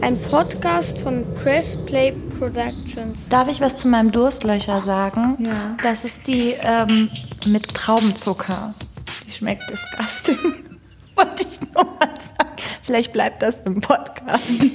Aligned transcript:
Ein 0.00 0.20
Podcast 0.20 0.98
von 0.98 1.24
Press 1.34 1.76
Play 1.86 2.12
Productions. 2.38 3.28
Darf 3.28 3.48
ich 3.48 3.60
was 3.60 3.78
zu 3.78 3.88
meinem 3.88 4.12
Durstlöcher 4.12 4.82
sagen? 4.82 5.36
Ja. 5.38 5.76
Das 5.82 6.04
ist 6.04 6.26
die 6.26 6.54
ähm, 6.60 7.10
mit 7.46 7.74
Traubenzucker. 7.74 8.74
Die 9.26 9.32
schmeckt 9.32 9.62
disgusting. 9.70 10.38
Wollte 11.16 11.46
ich 11.48 11.60
nur 11.72 11.84
mal 11.84 12.14
sagen. 12.20 12.56
Vielleicht 12.82 13.12
bleibt 13.12 13.42
das 13.42 13.60
im 13.60 13.80
Podcast. 13.80 14.50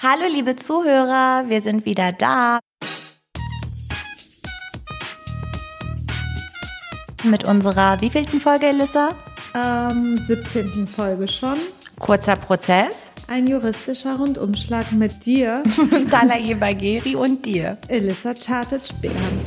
Hallo 0.00 0.24
liebe 0.32 0.56
Zuhörer, 0.56 1.44
wir 1.48 1.60
sind 1.60 1.84
wieder 1.84 2.12
da. 2.12 2.60
Mit 7.24 7.44
unserer 7.44 8.00
wievielten 8.00 8.40
Folge, 8.40 8.66
Elissa? 8.66 9.10
Ähm, 9.54 10.18
17. 10.18 10.86
Folge 10.86 11.26
schon. 11.26 11.56
Kurzer 11.98 12.36
Prozess. 12.36 13.12
Ein 13.26 13.46
juristischer 13.46 14.16
Rundumschlag 14.16 14.92
mit 14.92 15.26
dir, 15.26 15.62
Talaye 16.10 16.54
Bagheri 16.54 17.16
und 17.16 17.44
dir. 17.44 17.76
Elissa 17.88 18.34
Chartage-Bären. 18.34 19.40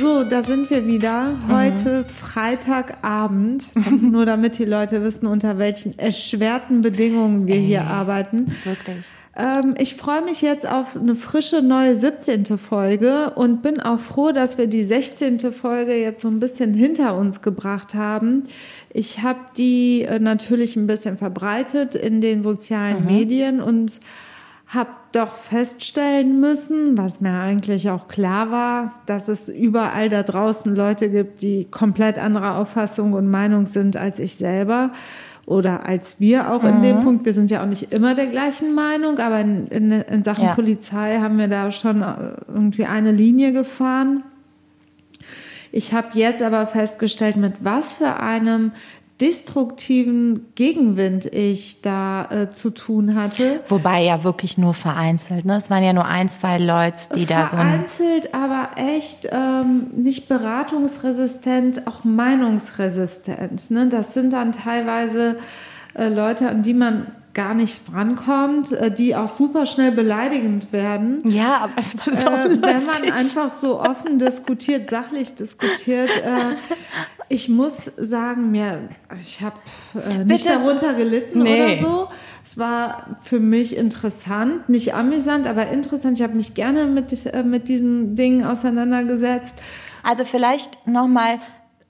So, 0.00 0.24
da 0.24 0.42
sind 0.42 0.70
wir 0.70 0.86
wieder. 0.86 1.38
Heute 1.48 2.04
Freitagabend. 2.04 3.64
Nur 4.02 4.24
damit 4.26 4.58
die 4.58 4.64
Leute 4.64 5.02
wissen, 5.02 5.26
unter 5.26 5.58
welchen 5.58 5.98
erschwerten 5.98 6.80
Bedingungen 6.80 7.46
wir 7.46 7.56
hier 7.56 7.84
arbeiten. 7.84 8.52
Wirklich. 8.64 9.04
Ähm, 9.36 9.74
ich 9.78 9.96
freue 9.96 10.22
mich 10.22 10.40
jetzt 10.40 10.66
auf 10.68 10.96
eine 10.96 11.14
frische 11.14 11.62
neue 11.62 11.96
17. 11.96 12.58
Folge 12.58 13.30
und 13.34 13.62
bin 13.62 13.80
auch 13.80 14.00
froh, 14.00 14.32
dass 14.32 14.56
wir 14.56 14.66
die 14.66 14.82
16. 14.82 15.52
Folge 15.52 15.94
jetzt 15.94 16.22
so 16.22 16.28
ein 16.28 16.40
bisschen 16.40 16.72
hinter 16.72 17.16
uns 17.16 17.42
gebracht 17.42 17.94
haben. 17.94 18.44
Ich 18.90 19.22
habe 19.22 19.40
die 19.56 20.02
äh, 20.02 20.18
natürlich 20.18 20.76
ein 20.76 20.86
bisschen 20.86 21.18
verbreitet 21.18 21.94
in 21.94 22.20
den 22.20 22.42
sozialen 22.42 23.04
Medien 23.04 23.60
und 23.60 24.00
habe 24.68 24.90
doch 25.12 25.34
feststellen 25.34 26.40
müssen, 26.40 26.98
was 26.98 27.20
mir 27.20 27.38
eigentlich 27.38 27.88
auch 27.90 28.08
klar 28.08 28.50
war, 28.50 28.94
dass 29.06 29.28
es 29.28 29.48
überall 29.48 30.08
da 30.08 30.22
draußen 30.22 30.74
Leute 30.74 31.08
gibt, 31.08 31.40
die 31.42 31.66
komplett 31.70 32.18
anderer 32.18 32.58
Auffassung 32.58 33.12
und 33.12 33.30
Meinung 33.30 33.66
sind 33.66 33.96
als 33.96 34.18
ich 34.18 34.34
selber 34.34 34.90
oder 35.46 35.86
als 35.86 36.18
wir 36.18 36.52
auch 36.52 36.64
in 36.64 36.82
dem 36.82 37.02
Punkt. 37.02 37.24
Wir 37.24 37.32
sind 37.32 37.50
ja 37.52 37.62
auch 37.62 37.66
nicht 37.66 37.92
immer 37.92 38.16
der 38.16 38.26
gleichen 38.26 38.74
Meinung, 38.74 39.18
aber 39.18 39.40
in, 39.40 39.68
in, 39.68 39.92
in 39.92 40.24
Sachen 40.24 40.44
Ja. 40.44 40.54
Polizei 40.54 41.18
haben 41.20 41.38
wir 41.38 41.46
da 41.46 41.70
schon 41.70 42.02
äh, 42.02 42.34
irgendwie 42.48 42.84
eine 42.84 43.12
Linie 43.12 43.52
gefahren. 43.52 44.24
Ich 45.70 45.92
habe 45.92 46.08
jetzt 46.14 46.42
aber 46.42 46.66
festgestellt, 46.66 47.36
mit 47.36 47.64
was 47.64 47.92
für 47.92 48.18
einem 48.18 48.72
destruktiven 49.20 50.46
Gegenwind 50.54 51.26
ich 51.26 51.80
da 51.80 52.24
äh, 52.24 52.50
zu 52.50 52.70
tun 52.70 53.14
hatte. 53.14 53.60
Wobei 53.68 54.02
ja 54.02 54.24
wirklich 54.24 54.58
nur 54.58 54.74
vereinzelt. 54.74 55.46
Ne? 55.46 55.56
Es 55.56 55.70
waren 55.70 55.82
ja 55.82 55.92
nur 55.92 56.04
ein, 56.04 56.28
zwei 56.28 56.58
Leute, 56.58 56.98
die 57.14 57.24
da 57.24 57.46
so 57.46 57.56
ein. 57.56 57.66
Vereinzelt, 57.66 58.34
aber 58.34 58.70
echt 58.76 59.28
ähm, 59.32 59.86
nicht 59.96 60.28
beratungsresistent, 60.28 61.86
auch 61.86 62.04
meinungsresistent. 62.04 63.70
Ne? 63.70 63.86
Das 63.88 64.12
sind 64.12 64.32
dann 64.32 64.52
teilweise 64.52 65.38
äh, 65.94 66.08
Leute, 66.08 66.48
an 66.50 66.62
die 66.62 66.74
man 66.74 67.06
gar 67.32 67.54
nicht 67.54 67.82
rankommt, 67.92 68.72
äh, 68.72 68.90
die 68.90 69.14
auch 69.14 69.28
super 69.28 69.66
schnell 69.66 69.92
beleidigend 69.92 70.72
werden. 70.72 71.20
Ja, 71.24 71.58
aber 71.58 71.74
es 71.76 71.96
war 71.98 72.16
so 72.16 72.28
Äh, 72.28 72.62
wenn 72.62 72.84
man 72.84 73.12
einfach 73.12 73.50
so 73.50 73.80
offen 73.80 74.18
diskutiert, 74.18 74.90
sachlich 74.90 75.34
diskutiert. 75.34 76.10
Äh, 76.10 76.56
ich 77.28 77.48
muss 77.48 77.90
sagen, 77.96 78.50
mir, 78.50 78.88
ich 79.22 79.40
habe 79.40 79.56
äh, 79.94 80.24
nicht 80.24 80.46
darunter 80.48 80.94
gelitten 80.94 81.42
Nee. 81.42 81.54
oder 81.54 81.76
so. 81.76 82.08
Es 82.44 82.56
war 82.58 83.16
für 83.24 83.40
mich 83.40 83.76
interessant, 83.76 84.68
nicht 84.68 84.94
amüsant, 84.94 85.46
aber 85.46 85.68
interessant. 85.68 86.18
Ich 86.18 86.22
habe 86.22 86.34
mich 86.34 86.54
gerne 86.54 86.86
mit, 86.86 87.26
äh, 87.26 87.42
mit 87.42 87.68
diesen 87.68 88.14
Dingen 88.14 88.44
auseinandergesetzt. 88.44 89.56
Also 90.02 90.24
vielleicht 90.24 90.86
nochmal 90.86 91.40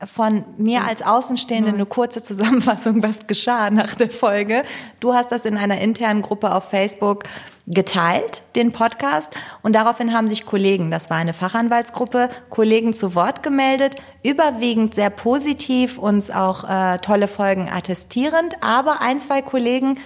von 0.04 0.44
mir 0.58 0.84
als 0.84 1.00
Außenstehende 1.00 1.70
eine 1.70 1.86
kurze 1.86 2.22
Zusammenfassung, 2.22 3.02
was 3.02 3.26
geschah 3.26 3.70
nach 3.70 3.94
der 3.94 4.10
Folge. 4.10 4.64
Du 5.00 5.14
hast 5.14 5.32
das 5.32 5.44
in 5.46 5.56
einer 5.56 5.80
internen 5.80 6.20
Gruppe 6.20 6.54
auf 6.54 6.68
Facebook 6.68 7.24
geteilt, 7.66 8.42
den 8.54 8.72
Podcast. 8.72 9.32
Und 9.62 9.74
daraufhin 9.74 10.12
haben 10.12 10.28
sich 10.28 10.44
Kollegen, 10.44 10.90
das 10.90 11.10
war 11.10 11.16
eine 11.16 11.32
Fachanwaltsgruppe, 11.32 12.28
Kollegen 12.50 12.94
zu 12.94 13.14
Wort 13.14 13.42
gemeldet, 13.42 13.96
überwiegend 14.22 14.94
sehr 14.94 15.10
positiv, 15.10 15.98
uns 15.98 16.30
auch 16.30 16.64
äh, 16.68 16.98
tolle 16.98 17.26
Folgen 17.26 17.68
attestierend. 17.72 18.54
Aber 18.60 19.00
ein, 19.00 19.18
zwei 19.18 19.42
Kollegen 19.42 19.98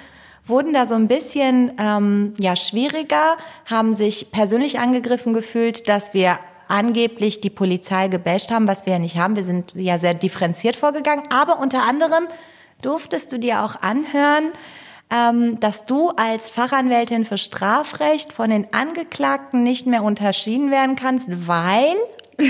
wurden 0.47 0.73
da 0.73 0.87
so 0.87 0.95
ein 0.95 1.09
bisschen 1.09 1.73
ähm, 1.79 2.35
ja 2.39 2.57
schwieriger, 2.57 3.37
haben 3.67 3.93
sich 3.93 4.31
persönlich 4.31 4.79
angegriffen 4.79 5.33
gefühlt, 5.33 5.89
dass 5.89 6.15
wir 6.15 6.39
angeblich 6.71 7.41
die 7.41 7.51
Polizei 7.51 8.09
gebasht 8.09 8.51
haben, 8.51 8.67
was 8.67 8.87
wir 8.87 8.95
ja 8.95 8.99
nicht 8.99 9.17
haben. 9.17 9.37
Wir 9.37 9.45
sind 9.45 9.75
ja 9.75 9.99
sehr 9.99 10.15
differenziert 10.15 10.77
vorgegangen. 10.77 11.25
Aber 11.31 11.61
unter 11.61 11.83
anderem 11.83 12.25
durftest 12.83 13.33
du 13.33 13.39
dir 13.39 13.63
auch 13.63 13.77
anhören, 13.83 14.53
ähm, 15.11 15.61
dass 15.61 15.87
du 15.87 16.11
als 16.11 16.51
Fachanwältin 16.51 17.25
für 17.25 17.39
Strafrecht 17.39 18.33
von 18.33 18.51
den 18.51 18.73
Angeklagten 18.73 19.63
nicht 19.63 19.87
mehr 19.87 20.03
unterschieden 20.03 20.71
werden 20.71 20.97
kannst, 20.97 21.29
weil 21.47 21.97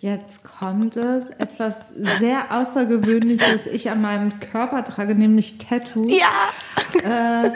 Jetzt 0.00 0.44
kommt 0.44 0.96
es, 0.96 1.26
etwas 1.38 1.90
sehr 2.20 2.46
Außergewöhnliches 2.50 3.66
ich 3.66 3.90
an 3.90 4.00
meinem 4.00 4.40
Körper 4.40 4.82
trage, 4.82 5.14
nämlich 5.14 5.58
Tattoos. 5.58 6.18
ja, 6.18 6.30
Äh, 7.04 7.50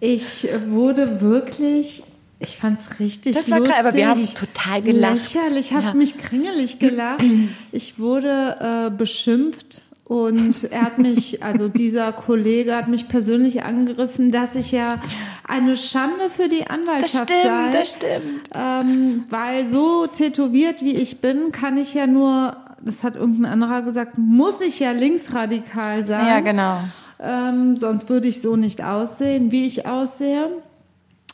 ich 0.00 0.46
wurde 0.68 1.22
wirklich, 1.22 2.02
ich 2.40 2.56
fand's 2.56 2.98
richtig 2.98 3.36
Das 3.36 3.50
war 3.50 3.58
lustig. 3.58 3.74
klar, 3.76 3.86
aber 3.86 3.96
wir 3.96 4.08
haben 4.08 4.26
total 4.34 4.82
gelacht. 4.82 5.14
Lächerlich, 5.34 5.72
habe 5.74 5.86
Ja. 5.88 5.94
mich 5.94 6.18
kringelig 6.18 6.78
gelacht. 6.78 7.22
Ich 7.72 7.98
wurde 7.98 8.56
äh, 8.88 8.90
beschimpft 8.90 9.82
und 10.04 10.64
er 10.72 10.82
hat 10.82 10.98
mich, 10.98 11.42
also 11.44 11.68
dieser 11.68 12.10
Kollege 12.12 12.74
hat 12.74 12.88
mich 12.88 13.06
persönlich 13.06 13.62
angegriffen, 13.62 14.32
dass 14.32 14.56
ich 14.56 14.72
ja 14.72 15.00
eine 15.46 15.76
Schande 15.76 16.30
für 16.34 16.48
die 16.48 16.60
das 16.60 16.70
Anwaltschaft 16.70 17.30
stimmt, 17.30 17.42
sei. 17.44 17.72
das 17.78 17.90
stimmt. 17.90 18.50
Ähm, 18.54 19.24
weil 19.30 19.70
so 19.70 20.06
tätowiert 20.08 20.82
wie 20.82 20.96
ich 20.96 21.20
bin, 21.20 21.52
kann 21.52 21.76
ich 21.76 21.94
ja 21.94 22.06
nur, 22.08 22.56
das 22.82 23.04
hat 23.04 23.14
irgendein 23.16 23.52
anderer 23.52 23.82
gesagt, 23.82 24.18
muss 24.18 24.60
ich 24.60 24.80
ja 24.80 24.90
linksradikal 24.92 26.06
sein. 26.06 26.26
Ja, 26.26 26.40
genau. 26.40 26.78
Ähm, 27.20 27.76
sonst 27.76 28.08
würde 28.08 28.26
ich 28.28 28.40
so 28.40 28.56
nicht 28.56 28.82
aussehen, 28.82 29.52
wie 29.52 29.64
ich 29.64 29.86
aussehe. 29.86 30.48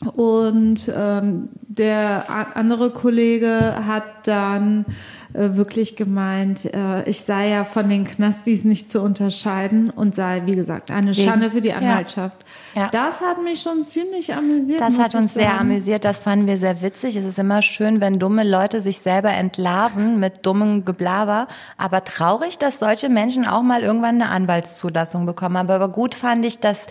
Und 0.05 0.91
ähm, 0.95 1.49
der 1.67 2.25
andere 2.53 2.91
Kollege 2.91 3.83
hat 3.87 4.27
dann 4.27 4.85
äh, 5.33 5.55
wirklich 5.55 5.95
gemeint, 5.95 6.65
äh, 6.65 7.07
ich 7.09 7.21
sei 7.21 7.49
ja 7.49 7.63
von 7.63 7.89
den 7.89 8.05
Knastis 8.05 8.63
nicht 8.63 8.91
zu 8.91 9.01
unterscheiden 9.01 9.89
und 9.89 10.13
sei, 10.13 10.43
wie 10.45 10.55
gesagt, 10.55 10.91
eine 10.91 11.15
Schande 11.15 11.49
für 11.49 11.61
die 11.61 11.69
Ja. 11.69 11.77
Anwaltschaft. 11.77 12.45
Ja. 12.75 12.89
Das 12.91 13.21
hat 13.21 13.43
mich 13.43 13.61
schon 13.61 13.85
ziemlich 13.85 14.35
amüsiert. 14.35 14.81
Das 14.81 14.99
hat 14.99 15.15
uns 15.15 15.33
sehr 15.33 15.59
amüsiert, 15.59 16.05
das 16.05 16.19
fanden 16.19 16.45
wir 16.45 16.59
sehr 16.59 16.81
witzig. 16.83 17.15
Es 17.15 17.25
ist 17.25 17.39
immer 17.39 17.63
schön, 17.63 17.99
wenn 17.99 18.19
dumme 18.19 18.43
Leute 18.43 18.81
sich 18.81 18.99
selber 18.99 19.31
entlarven 19.31 20.19
mit 20.19 20.45
dummem 20.45 20.85
Geblaber. 20.85 21.47
Aber 21.77 22.03
traurig, 22.03 22.59
dass 22.59 22.77
solche 22.77 23.09
Menschen 23.09 23.47
auch 23.47 23.63
mal 23.63 23.81
irgendwann 23.81 24.21
eine 24.21 24.29
Anwaltszulassung 24.29 25.25
bekommen 25.25 25.57
haben. 25.57 25.71
Aber 25.71 25.89
gut 25.89 26.13
fand 26.13 26.45
ich, 26.45 26.59
dass 26.59 26.85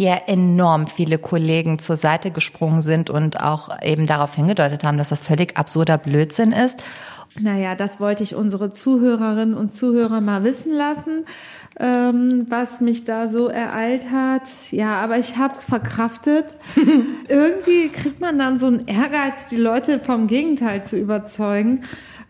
dir 0.00 0.22
enorm 0.26 0.86
viele 0.86 1.18
Kollegen 1.18 1.78
zur 1.78 1.96
Seite 1.96 2.30
gesprungen 2.30 2.80
sind 2.80 3.10
und 3.10 3.40
auch 3.40 3.68
eben 3.82 4.06
darauf 4.06 4.34
hingedeutet 4.34 4.82
haben, 4.82 4.96
dass 4.96 5.10
das 5.10 5.20
völlig 5.20 5.58
absurder 5.58 5.98
Blödsinn 5.98 6.52
ist. 6.52 6.82
Naja, 7.38 7.76
das 7.76 8.00
wollte 8.00 8.22
ich 8.22 8.34
unsere 8.34 8.70
Zuhörerinnen 8.70 9.54
und 9.54 9.70
Zuhörer 9.70 10.20
mal 10.20 10.42
wissen 10.42 10.74
lassen, 10.74 11.26
ähm, 11.78 12.46
was 12.48 12.80
mich 12.80 13.04
da 13.04 13.28
so 13.28 13.46
ereilt 13.46 14.10
hat. 14.10 14.42
Ja, 14.70 14.96
aber 14.96 15.18
ich 15.18 15.36
habe 15.36 15.54
es 15.54 15.64
verkraftet. 15.64 16.56
Irgendwie 17.28 17.88
kriegt 17.90 18.20
man 18.20 18.38
dann 18.38 18.58
so 18.58 18.66
einen 18.66 18.86
Ehrgeiz, 18.88 19.46
die 19.48 19.56
Leute 19.56 20.00
vom 20.00 20.26
Gegenteil 20.26 20.82
zu 20.82 20.96
überzeugen, 20.96 21.82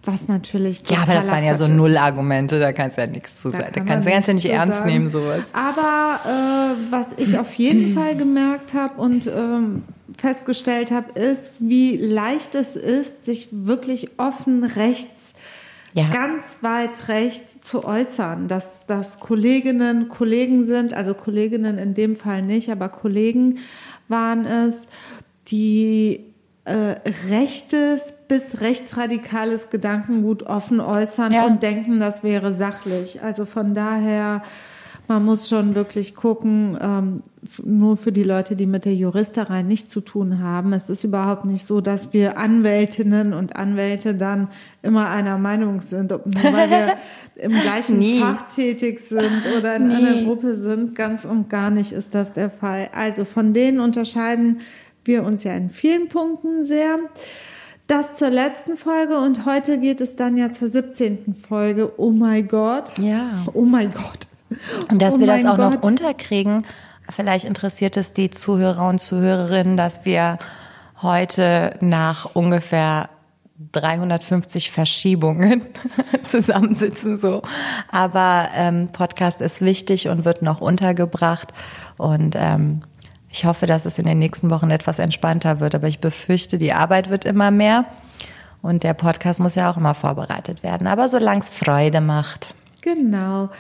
was 0.04 0.28
natürlich 0.28 0.82
Ja, 0.88 1.02
aber 1.02 1.14
das 1.14 1.28
waren 1.28 1.44
ja 1.44 1.56
so. 1.56 1.68
Null-Argumente, 1.68 2.58
da 2.58 2.72
kannst 2.72 2.96
du 2.96 3.02
ja 3.02 3.06
nichts 3.06 3.40
zu 3.40 3.50
sagen. 3.50 3.66
Da 3.74 3.80
kann 3.80 3.86
kannst 3.86 4.06
du 4.08 4.10
kannst 4.12 4.28
ja 4.28 4.34
nicht 4.34 4.46
ernst 4.46 4.78
sagen. 4.78 4.90
nehmen, 4.90 5.08
sowas. 5.10 5.50
Aber 5.52 6.20
äh, 6.24 6.74
was 6.90 7.08
ich 7.18 7.38
auf 7.38 7.52
jeden 7.54 7.94
Fall 7.98 8.16
gemerkt 8.16 8.72
habe 8.74 9.00
und 9.00 9.26
ähm, 9.26 9.82
festgestellt 10.16 10.90
habe, 10.90 11.18
ist, 11.18 11.52
wie 11.58 11.96
leicht 11.96 12.54
es 12.54 12.76
ist, 12.76 13.24
sich 13.24 13.48
wirklich 13.52 14.10
offen 14.18 14.64
rechts 14.64 15.34
Ja. 15.92 16.08
ganz 16.10 16.58
weit 16.62 17.08
rechts 17.08 17.60
zu 17.60 17.84
äußern, 17.84 18.48
dass 18.48 18.86
das 18.86 19.20
Kolleginnen 19.20 20.08
Kollegen 20.08 20.64
sind, 20.64 20.94
also 20.94 21.14
Kolleginnen 21.14 21.78
in 21.78 21.94
dem 21.94 22.16
Fall 22.16 22.42
nicht, 22.42 22.70
aber 22.70 22.88
Kollegen 22.88 23.58
waren 24.08 24.46
es, 24.46 24.88
die 25.48 26.24
äh, 26.70 26.94
rechtes 27.28 28.14
bis 28.28 28.60
rechtsradikales 28.60 29.70
Gedankengut 29.70 30.44
offen 30.44 30.80
äußern 30.80 31.32
Ja. 31.32 31.44
und 31.46 31.62
denken, 31.62 31.98
das 31.98 32.22
wäre 32.22 32.52
sachlich. 32.54 33.22
Also 33.22 33.44
von 33.44 33.74
daher, 33.74 34.42
man 35.08 35.24
muss 35.24 35.48
schon 35.48 35.74
wirklich 35.74 36.14
gucken, 36.14 36.78
ähm, 36.80 37.22
nur 37.64 37.96
für 37.96 38.12
die 38.12 38.22
Leute, 38.22 38.54
die 38.54 38.66
mit 38.66 38.84
der 38.84 38.94
Juristerei 38.94 39.62
nichts 39.62 39.88
zu 39.90 40.00
tun 40.00 40.40
haben. 40.40 40.72
Es 40.72 40.88
ist 40.88 41.02
überhaupt 41.02 41.44
nicht 41.44 41.64
so, 41.66 41.80
dass 41.80 42.12
wir 42.12 42.38
Anwältinnen 42.38 43.32
und 43.32 43.56
Anwälte 43.56 44.14
dann 44.14 44.46
immer 44.82 45.08
einer 45.10 45.36
Meinung 45.38 45.80
sind, 45.80 46.12
ob 46.12 46.26
nur 46.26 46.52
weil 46.52 46.70
wir 46.70 46.94
im 47.42 47.52
gleichen 47.60 47.98
Nie. 47.98 48.20
Fach 48.20 48.46
tätig 48.46 49.00
sind 49.00 49.42
oder 49.58 49.74
in 49.74 49.90
einer 49.90 50.22
Gruppe 50.22 50.56
sind. 50.56 50.94
Ganz 50.94 51.24
und 51.24 51.50
gar 51.50 51.70
nicht 51.70 51.90
ist 51.90 52.14
das 52.14 52.32
der 52.32 52.50
Fall. 52.50 52.90
Also 52.92 53.24
von 53.24 53.52
denen 53.52 53.80
unterscheiden 53.80 54.60
wir 55.04 55.24
uns 55.24 55.44
ja 55.44 55.54
in 55.54 55.70
vielen 55.70 56.08
Punkten 56.08 56.64
sehr. 56.64 56.98
Das 57.86 58.16
zur 58.16 58.30
letzten 58.30 58.76
Folge 58.76 59.18
und 59.18 59.46
heute 59.46 59.78
geht 59.78 60.00
es 60.00 60.14
dann 60.14 60.36
ja 60.36 60.52
zur 60.52 60.68
17. 60.68 61.34
Folge. 61.34 61.92
Oh 61.98 62.10
mein 62.10 62.46
Gott. 62.46 62.96
Ja. 62.98 63.44
Oh 63.52 63.64
mein 63.64 63.92
Gott. 63.92 64.28
Und 64.88 65.02
dass 65.02 65.14
oh 65.14 65.20
wir 65.20 65.26
das 65.26 65.44
auch 65.44 65.58
noch 65.58 65.72
Gott. 65.72 65.84
unterkriegen, 65.84 66.64
vielleicht 67.08 67.44
interessiert 67.44 67.96
es 67.96 68.12
die 68.12 68.30
Zuhörer 68.30 68.88
und 68.88 69.00
Zuhörerinnen, 69.00 69.76
dass 69.76 70.04
wir 70.04 70.38
heute 71.02 71.76
nach 71.80 72.34
ungefähr 72.34 73.08
350 73.72 74.70
Verschiebungen 74.70 75.64
zusammensitzen 76.22 77.18
so. 77.18 77.42
Aber 77.90 78.48
ähm, 78.54 78.88
Podcast 78.92 79.40
ist 79.40 79.60
wichtig 79.60 80.08
und 80.08 80.24
wird 80.24 80.42
noch 80.42 80.60
untergebracht 80.60 81.52
und 81.98 82.34
ähm, 82.38 82.80
ich 83.32 83.44
hoffe, 83.44 83.66
dass 83.66 83.86
es 83.86 83.98
in 83.98 84.06
den 84.06 84.18
nächsten 84.18 84.50
Wochen 84.50 84.70
etwas 84.70 84.98
entspannter 84.98 85.60
wird. 85.60 85.74
Aber 85.74 85.86
ich 85.86 86.00
befürchte, 86.00 86.58
die 86.58 86.72
Arbeit 86.72 87.10
wird 87.10 87.24
immer 87.24 87.50
mehr 87.50 87.84
und 88.62 88.82
der 88.82 88.94
Podcast 88.94 89.40
muss 89.40 89.54
ja 89.54 89.70
auch 89.70 89.76
immer 89.76 89.94
vorbereitet 89.94 90.62
werden. 90.62 90.86
Aber 90.86 91.08
solange 91.08 91.40
es 91.40 91.48
Freude 91.48 92.00
macht. 92.00 92.54
Genau. 92.80 93.50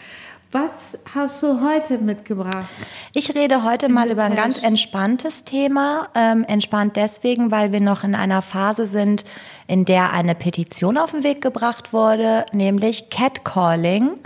Was 0.52 0.98
hast 1.14 1.44
du 1.44 1.60
heute 1.60 1.98
mitgebracht? 1.98 2.68
Ich 3.12 3.32
rede 3.36 3.62
heute 3.62 3.88
mal 3.88 4.10
über 4.10 4.24
ein 4.24 4.34
ganz 4.34 4.64
entspanntes 4.64 5.44
Thema. 5.44 6.08
Ähm, 6.16 6.44
entspannt 6.48 6.96
deswegen, 6.96 7.52
weil 7.52 7.70
wir 7.70 7.80
noch 7.80 8.02
in 8.02 8.16
einer 8.16 8.42
Phase 8.42 8.86
sind, 8.86 9.24
in 9.68 9.84
der 9.84 10.12
eine 10.12 10.34
Petition 10.34 10.98
auf 10.98 11.12
den 11.12 11.22
Weg 11.22 11.40
gebracht 11.40 11.92
wurde, 11.92 12.46
nämlich 12.52 13.10
Catcalling. 13.10 14.18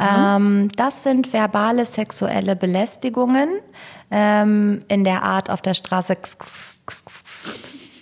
Ähm, 0.00 0.68
das 0.74 1.04
sind 1.04 1.32
verbale 1.32 1.86
sexuelle 1.86 2.56
Belästigungen 2.56 3.48
ähm, 4.10 4.82
in 4.88 5.04
der 5.04 5.22
Art 5.22 5.50
auf 5.50 5.62
der 5.62 5.74
Straße. 5.74 6.16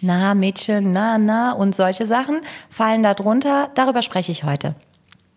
Na, 0.00 0.34
Mädchen, 0.34 0.92
na, 0.92 1.18
na 1.18 1.52
und 1.52 1.74
solche 1.74 2.06
Sachen 2.06 2.40
fallen 2.70 3.02
da 3.02 3.14
drunter. 3.14 3.70
Darüber 3.74 4.02
spreche 4.02 4.32
ich 4.32 4.44
heute. 4.44 4.74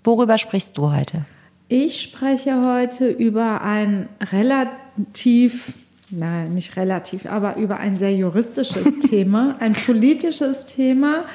Worüber 0.04 0.38
sprichst 0.38 0.78
du 0.78 0.92
heute? 0.92 1.26
Ich 1.68 2.02
spreche 2.02 2.62
heute 2.66 3.08
über 3.08 3.62
ein 3.62 4.10
relativ, 4.32 5.74
nein, 6.10 6.54
nicht 6.54 6.76
relativ, 6.76 7.26
aber 7.26 7.56
über 7.56 7.78
ein 7.78 7.98
sehr 7.98 8.14
juristisches 8.14 9.00
Thema, 9.10 9.56
ein 9.60 9.74
politisches 9.74 10.66
Thema. 10.66 11.26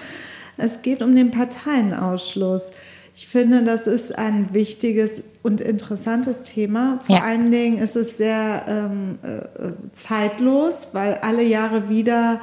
Es 0.56 0.82
geht 0.82 1.02
um 1.02 1.14
den 1.14 1.30
Parteienausschluss. 1.30 2.70
Ich 3.18 3.28
finde, 3.28 3.62
das 3.62 3.86
ist 3.86 4.18
ein 4.18 4.52
wichtiges 4.52 5.22
und 5.42 5.62
interessantes 5.62 6.42
Thema. 6.42 6.98
Vor 7.06 7.16
Ja. 7.16 7.22
allen 7.22 7.50
Dingen 7.50 7.78
ist 7.78 7.96
es 7.96 8.18
sehr 8.18 8.66
ähm, 8.68 9.18
äh, 9.22 9.72
zeitlos, 9.92 10.88
weil 10.92 11.14
alle 11.22 11.42
Jahre 11.42 11.88
wieder 11.88 12.42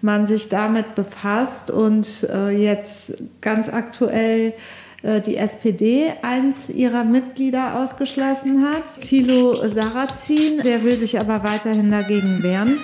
man 0.00 0.26
sich 0.26 0.48
damit 0.48 0.94
befasst 0.94 1.70
und 1.70 2.26
äh, 2.32 2.48
jetzt 2.48 3.12
ganz 3.42 3.68
aktuell 3.68 4.54
äh, 5.02 5.20
die 5.20 5.36
SPD 5.36 6.14
eins 6.22 6.70
ihrer 6.70 7.04
Mitglieder 7.04 7.78
ausgeschlossen 7.82 8.64
hat. 8.66 9.02
Thilo 9.02 9.56
Sarrazin, 9.68 10.62
der 10.64 10.82
will 10.84 10.94
sich 10.96 11.20
aber 11.20 11.44
weiterhin 11.44 11.90
dagegen 11.90 12.42
wehren. 12.42 12.78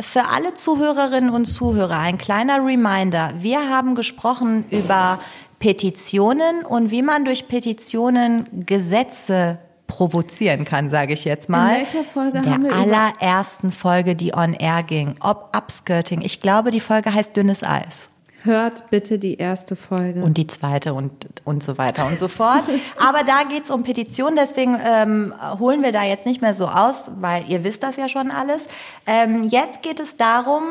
Für 0.00 0.28
alle 0.28 0.54
Zuhörerinnen 0.54 1.28
und 1.28 1.44
Zuhörer 1.44 1.98
ein 1.98 2.16
kleiner 2.16 2.64
Reminder. 2.64 3.32
Wir 3.36 3.68
haben 3.68 3.94
gesprochen 3.94 4.64
über 4.70 5.18
Petitionen 5.58 6.64
und 6.64 6.90
wie 6.90 7.02
man 7.02 7.24
durch 7.24 7.48
Petitionen 7.48 8.64
Gesetze 8.66 9.58
provozieren 9.86 10.64
kann, 10.64 10.90
sage 10.90 11.14
ich 11.14 11.24
jetzt 11.24 11.48
mal. 11.48 11.70
In 11.74 11.80
welcher 11.80 12.04
Folge 12.04 12.42
Der 12.42 12.52
haben 12.52 12.64
wir 12.64 12.70
über- 12.72 12.78
allerersten 12.80 13.72
Folge, 13.72 14.14
die 14.14 14.34
on 14.34 14.54
air 14.54 14.82
ging. 14.82 15.14
Ob 15.20 15.56
Upskirting. 15.56 16.20
Ich 16.20 16.40
glaube, 16.40 16.70
die 16.70 16.80
Folge 16.80 17.12
heißt 17.12 17.36
Dünnes 17.36 17.62
Eis. 17.64 18.08
Hört 18.44 18.88
bitte 18.90 19.18
die 19.18 19.34
erste 19.38 19.74
Folge. 19.74 20.22
Und 20.22 20.36
die 20.36 20.46
zweite 20.46 20.94
und, 20.94 21.10
und 21.44 21.60
so 21.62 21.76
weiter 21.76 22.06
und 22.06 22.18
so 22.20 22.28
fort. 22.28 22.62
Aber 22.96 23.24
da 23.24 23.42
geht's 23.42 23.68
um 23.68 23.82
Petitionen, 23.82 24.36
deswegen 24.36 24.78
ähm, 24.84 25.34
holen 25.58 25.82
wir 25.82 25.90
da 25.90 26.04
jetzt 26.04 26.24
nicht 26.24 26.40
mehr 26.40 26.54
so 26.54 26.68
aus, 26.68 27.10
weil 27.18 27.50
ihr 27.50 27.64
wisst 27.64 27.82
das 27.82 27.96
ja 27.96 28.08
schon 28.08 28.30
alles. 28.30 28.66
Ähm, 29.06 29.44
jetzt 29.44 29.82
geht 29.82 29.98
es 29.98 30.16
darum, 30.16 30.62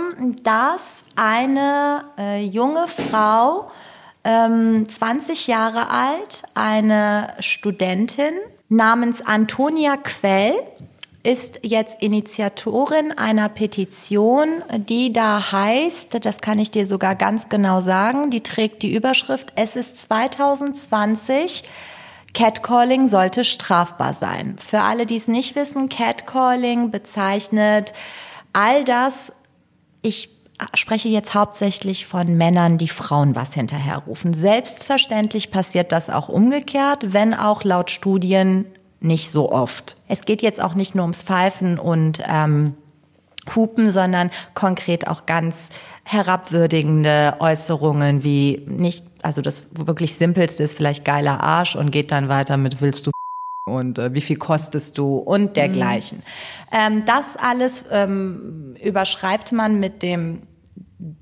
dass 0.44 1.04
eine 1.18 2.06
äh, 2.18 2.42
junge 2.46 2.88
Frau, 2.88 3.70
ähm, 4.28 4.90
20 4.90 5.48
Jahre 5.48 5.90
alt, 5.90 6.44
eine 6.54 7.34
Studentin 7.40 8.34
namens 8.68 9.22
Antonia 9.22 9.96
Quell, 9.96 10.54
ist 11.24 11.60
jetzt 11.64 12.02
Initiatorin 12.02 13.12
einer 13.18 13.50
Petition, 13.50 14.64
die 14.76 15.12
da 15.14 15.52
heißt, 15.52 16.26
das 16.26 16.42
kann 16.42 16.60
ich 16.60 16.72
dir 16.72 16.86
sogar 16.86 17.16
ganz 17.16 17.50
genau 17.50 17.82
sagen, 17.82 18.30
die 18.30 18.44
trägt 18.44 18.84
die 18.84 18.94
Überschrift, 18.94 19.52
es 19.56 19.76
ist 19.76 20.02
2020, 20.02 21.64
Catcalling 22.34 23.08
sollte 23.08 23.46
strafbar 23.46 24.14
sein. 24.14 24.58
Für 24.58 24.82
alle, 24.82 25.06
die 25.06 25.16
es 25.16 25.28
nicht 25.28 25.56
wissen, 25.56 25.90
Catcalling 25.90 26.92
bezeichnet 26.92 27.94
all 28.54 28.84
das, 28.84 29.34
ich 30.02 30.37
spreche 30.74 31.08
jetzt 31.08 31.34
hauptsächlich 31.34 32.08
von 32.08 32.36
Männern, 32.36 32.78
die 32.78 32.88
Frauen 32.88 33.36
was 33.36 33.54
hinterherrufen. 33.54 34.34
Selbstverständlich 34.34 35.52
passiert 35.52 35.92
das 35.92 36.10
auch 36.10 36.30
umgekehrt, 36.30 37.14
wenn 37.14 37.34
auch 37.34 37.64
laut 37.64 37.92
Studien 37.92 38.66
nicht 39.00 39.32
so 39.32 39.52
oft. 39.52 39.96
Es 40.08 40.26
geht 40.26 40.42
jetzt 40.42 40.62
auch 40.62 40.74
nicht 40.74 40.96
nur 40.96 41.04
ums 41.04 41.22
Pfeifen 41.22 41.78
und 41.78 42.22
ähm, 42.28 42.76
Hupen, 43.56 43.92
sondern 43.92 44.32
konkret 44.56 45.08
auch 45.08 45.26
ganz 45.26 45.70
herabwürdigende 46.04 47.36
Äußerungen 47.40 48.24
wie 48.24 48.64
nicht, 48.68 49.06
also 49.22 49.42
das 49.42 49.70
wirklich 49.74 50.16
simpelste 50.16 50.64
ist 50.64 50.76
vielleicht 50.76 51.06
geiler 51.06 51.42
Arsch 51.42 51.76
und 51.76 51.92
geht 51.92 52.12
dann 52.12 52.30
weiter 52.30 52.58
mit 52.58 52.82
willst 52.82 53.08
du 53.08 53.12
und 53.68 54.00
äh, 54.00 54.14
wie 54.14 54.22
viel 54.22 54.38
kostest 54.38 54.98
du 54.98 55.18
und 55.18 55.58
dergleichen. 55.58 56.24
Ähm, 56.72 57.04
das 57.06 57.36
alles 57.38 57.84
ähm, 57.92 58.76
überschreibt 58.82 59.52
man 59.52 59.80
mit 59.80 60.02
dem 60.02 60.44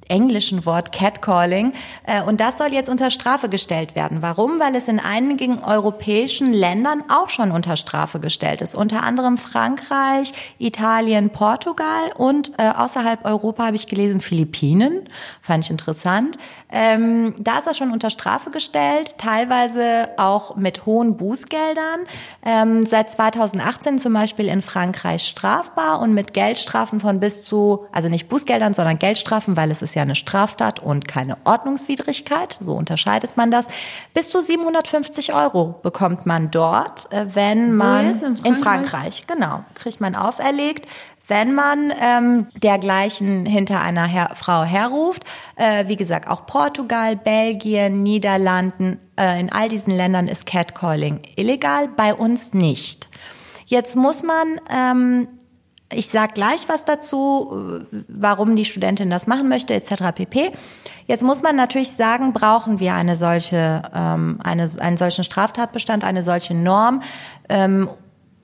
englischen 0.08 0.66
Wort 0.66 0.92
Catcalling. 0.92 1.74
Äh, 2.06 2.22
und 2.24 2.40
das 2.40 2.58
soll 2.58 2.74
jetzt 2.74 2.90
unter 2.90 3.12
Strafe 3.12 3.50
gestellt 3.50 3.96
werden. 3.96 4.22
Warum? 4.22 4.60
Weil 4.60 4.76
es 4.76 4.88
in 4.88 5.00
einigen 5.00 5.64
europäischen 5.64 6.54
Ländern 6.54 7.04
auch 7.10 7.30
schon 7.30 7.52
unter 7.52 7.76
Strafe 7.76 8.20
gestellt 8.20 8.62
ist. 8.62 8.76
Unter 8.76 9.04
anderem 9.04 9.38
Frankreich, 9.38 10.34
Italien, 10.60 11.30
Portugal 11.30 12.12
und 12.18 12.52
äh, 12.58 12.70
außerhalb 12.70 13.26
Europa 13.26 13.66
habe 13.66 13.76
ich 13.76 13.88
gelesen 13.88 14.22
Philippinen. 14.22 15.06
Fand 15.42 15.66
ich 15.66 15.72
interessant. 15.72 16.38
Ähm, 16.72 17.34
da 17.40 17.58
ist 17.58 17.68
das 17.68 17.78
schon 17.78 17.92
unter 17.92 18.10
Strafe 18.10 18.50
gestellt, 18.50 19.18
teilweise 19.18 20.10
auch 20.18 20.56
mit 20.56 20.86
hohen 20.86 21.18
Bußgeldern. 21.18 22.02
Ähm, 22.46 22.86
seit 22.86 23.10
2018 23.10 23.98
zum 24.00 24.14
Beispiel 24.14 24.48
in 24.48 24.62
Frankreich 24.62 25.26
strafbar 25.26 26.02
und 26.02 26.14
mit 26.14 26.34
Geldstrafen 26.34 27.00
von 27.00 27.20
bis 27.20 27.44
zu, 27.44 27.86
also 27.92 28.10
nicht 28.10 28.30
Bußgeldern, 28.30 28.74
sondern 28.74 29.00
Geldstrafen, 29.00 29.56
weil 29.56 29.72
es 29.72 29.82
ist 29.82 29.95
ja 29.96 30.04
eine 30.04 30.16
Straftat 30.16 30.80
und 30.80 31.08
keine 31.08 31.38
Ordnungswidrigkeit. 31.46 32.58
So 32.62 32.74
unterscheidet 32.74 33.38
man 33.38 33.52
das. 33.52 33.68
Bis 34.14 34.30
zu 34.30 34.42
750 34.42 35.34
Euro 35.34 35.80
bekommt 35.82 36.26
man 36.26 36.52
dort, 36.52 37.12
äh, 37.12 37.26
wenn 37.34 37.74
man? 37.74 38.18
In 38.18 38.24
in 38.24 38.56
Frankreich? 38.56 38.90
Frankreich, 38.90 39.28
genau, 39.28 39.64
kriegt 39.74 40.02
man 40.02 40.16
auferlegt. 40.16 40.88
Wenn 41.28 41.56
man 41.56 41.92
ähm, 42.00 42.48
dergleichen 42.62 43.48
hinter 43.48 43.82
einer 43.82 44.06
her 44.06 44.32
Frau 44.36 44.64
herruft, 44.64 45.24
äh, 45.56 45.88
wie 45.88 45.96
gesagt, 45.96 46.28
auch 46.30 46.46
Portugal, 46.46 47.16
Belgien, 47.16 48.04
Niederlanden, 48.04 49.00
äh, 49.20 49.40
in 49.40 49.52
all 49.52 49.68
diesen 49.68 49.96
Ländern 49.96 50.28
ist 50.28 50.46
Catcalling 50.46 51.22
illegal, 51.36 51.88
bei 51.88 52.14
uns 52.14 52.54
nicht. 52.54 53.10
Jetzt 53.66 53.96
muss 53.96 54.22
man 54.22 54.62
ähm, 54.70 55.28
ich 55.94 56.10
sage 56.10 56.34
gleich 56.34 56.68
was 56.68 56.84
dazu, 56.84 57.86
warum 58.08 58.56
die 58.56 58.66
Studentin 58.66 59.10
das 59.10 59.28
machen 59.28 59.50
möchte, 59.50 59.74
etc. 59.74 60.12
pp. 60.16 60.52
Jetzt 61.08 61.24
muss 61.24 61.44
man 61.44 61.56
natürlich 61.56 61.92
sagen, 61.92 62.34
brauchen 62.34 62.80
wir 62.80 62.96
eine 62.96 63.16
solche, 63.16 63.84
ähm, 63.94 64.40
eine, 64.44 64.70
einen 64.80 64.98
solchen 64.98 65.24
Straftatbestand, 65.24 66.04
eine 66.04 66.24
solche 66.24 66.56
Norm. 66.56 67.02
Ähm, 67.50 67.88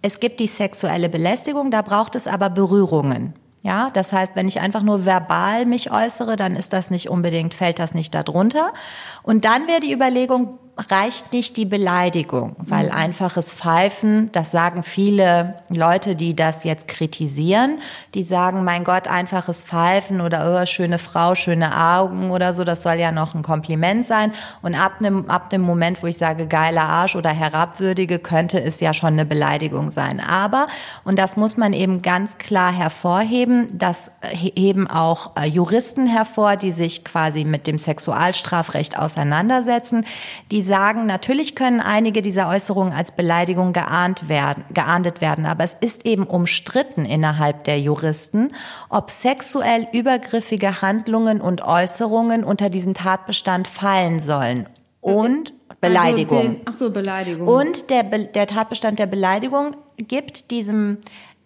es 0.04 0.20
gibt 0.20 0.40
die 0.40 0.48
sexuelle 0.48 1.10
Belästigung, 1.10 1.72
da 1.72 1.82
braucht 1.82 2.16
es 2.16 2.28
aber 2.28 2.50
Berührungen. 2.50 3.34
Ja, 3.64 3.90
das 3.94 4.12
heißt, 4.12 4.36
wenn 4.36 4.48
ich 4.48 4.60
einfach 4.60 4.82
nur 4.82 5.06
verbal 5.06 5.68
mich 5.68 5.92
äußere, 5.92 6.36
dann 6.36 6.56
ist 6.56 6.74
das 6.74 6.90
nicht 6.90 7.10
unbedingt, 7.10 7.54
fällt 7.54 7.78
das 7.78 7.94
nicht 7.94 8.14
darunter. 8.16 8.74
Und 9.22 9.46
dann 9.46 9.68
wäre 9.68 9.82
die 9.82 9.94
Überlegung, 9.94 10.58
reicht 10.90 11.34
nicht 11.34 11.58
die 11.58 11.66
Beleidigung, 11.66 12.56
weil 12.58 12.88
mhm. 12.88 12.94
einfaches 12.94 13.54
Pfeifen, 13.54 14.32
das 14.32 14.52
sagen 14.52 14.84
viele 14.84 15.56
Leute, 15.70 16.16
die 16.16 16.36
das 16.36 16.64
jetzt 16.64 16.88
kritisieren, 16.88 17.80
die 18.14 18.24
sagen, 18.24 18.64
mein 18.64 18.84
Gott, 18.84 19.08
einfaches 19.08 19.64
Pfeifen 19.64 20.22
oder 20.22 20.62
oh, 20.62 20.66
schöne 20.66 20.98
Frau, 20.98 21.36
schöne 21.36 21.78
Augen 21.78 22.32
oder 22.32 22.54
so, 22.54 22.64
das 22.64 22.84
soll 22.84 22.96
ja 22.96 23.12
noch 23.12 23.36
ein 23.36 23.44
Kompliment 23.44 24.06
sein. 24.06 24.32
Und 24.62 24.76
ab 24.76 25.00
dem, 25.00 25.30
ab 25.30 25.50
dem 25.50 25.62
Moment, 25.62 26.02
wo 26.02 26.08
ich 26.08 26.18
sage 26.18 26.48
geiler 26.48 26.84
Arsch 26.84 27.16
oder 27.16 27.30
herabwürdige, 27.30 28.20
könnte 28.20 28.62
es 28.62 28.80
ja 28.80 28.94
schon 28.94 29.14
eine 29.14 29.26
Beleidigung 29.26 29.92
sein. 29.92 30.20
Aber, 30.20 30.68
und 31.04 31.20
das 31.20 31.38
muss 31.38 31.58
man 31.58 31.74
eben 31.74 32.02
ganz 32.02 32.38
klar 32.38 32.72
hervorheben, 32.72 33.68
das 33.74 34.12
heben 34.22 34.88
auch 34.88 35.32
äh, 35.36 35.46
Juristen 35.46 36.08
hervor, 36.08 36.56
die 36.56 36.72
sich 36.72 37.04
quasi 37.04 37.44
mit 37.44 37.68
dem 37.68 37.78
Sexualstrafrecht 37.78 38.98
auseinandersetzen, 38.98 40.06
die 40.52 40.62
sagen, 40.72 41.06
natürlich 41.06 41.54
können 41.54 41.82
einige 41.82 42.22
dieser 42.22 42.48
Äußerungen 42.48 42.94
als 42.94 43.12
Beleidigung 43.12 43.74
geahnt 43.74 44.30
werden, 44.30 44.64
geahndet 44.74 45.20
werden, 45.20 45.46
aber 45.46 45.66
es 45.66 45.74
ist 45.74 46.06
eben 46.06 46.24
umstritten 46.24 47.04
innerhalb 47.04 47.66
der 47.66 47.78
Juristen, 47.78 48.54
ob 48.88 49.12
sexuell 49.12 49.86
übergriffige 49.92 50.82
Handlungen 50.82 51.42
und 51.42 51.62
Äußerungen 51.62 52.46
unter 52.46 52.70
diesen 52.70 52.94
Tatbestand 52.94 53.68
fallen 53.68 54.22
sollen. 54.22 54.70
Und 55.02 55.52
Beleidigung. 55.82 56.38
Also 56.38 56.50
den, 56.50 56.62
ach 56.64 56.74
so, 56.74 56.92
Beleidigung. 56.92 57.48
Und 57.50 57.90
der, 57.90 58.04
der 58.04 58.48
Tatbestand 58.48 58.98
der 58.98 59.08
Beleidigung 59.08 59.76
gibt 59.98 60.52
diesem 60.52 61.00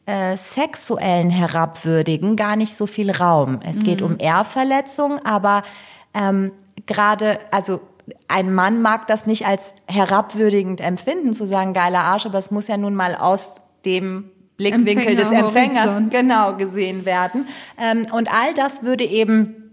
äh, 0.05 0.38
sexuellen 0.38 1.32
Herabwürdigen 1.32 2.36
gar 2.36 2.58
nicht 2.58 2.75
so 2.75 2.86
viel 2.86 3.10
Raum. 3.10 3.60
Es 3.67 3.77
mhm. 3.77 3.84
geht 3.84 4.01
um 4.03 4.20
Ehrverletzung, 4.20 5.17
aber 5.25 5.63
ähm, 6.13 6.51
gerade, 6.86 7.39
also 7.50 7.82
ein 8.27 8.53
Mann 8.53 8.81
mag 8.81 9.07
das 9.07 9.25
nicht 9.25 9.45
als 9.45 9.74
herabwürdigend 9.88 10.81
empfinden, 10.81 11.33
zu 11.33 11.45
sagen, 11.45 11.74
geiler 11.74 12.01
Arsch, 12.01 12.25
aber 12.25 12.38
es 12.38 12.51
muss 12.51 12.67
ja 12.67 12.77
nun 12.77 12.95
mal 12.95 13.15
aus 13.15 13.63
dem 13.85 14.31
Blickwinkel 14.57 15.19
Empfänger, 15.19 15.29
des 15.29 15.31
Empfängers 15.31 15.85
Horizont. 15.85 16.12
genau 16.12 16.55
gesehen 16.55 17.05
werden. 17.05 17.47
Ähm, 17.77 18.05
und 18.12 18.31
all 18.31 18.53
das 18.53 18.83
würde 18.83 19.03
eben 19.03 19.64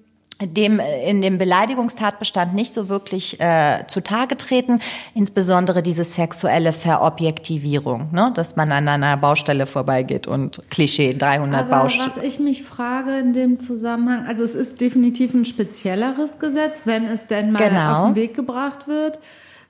dem 0.46 0.80
in 0.80 1.22
dem 1.22 1.38
Beleidigungstatbestand 1.38 2.54
nicht 2.54 2.72
so 2.72 2.88
wirklich 2.88 3.40
äh, 3.40 3.84
zutage 3.88 4.36
treten, 4.36 4.80
insbesondere 5.14 5.82
diese 5.82 6.04
sexuelle 6.04 6.72
Verobjektivierung, 6.72 8.08
ne? 8.12 8.32
dass 8.34 8.56
man 8.56 8.72
an 8.72 8.88
einer 8.88 9.16
Baustelle 9.16 9.66
vorbeigeht 9.66 10.26
und 10.26 10.62
Klischee 10.70 11.14
300 11.14 11.60
Aber 11.60 11.82
Baustellen. 11.82 12.06
Was 12.06 12.22
ich 12.22 12.40
mich 12.40 12.62
frage 12.62 13.18
in 13.18 13.32
dem 13.32 13.56
Zusammenhang, 13.56 14.26
also 14.26 14.42
es 14.44 14.54
ist 14.54 14.80
definitiv 14.80 15.34
ein 15.34 15.44
spezielleres 15.44 16.38
Gesetz, 16.38 16.82
wenn 16.84 17.06
es 17.06 17.26
denn 17.26 17.52
mal 17.52 17.68
genau. 17.68 18.00
auf 18.00 18.06
den 18.08 18.16
Weg 18.16 18.34
gebracht 18.34 18.88
wird. 18.88 19.18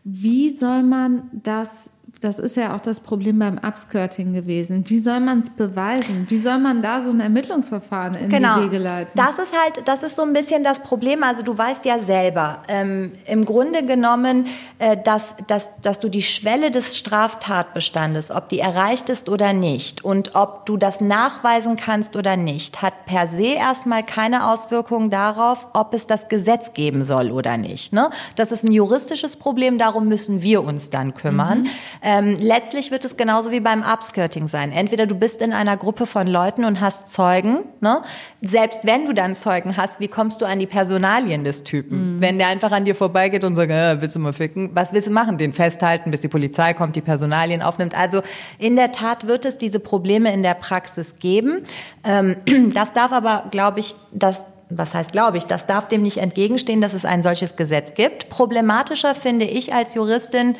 Wie 0.04 0.50
soll 0.50 0.82
man 0.82 1.30
das 1.32 1.90
das 2.22 2.38
ist 2.38 2.56
ja 2.56 2.74
auch 2.74 2.80
das 2.80 3.00
Problem 3.00 3.40
beim 3.40 3.58
Upskirting 3.58 4.32
gewesen. 4.32 4.84
Wie 4.86 5.00
soll 5.00 5.18
man 5.18 5.40
es 5.40 5.50
beweisen? 5.50 6.26
Wie 6.28 6.36
soll 6.36 6.58
man 6.58 6.80
da 6.80 7.00
so 7.00 7.10
ein 7.10 7.18
Ermittlungsverfahren 7.18 8.14
in 8.14 8.28
genau. 8.28 8.60
die 8.60 8.66
Wege 8.66 8.78
leiten? 8.78 9.10
Das 9.16 9.40
ist 9.40 9.52
halt, 9.52 9.86
das 9.88 10.04
ist 10.04 10.14
so 10.14 10.22
ein 10.22 10.32
bisschen 10.32 10.62
das 10.62 10.80
Problem. 10.80 11.24
Also 11.24 11.42
du 11.42 11.58
weißt 11.58 11.84
ja 11.84 11.98
selber, 11.98 12.62
ähm, 12.68 13.12
im 13.26 13.44
Grunde 13.44 13.84
genommen, 13.84 14.46
äh, 14.78 14.96
dass, 14.96 15.34
dass, 15.48 15.70
dass 15.82 15.98
du 15.98 16.08
die 16.08 16.22
Schwelle 16.22 16.70
des 16.70 16.96
Straftatbestandes, 16.96 18.30
ob 18.30 18.48
die 18.48 18.60
erreicht 18.60 19.08
ist 19.08 19.28
oder 19.28 19.52
nicht 19.52 20.04
und 20.04 20.36
ob 20.36 20.64
du 20.66 20.76
das 20.76 21.00
nachweisen 21.00 21.74
kannst 21.76 22.14
oder 22.14 22.36
nicht, 22.36 22.82
hat 22.82 23.04
per 23.04 23.26
se 23.26 23.46
erstmal 23.46 24.04
keine 24.04 24.48
Auswirkungen 24.48 25.10
darauf, 25.10 25.66
ob 25.72 25.92
es 25.92 26.06
das 26.06 26.28
Gesetz 26.28 26.72
geben 26.72 27.02
soll 27.02 27.32
oder 27.32 27.56
nicht. 27.56 27.92
Ne? 27.92 28.10
Das 28.36 28.52
ist 28.52 28.62
ein 28.62 28.70
juristisches 28.70 29.36
Problem, 29.36 29.76
darum 29.76 30.06
müssen 30.06 30.40
wir 30.40 30.62
uns 30.62 30.88
dann 30.90 31.14
kümmern. 31.14 31.62
Mhm. 31.62 31.68
Ähm, 32.12 32.34
letztlich 32.38 32.90
wird 32.90 33.06
es 33.06 33.16
genauso 33.16 33.50
wie 33.50 33.60
beim 33.60 33.82
Upskirting 33.82 34.46
sein. 34.46 34.70
Entweder 34.70 35.06
du 35.06 35.14
bist 35.14 35.40
in 35.40 35.52
einer 35.54 35.78
Gruppe 35.78 36.06
von 36.06 36.26
Leuten 36.26 36.64
und 36.64 36.80
hast 36.80 37.08
Zeugen. 37.08 37.60
Ne? 37.80 38.02
Selbst 38.42 38.80
wenn 38.84 39.06
du 39.06 39.14
dann 39.14 39.34
Zeugen 39.34 39.78
hast, 39.78 39.98
wie 39.98 40.08
kommst 40.08 40.42
du 40.42 40.44
an 40.44 40.58
die 40.58 40.66
Personalien 40.66 41.42
des 41.42 41.64
Typen? 41.64 42.16
Mhm. 42.16 42.20
Wenn 42.20 42.38
der 42.38 42.48
einfach 42.48 42.70
an 42.70 42.84
dir 42.84 42.94
vorbeigeht 42.94 43.44
und 43.44 43.56
sagt, 43.56 43.70
äh, 43.70 44.00
willst 44.00 44.16
du 44.16 44.20
mal 44.20 44.34
ficken? 44.34 44.70
Was 44.74 44.92
willst 44.92 45.08
du 45.08 45.12
machen? 45.12 45.38
Den 45.38 45.54
festhalten, 45.54 46.10
bis 46.10 46.20
die 46.20 46.28
Polizei 46.28 46.74
kommt, 46.74 46.96
die 46.96 47.00
Personalien 47.00 47.62
aufnimmt. 47.62 47.96
Also 47.96 48.20
in 48.58 48.76
der 48.76 48.92
Tat 48.92 49.26
wird 49.26 49.46
es 49.46 49.56
diese 49.56 49.80
Probleme 49.80 50.34
in 50.34 50.42
der 50.42 50.54
Praxis 50.54 51.18
geben. 51.18 51.62
Ähm, 52.04 52.36
das 52.74 52.92
darf 52.92 53.12
aber, 53.12 53.44
glaube 53.50 53.80
ich, 53.80 53.94
das 54.12 54.42
was 54.74 54.94
heißt, 54.94 55.12
glaube 55.12 55.36
ich, 55.36 55.44
das 55.44 55.66
darf 55.66 55.88
dem 55.88 56.02
nicht 56.02 56.16
entgegenstehen, 56.16 56.80
dass 56.80 56.94
es 56.94 57.04
ein 57.04 57.22
solches 57.22 57.56
Gesetz 57.56 57.92
gibt. 57.92 58.30
Problematischer 58.30 59.14
finde 59.14 59.44
ich 59.44 59.74
als 59.74 59.94
Juristin, 59.94 60.56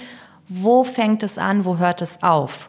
wo 0.54 0.85
fängt 0.85 1.23
es 1.23 1.38
an, 1.38 1.64
wo 1.64 1.78
hört 1.78 2.02
es 2.02 2.23
auf? 2.23 2.68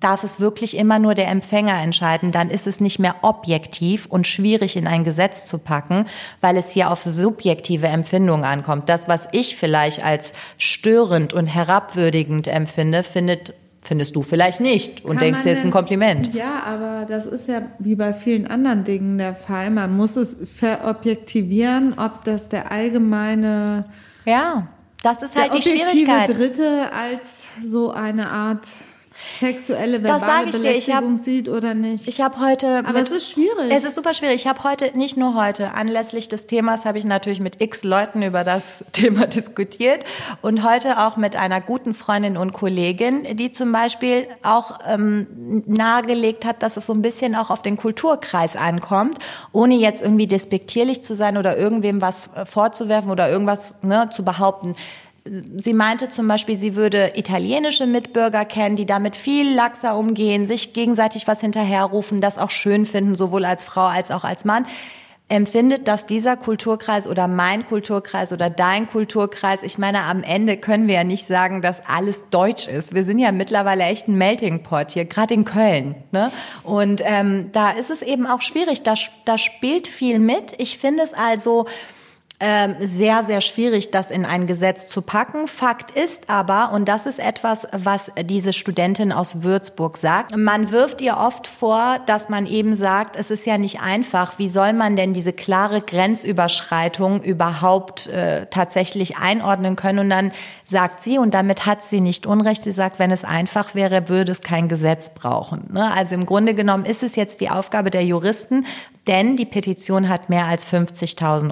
Darf 0.00 0.22
es 0.22 0.38
wirklich 0.38 0.76
immer 0.76 1.00
nur 1.00 1.14
der 1.14 1.28
Empfänger 1.28 1.80
entscheiden, 1.80 2.30
dann 2.30 2.50
ist 2.50 2.68
es 2.68 2.80
nicht 2.80 3.00
mehr 3.00 3.16
objektiv 3.22 4.06
und 4.06 4.28
schwierig 4.28 4.76
in 4.76 4.86
ein 4.86 5.02
Gesetz 5.02 5.44
zu 5.44 5.58
packen, 5.58 6.06
weil 6.40 6.56
es 6.56 6.70
hier 6.70 6.90
auf 6.90 7.02
subjektive 7.02 7.88
Empfindungen 7.88 8.44
ankommt. 8.44 8.88
Das, 8.88 9.08
was 9.08 9.28
ich 9.32 9.56
vielleicht 9.56 10.04
als 10.04 10.32
störend 10.56 11.32
und 11.32 11.46
herabwürdigend 11.46 12.46
empfinde, 12.46 13.02
findet 13.02 13.54
findest 13.80 14.16
du 14.16 14.22
vielleicht 14.22 14.60
nicht 14.60 15.04
und 15.04 15.12
Kann 15.12 15.24
denkst, 15.24 15.40
es 15.46 15.60
ist 15.60 15.64
ein 15.64 15.70
Kompliment. 15.70 16.34
Ja, 16.34 16.62
aber 16.66 17.06
das 17.06 17.26
ist 17.26 17.48
ja 17.48 17.62
wie 17.78 17.94
bei 17.94 18.12
vielen 18.12 18.46
anderen 18.46 18.84
Dingen 18.84 19.16
der 19.16 19.34
Fall. 19.34 19.70
Man 19.70 19.96
muss 19.96 20.16
es 20.16 20.36
verobjektivieren, 20.56 21.94
ob 21.98 22.24
das 22.24 22.48
der 22.48 22.70
allgemeine 22.70 23.86
ja. 24.26 24.68
Das 25.02 25.22
ist 25.22 25.36
halt 25.36 25.52
der 25.52 25.60
die 25.60 25.68
Schwierigkeit. 25.68 26.28
Dritte 26.28 26.92
als 26.92 27.44
so 27.62 27.90
eine 27.90 28.30
Art 28.30 28.66
sexuelle 29.38 30.02
verbale 30.02 30.50
Belästigung 30.50 31.12
hab, 31.12 31.18
sieht 31.18 31.48
oder 31.48 31.74
nicht. 31.74 32.08
Ich 32.08 32.20
habe 32.20 32.40
heute 32.40 32.78
Aber 32.78 32.94
mit, 32.94 33.02
es 33.02 33.10
ist 33.10 33.30
schwierig. 33.30 33.70
Es 33.70 33.84
ist 33.84 33.94
super 33.96 34.14
schwierig. 34.14 34.36
Ich 34.36 34.46
habe 34.46 34.62
heute 34.64 34.96
nicht 34.96 35.16
nur 35.16 35.34
heute 35.34 35.74
anlässlich 35.74 36.28
des 36.28 36.46
Themas 36.46 36.84
habe 36.84 36.98
ich 36.98 37.04
natürlich 37.04 37.40
mit 37.40 37.60
X 37.60 37.84
Leuten 37.84 38.22
über 38.22 38.44
das 38.44 38.84
Thema 38.92 39.26
diskutiert 39.26 40.04
und 40.42 40.68
heute 40.68 40.98
auch 40.98 41.16
mit 41.16 41.36
einer 41.36 41.60
guten 41.60 41.94
Freundin 41.94 42.36
und 42.36 42.52
Kollegin, 42.52 43.36
die 43.36 43.52
zum 43.52 43.72
Beispiel 43.72 44.26
auch 44.42 44.78
ähm, 44.86 45.62
nahegelegt 45.66 46.44
hat, 46.44 46.62
dass 46.62 46.76
es 46.76 46.86
so 46.86 46.92
ein 46.92 47.02
bisschen 47.02 47.34
auch 47.34 47.50
auf 47.50 47.62
den 47.62 47.76
Kulturkreis 47.76 48.56
ankommt, 48.56 49.18
ohne 49.52 49.74
jetzt 49.74 50.02
irgendwie 50.02 50.26
despektierlich 50.26 51.02
zu 51.02 51.14
sein 51.14 51.36
oder 51.36 51.56
irgendwem 51.56 52.00
was 52.00 52.30
äh, 52.34 52.46
vorzuwerfen 52.46 53.10
oder 53.10 53.28
irgendwas 53.28 53.74
ne, 53.82 54.08
zu 54.10 54.24
behaupten 54.24 54.74
Sie 55.56 55.74
meinte 55.74 56.08
zum 56.08 56.28
Beispiel, 56.28 56.56
sie 56.56 56.74
würde 56.74 57.12
italienische 57.16 57.86
Mitbürger 57.86 58.44
kennen, 58.44 58.76
die 58.76 58.86
damit 58.86 59.16
viel 59.16 59.54
laxer 59.54 59.96
umgehen, 59.96 60.46
sich 60.46 60.72
gegenseitig 60.72 61.26
was 61.26 61.40
hinterherrufen, 61.40 62.20
das 62.20 62.38
auch 62.38 62.50
schön 62.50 62.86
finden, 62.86 63.14
sowohl 63.14 63.44
als 63.44 63.64
Frau 63.64 63.86
als 63.86 64.10
auch 64.10 64.24
als 64.24 64.44
Mann. 64.44 64.66
Empfindet, 65.30 65.88
dass 65.88 66.06
dieser 66.06 66.38
Kulturkreis 66.38 67.06
oder 67.06 67.28
mein 67.28 67.68
Kulturkreis 67.68 68.32
oder 68.32 68.48
dein 68.48 68.88
Kulturkreis, 68.88 69.62
ich 69.62 69.76
meine, 69.76 70.04
am 70.04 70.22
Ende 70.22 70.56
können 70.56 70.88
wir 70.88 70.94
ja 70.94 71.04
nicht 71.04 71.26
sagen, 71.26 71.60
dass 71.60 71.82
alles 71.86 72.24
deutsch 72.30 72.66
ist. 72.66 72.94
Wir 72.94 73.04
sind 73.04 73.18
ja 73.18 73.30
mittlerweile 73.30 73.84
echt 73.84 74.08
ein 74.08 74.16
Melting 74.16 74.62
Pot 74.62 74.92
hier, 74.92 75.04
gerade 75.04 75.34
in 75.34 75.44
Köln. 75.44 75.96
Ne? 76.12 76.32
Und 76.62 77.02
ähm, 77.04 77.50
da 77.52 77.72
ist 77.72 77.90
es 77.90 78.00
eben 78.00 78.26
auch 78.26 78.40
schwierig. 78.40 78.84
Da, 78.84 78.94
da 79.26 79.36
spielt 79.36 79.86
viel 79.86 80.18
mit. 80.18 80.54
Ich 80.56 80.78
finde 80.78 81.02
es 81.02 81.12
also 81.12 81.66
ähm, 82.40 82.76
sehr, 82.80 83.24
sehr 83.24 83.40
schwierig, 83.40 83.90
das 83.90 84.12
in 84.12 84.24
ein 84.24 84.46
Gesetz 84.46 84.86
zu 84.86 85.02
packen. 85.02 85.48
Fakt 85.48 85.90
ist 85.90 86.30
aber, 86.30 86.70
und 86.72 86.88
das 86.88 87.04
ist 87.04 87.18
etwas, 87.18 87.66
was 87.72 88.12
diese 88.22 88.52
Studentin 88.52 89.10
aus 89.10 89.42
Würzburg 89.42 89.96
sagt, 89.96 90.36
man 90.36 90.70
wirft 90.70 91.00
ihr 91.00 91.16
oft 91.16 91.48
vor, 91.48 91.98
dass 92.06 92.28
man 92.28 92.46
eben 92.46 92.76
sagt, 92.76 93.16
es 93.16 93.32
ist 93.32 93.44
ja 93.44 93.58
nicht 93.58 93.80
einfach, 93.80 94.38
wie 94.38 94.48
soll 94.48 94.72
man 94.72 94.94
denn 94.94 95.14
diese 95.14 95.32
klare 95.32 95.80
Grenzüberschreitung 95.80 97.22
überhaupt 97.22 98.06
äh, 98.06 98.46
tatsächlich 98.46 99.18
einordnen 99.18 99.74
können? 99.74 99.98
Und 99.98 100.10
dann 100.10 100.30
sagt 100.62 101.02
sie, 101.02 101.18
und 101.18 101.34
damit 101.34 101.66
hat 101.66 101.82
sie 101.82 102.00
nicht 102.00 102.24
Unrecht, 102.24 102.62
sie 102.62 102.72
sagt, 102.72 103.00
wenn 103.00 103.10
es 103.10 103.24
einfach 103.24 103.74
wäre, 103.74 104.08
würde 104.08 104.30
es 104.30 104.42
kein 104.42 104.68
Gesetz 104.68 105.10
brauchen. 105.10 105.70
Ne? 105.72 105.92
Also 105.92 106.14
im 106.14 106.24
Grunde 106.24 106.54
genommen 106.54 106.84
ist 106.84 107.02
es 107.02 107.16
jetzt 107.16 107.40
die 107.40 107.50
Aufgabe 107.50 107.90
der 107.90 108.04
Juristen, 108.04 108.64
denn 109.08 109.36
die 109.36 109.46
Petition 109.46 110.08
hat 110.10 110.28
mehr 110.28 110.44
als 110.44 110.70
50.000 110.70 111.50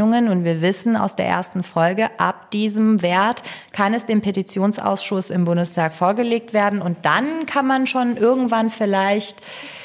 Unterzeichnungen 0.00 0.28
und 0.28 0.44
wir 0.44 0.62
wissen 0.62 0.96
aus 0.96 1.16
der 1.16 1.26
ersten 1.26 1.62
Folge, 1.62 2.08
ab 2.18 2.50
diesem 2.50 3.02
Wert 3.02 3.42
kann 3.72 3.94
es 3.94 4.06
dem 4.06 4.20
Petitionsausschuss 4.20 5.30
im 5.30 5.44
Bundestag 5.44 5.94
vorgelegt 5.94 6.52
werden 6.52 6.82
und 6.82 6.98
dann 7.02 7.46
kann 7.46 7.66
man 7.66 7.86
schon 7.86 8.16
irgendwann 8.16 8.70
vielleicht 8.70 9.36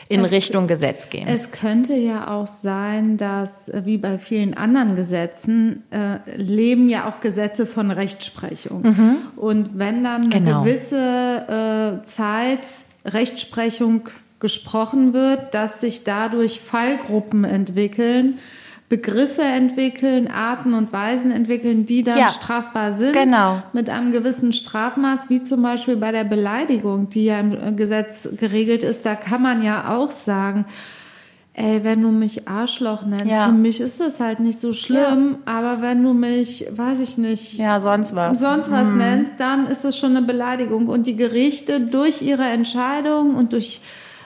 in 0.07 0.23
es, 0.23 0.31
Richtung 0.31 0.67
Gesetz 0.67 1.09
gehen. 1.09 1.27
Es 1.27 1.51
könnte 1.51 1.93
ja 1.95 2.29
auch 2.29 2.47
sein, 2.47 3.17
dass 3.17 3.71
wie 3.85 3.97
bei 3.97 4.19
vielen 4.19 4.53
anderen 4.55 4.95
Gesetzen 4.95 5.83
äh, 5.89 6.19
leben 6.37 6.89
ja 6.89 7.09
auch 7.09 7.21
Gesetze 7.21 7.65
von 7.65 7.89
Rechtsprechung. 7.89 8.83
Mhm. 8.83 9.15
Und 9.35 9.79
wenn 9.79 10.03
dann 10.03 10.25
eine 10.25 10.29
genau. 10.29 10.63
gewisse 10.63 12.01
äh, 12.01 12.05
Zeit 12.05 12.59
Rechtsprechung 13.03 14.09
gesprochen 14.39 15.13
wird, 15.13 15.55
dass 15.55 15.81
sich 15.81 16.03
dadurch 16.03 16.59
Fallgruppen 16.59 17.43
entwickeln, 17.43 18.37
Begriffe 18.87 19.41
entwickeln, 19.41 20.27
Arten 20.29 20.73
und 20.75 20.93
Weisen 20.93 21.31
entwickeln, 21.31 21.87
die 21.87 22.03
dann 22.03 22.19
Ja, 22.19 22.29
strafbar 22.29 22.93
sind 22.93 23.13
genau. 23.13 23.63
mit 23.73 23.89
einem 23.89 24.11
gewissen 24.11 24.53
Strafmaß, 24.53 25.29
wie 25.29 25.41
zum 25.41 25.63
Beispiel 25.63 25.95
bei 25.95 26.11
der 26.11 26.23
Beleidigung, 26.23 27.09
die 27.09 27.25
ja 27.25 27.39
im 27.39 27.75
Gesetz 27.77 28.29
geregelt 28.37 28.83
ist. 28.83 29.03
Da 29.05 29.15
kann 29.15 29.41
man 29.41 29.63
ja 29.63 29.89
auch 29.95 30.11
sagen, 30.11 30.65
ey, 31.53 31.83
wenn 31.83 32.01
du 32.03 32.11
mich 32.11 32.47
Arschloch 32.47 33.05
nennst, 33.07 33.25
Ja. 33.25 33.47
für 33.47 33.53
mich 33.53 33.81
ist 33.81 33.99
das 34.01 34.19
halt 34.19 34.39
nicht 34.39 34.59
so 34.59 34.71
schlimm, 34.71 35.37
aber 35.45 35.81
wenn 35.81 36.03
du 36.03 36.13
mich, 36.13 36.67
weiß 36.69 36.99
ich 36.99 37.17
nicht, 37.17 37.53
Ja, 37.53 37.79
sonst 37.79 38.13
was. 38.13 38.39
sonst 38.39 38.69
was 38.69 38.89
nennst, 38.89 39.31
dann 39.39 39.65
ist 39.65 39.83
es 39.83 39.97
schon 39.97 40.15
eine 40.15 40.25
Beleidigung. 40.27 40.87
Und 40.87 41.07
die 41.07 41.15
Gerichte 41.15 41.79
durch 41.81 42.21
ihre 42.21 42.43
Entscheidung 42.43 43.35
und 43.35 43.53
durch 43.53 43.81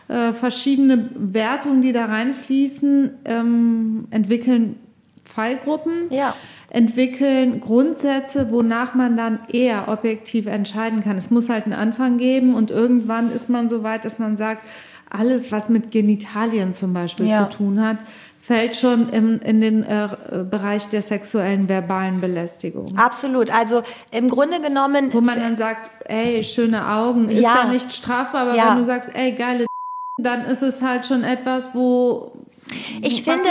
äh, 0.10 0.34
verschiedene 0.34 1.10
Wertungen, 1.16 1.82
die 1.82 1.92
da 1.94 2.06
reinfließen, 2.06 3.12
ähm, 3.26 4.08
entwickeln 4.12 4.76
Fallgruppen, 5.24 5.94
Ja. 6.10 6.34
entwickeln 6.72 7.62
Grundsätze, 7.62 8.52
wonach 8.52 8.96
man 8.96 9.16
dann 9.16 9.40
eher 9.52 9.88
objektiv 9.88 10.48
entscheiden 10.48 11.04
kann. 11.04 11.18
Es 11.18 11.30
muss 11.30 11.50
halt 11.50 11.66
einen 11.66 11.74
Anfang 11.74 12.18
geben 12.18 12.56
und 12.56 12.72
irgendwann 12.72 13.30
ist 13.30 13.50
man 13.50 13.70
so 13.70 13.84
weit, 13.84 14.06
dass 14.06 14.18
man 14.20 14.38
sagt, 14.38 14.64
alles, 15.12 15.52
was 15.52 15.70
mit 15.70 15.92
Genitalien 15.92 16.74
zum 16.74 16.94
Beispiel 16.94 17.28
Ja. 17.28 17.50
zu 17.50 17.58
tun 17.58 17.82
hat, 17.84 17.98
fällt 18.40 18.76
schon 18.76 19.10
im, 19.10 19.40
in 19.42 19.60
den 19.62 19.84
äh, 19.84 20.08
Bereich 20.50 20.88
der 20.90 21.02
sexuellen 21.02 21.68
verbalen 21.68 22.22
Belästigung. 22.22 22.98
Absolut. 22.98 23.52
Also 23.52 23.82
im 24.12 24.30
Grunde 24.30 24.62
genommen. 24.62 25.10
Wo 25.12 25.22
man 25.22 25.40
dann 25.40 25.58
sagt, 25.58 25.90
ey, 26.06 26.44
schöne 26.44 26.88
Augen, 26.92 27.28
ist 27.30 27.42
Ja. 27.42 27.64
da 27.64 27.72
nicht 27.72 27.92
strafbar, 27.94 28.42
aber 28.48 28.56
Ja. 28.56 28.70
wenn 28.70 28.78
du 28.78 28.84
sagst, 28.84 29.12
ey, 29.16 29.32
geile 29.34 29.66
dann 30.24 30.46
ist 30.46 30.64
es 30.64 30.82
halt 30.82 31.06
schon 31.06 31.24
etwas, 31.24 31.70
wo 31.74 32.32
Ich 33.02 33.24
finde, 33.24 33.50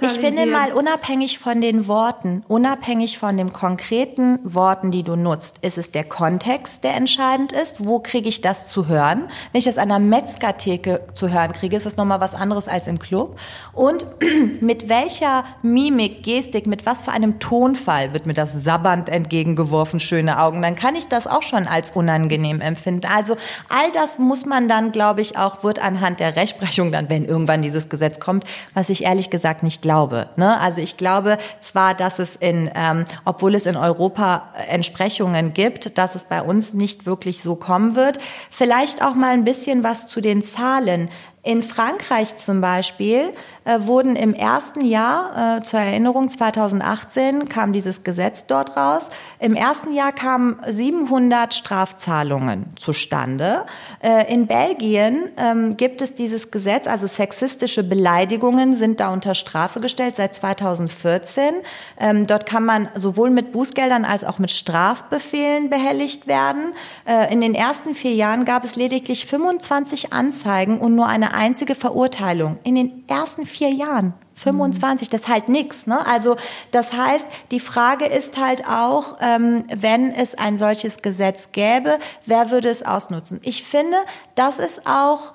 ich 0.00 0.12
finde 0.12 0.46
mal 0.46 0.72
unabhängig 0.72 1.38
von 1.38 1.60
den 1.60 1.88
Worten, 1.88 2.44
unabhängig 2.46 3.18
von 3.18 3.36
den 3.36 3.52
konkreten 3.52 4.38
Worten, 4.44 4.90
die 4.90 5.02
du 5.02 5.16
nutzt, 5.16 5.56
ist 5.62 5.78
es 5.78 5.90
der 5.90 6.04
Kontext, 6.04 6.84
der 6.84 6.94
entscheidend 6.94 7.52
ist. 7.52 7.84
Wo 7.84 7.98
kriege 7.98 8.28
ich 8.28 8.40
das 8.40 8.68
zu 8.68 8.86
hören? 8.86 9.28
Wenn 9.52 9.58
ich 9.58 9.64
das 9.64 9.78
an 9.78 9.90
einer 9.90 9.98
Metzgertheke 9.98 11.02
zu 11.14 11.30
hören 11.30 11.52
kriege, 11.52 11.76
ist 11.76 11.86
das 11.86 11.96
nochmal 11.96 12.20
was 12.20 12.34
anderes 12.34 12.68
als 12.68 12.86
im 12.86 12.98
Club. 12.98 13.38
Und 13.72 14.06
mit 14.60 14.88
welcher 14.88 15.44
Mimik, 15.62 16.22
Gestik, 16.22 16.66
mit 16.66 16.86
was 16.86 17.02
für 17.02 17.12
einem 17.12 17.38
Tonfall 17.38 18.12
wird 18.12 18.26
mir 18.26 18.34
das 18.34 18.52
sabbernd 18.52 19.08
entgegengeworfen, 19.08 20.00
schöne 20.00 20.38
Augen, 20.38 20.62
dann 20.62 20.76
kann 20.76 20.94
ich 20.94 21.08
das 21.08 21.26
auch 21.26 21.42
schon 21.42 21.66
als 21.66 21.92
unangenehm 21.92 22.60
empfinden. 22.60 23.08
Also 23.14 23.36
all 23.68 23.90
das 23.92 24.18
muss 24.18 24.46
man 24.46 24.68
dann, 24.68 24.92
glaube 24.92 25.20
ich, 25.20 25.36
auch, 25.36 25.64
wird 25.64 25.78
anhand 25.78 26.20
der 26.20 26.36
Rechtsprechung 26.36 26.92
dann, 26.92 27.10
wenn 27.10 27.24
irgendwann 27.24 27.62
dieses 27.62 27.88
Gesetz 27.88 28.20
kommt, 28.20 28.35
was 28.74 28.88
ich 28.88 29.04
ehrlich 29.04 29.30
gesagt 29.30 29.62
nicht 29.62 29.82
glaube. 29.82 30.30
Ne? 30.36 30.58
Also 30.60 30.80
ich 30.80 30.96
glaube 30.96 31.38
zwar, 31.60 31.94
dass 31.94 32.18
es 32.18 32.36
in, 32.36 32.70
ähm, 32.74 33.04
obwohl 33.24 33.54
es 33.54 33.66
in 33.66 33.76
Europa 33.76 34.52
Entsprechungen 34.68 35.54
gibt, 35.54 35.98
dass 35.98 36.14
es 36.14 36.24
bei 36.24 36.42
uns 36.42 36.74
nicht 36.74 37.06
wirklich 37.06 37.42
so 37.42 37.56
kommen 37.56 37.94
wird. 37.94 38.18
Vielleicht 38.50 39.02
auch 39.02 39.14
mal 39.14 39.32
ein 39.32 39.44
bisschen 39.44 39.82
was 39.82 40.08
zu 40.08 40.20
den 40.20 40.42
Zahlen. 40.42 41.10
In 41.42 41.62
Frankreich 41.62 42.36
zum 42.36 42.60
Beispiel 42.60 43.32
äh, 43.66 43.86
wurden 43.86 44.16
im 44.16 44.32
ersten 44.32 44.84
Jahr, 44.84 45.58
äh, 45.58 45.62
zur 45.62 45.80
Erinnerung 45.80 46.30
2018 46.30 47.48
kam 47.48 47.72
dieses 47.72 48.04
Gesetz 48.04 48.46
dort 48.46 48.76
raus, 48.76 49.10
im 49.40 49.54
ersten 49.54 49.92
Jahr 49.92 50.12
kamen 50.12 50.56
700 50.66 51.52
Strafzahlungen 51.52 52.70
zustande. 52.76 53.64
Äh, 54.00 54.32
in 54.32 54.46
Belgien 54.46 55.28
ähm, 55.36 55.76
gibt 55.76 56.00
es 56.00 56.14
dieses 56.14 56.50
Gesetz, 56.50 56.86
also 56.86 57.06
sexistische 57.06 57.82
Beleidigungen 57.82 58.76
sind 58.76 59.00
da 59.00 59.12
unter 59.12 59.34
Strafe 59.34 59.80
gestellt 59.80 60.16
seit 60.16 60.34
2014. 60.34 61.56
Ähm, 61.98 62.26
dort 62.26 62.46
kann 62.46 62.64
man 62.64 62.88
sowohl 62.94 63.30
mit 63.30 63.50
Bußgeldern 63.52 64.04
als 64.04 64.22
auch 64.22 64.38
mit 64.38 64.52
Strafbefehlen 64.52 65.70
behelligt 65.70 66.26
werden. 66.28 66.72
Äh, 67.04 67.32
in 67.32 67.40
den 67.40 67.54
ersten 67.54 67.94
vier 67.94 68.12
Jahren 68.12 68.44
gab 68.44 68.64
es 68.64 68.76
lediglich 68.76 69.26
25 69.26 70.12
Anzeigen 70.12 70.78
und 70.78 70.94
nur 70.94 71.08
eine 71.08 71.34
einzige 71.34 71.74
Verurteilung. 71.74 72.58
In 72.62 72.76
den 72.76 73.04
ersten 73.08 73.44
vier 73.56 73.70
Jahren. 73.70 74.14
25, 74.34 75.08
das 75.08 75.22
ist 75.22 75.28
halt 75.28 75.48
nix. 75.48 75.86
Ne? 75.86 76.06
Also 76.06 76.36
das 76.70 76.92
heißt, 76.92 77.26
die 77.50 77.60
Frage 77.60 78.04
ist 78.04 78.36
halt 78.36 78.68
auch, 78.68 79.16
ähm, 79.20 79.64
wenn 79.74 80.12
es 80.12 80.34
ein 80.34 80.58
solches 80.58 80.98
Gesetz 80.98 81.52
gäbe, 81.52 81.98
wer 82.26 82.50
würde 82.50 82.68
es 82.68 82.84
ausnutzen? 82.84 83.40
Ich 83.42 83.64
finde, 83.64 83.96
das 84.34 84.58
ist 84.58 84.86
auch 84.86 85.32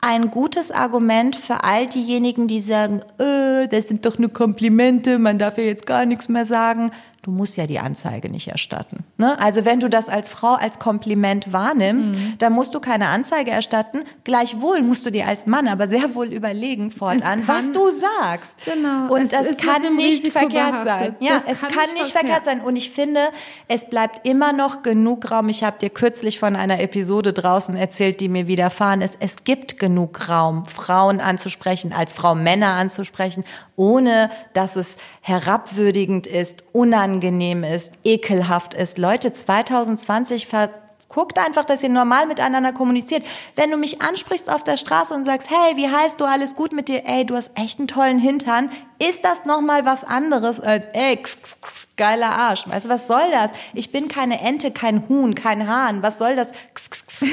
ein 0.00 0.30
gutes 0.30 0.70
Argument 0.70 1.34
für 1.34 1.64
all 1.64 1.86
diejenigen, 1.86 2.46
die 2.46 2.60
sagen, 2.60 3.00
äh, 3.18 3.66
das 3.66 3.88
sind 3.88 4.06
doch 4.06 4.18
nur 4.18 4.32
Komplimente, 4.32 5.18
man 5.18 5.38
darf 5.38 5.58
ja 5.58 5.64
jetzt 5.64 5.86
gar 5.86 6.06
nichts 6.06 6.28
mehr 6.28 6.46
sagen. 6.46 6.92
Du 7.24 7.30
musst 7.30 7.56
ja 7.56 7.66
die 7.66 7.78
Anzeige 7.78 8.28
nicht 8.28 8.48
erstatten. 8.48 9.02
Ne? 9.16 9.38
Also 9.40 9.64
wenn 9.64 9.80
du 9.80 9.88
das 9.88 10.10
als 10.10 10.28
Frau 10.28 10.52
als 10.52 10.78
Kompliment 10.78 11.54
wahrnimmst, 11.54 12.14
dann 12.38 12.52
musst 12.52 12.74
du 12.74 12.80
keine 12.80 13.08
Anzeige 13.08 13.50
erstatten. 13.50 14.00
Gleichwohl 14.24 14.82
musst 14.82 15.06
du 15.06 15.10
dir 15.10 15.26
als 15.26 15.46
Mann 15.46 15.66
aber 15.66 15.88
sehr 15.88 16.14
wohl 16.14 16.26
überlegen 16.34 16.90
fortan, 16.90 17.40
Es 17.40 17.48
was 17.48 17.64
kann- 17.64 17.72
du 17.72 17.90
sagst. 17.90 18.56
Genau, 18.66 19.10
Und 19.10 19.22
es 19.22 19.30
das 19.30 19.56
kann 19.56 19.80
nicht 19.96 20.12
Risiko 20.18 20.38
verkehrt 20.38 20.84
behaftet. 20.84 20.86
sein. 20.86 21.16
Ja, 21.20 21.32
Das 21.32 21.44
es 21.46 21.60
kann, 21.62 21.72
kann 21.72 21.94
nicht 21.94 22.12
verkehrt. 22.12 22.44
sein. 22.44 22.60
Und 22.60 22.76
ich 22.76 22.90
finde, 22.90 23.20
es 23.68 23.88
bleibt 23.88 24.26
immer 24.28 24.52
noch 24.52 24.82
genug 24.82 25.30
Raum. 25.30 25.48
Ich 25.48 25.64
habe 25.64 25.78
dir 25.78 25.88
kürzlich 25.88 26.38
von 26.38 26.56
einer 26.56 26.78
Episode 26.80 27.32
draußen 27.32 27.74
erzählt, 27.74 28.20
die 28.20 28.28
mir 28.28 28.46
widerfahren 28.48 29.00
ist. 29.00 29.16
Es 29.20 29.44
gibt 29.44 29.78
genug 29.78 30.28
Raum, 30.28 30.66
Frauen 30.66 31.20
anzusprechen, 31.22 31.94
als 31.94 32.12
Frau 32.12 32.34
Männer 32.34 32.74
anzusprechen, 32.74 33.44
ohne 33.76 34.30
dass 34.52 34.76
es 34.76 34.96
herabwürdigend 35.22 36.26
ist, 36.26 36.64
unangenehm 36.72 37.13
ist, 37.20 37.92
ekelhaft 38.04 38.74
ist. 38.74 38.98
Leute, 38.98 39.32
2020 39.32 40.46
ver 40.46 40.70
Guckt 41.14 41.38
einfach, 41.38 41.64
dass 41.64 41.84
ihr 41.84 41.90
normal 41.90 42.26
miteinander 42.26 42.72
kommuniziert. 42.72 43.24
Wenn 43.54 43.70
du 43.70 43.76
mich 43.76 44.02
ansprichst 44.02 44.50
auf 44.50 44.64
der 44.64 44.76
Straße 44.76 45.14
und 45.14 45.22
sagst, 45.22 45.48
hey, 45.48 45.76
wie 45.76 45.88
heißt 45.88 46.20
du, 46.20 46.24
alles 46.24 46.56
gut 46.56 46.72
mit 46.72 46.88
dir? 46.88 47.06
Ey, 47.06 47.24
du 47.24 47.36
hast 47.36 47.52
echt 47.54 47.78
einen 47.78 47.86
tollen 47.86 48.18
Hintern. 48.18 48.68
Ist 49.08 49.24
das 49.24 49.44
nochmal 49.44 49.84
was 49.84 50.04
anderes 50.04 50.60
als, 50.60 50.86
ey, 50.92 51.14
x, 51.14 51.34
x, 51.34 51.56
x, 51.62 51.84
geiler 51.96 52.30
Arsch. 52.30 52.64
Weißt 52.66 52.86
du, 52.86 52.88
was 52.88 53.06
soll 53.06 53.30
das? 53.30 53.50
Ich 53.72 53.90
bin 53.92 54.08
keine 54.08 54.40
Ente, 54.40 54.70
kein 54.70 55.08
Huhn, 55.08 55.34
kein 55.34 55.68
Hahn. 55.68 56.02
Was 56.02 56.18
soll 56.18 56.36
das? 56.36 56.50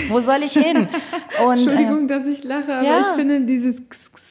Wo 0.10 0.22
soll 0.22 0.44
ich 0.44 0.54
hin? 0.54 0.88
Und, 1.46 1.58
Entschuldigung, 1.58 2.04
äh, 2.04 2.08
dass 2.08 2.28
ich 2.28 2.44
lache, 2.44 2.74
aber 2.74 2.86
ja. 2.86 3.02
ich 3.02 3.08
finde, 3.08 3.42
dieses 3.42 3.82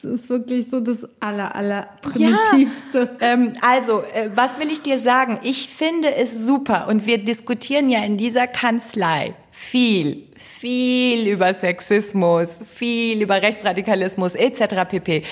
ist 0.03 0.29
wirklich 0.29 0.69
so 0.69 0.79
das 0.79 1.07
aller, 1.19 1.55
aller 1.55 1.87
primitivste. 2.01 3.17
Ähm, 3.19 3.53
also, 3.61 4.01
äh, 4.01 4.29
was 4.33 4.59
will 4.59 4.71
ich 4.71 4.81
dir 4.81 4.99
sagen? 4.99 5.39
Ich 5.43 5.67
finde 5.67 6.15
es 6.15 6.45
super 6.45 6.87
und 6.87 7.05
wir 7.05 7.17
diskutieren 7.17 7.89
ja 7.89 8.03
in 8.03 8.17
dieser 8.17 8.47
Kanzlei 8.47 9.33
viel, 9.51 10.27
viel 10.37 11.27
über 11.27 11.53
Sexismus, 11.53 12.63
viel 12.73 13.21
über 13.21 13.41
Rechtsradikalismus 13.41 14.35
etc. 14.35 14.87
pp. 14.87 15.23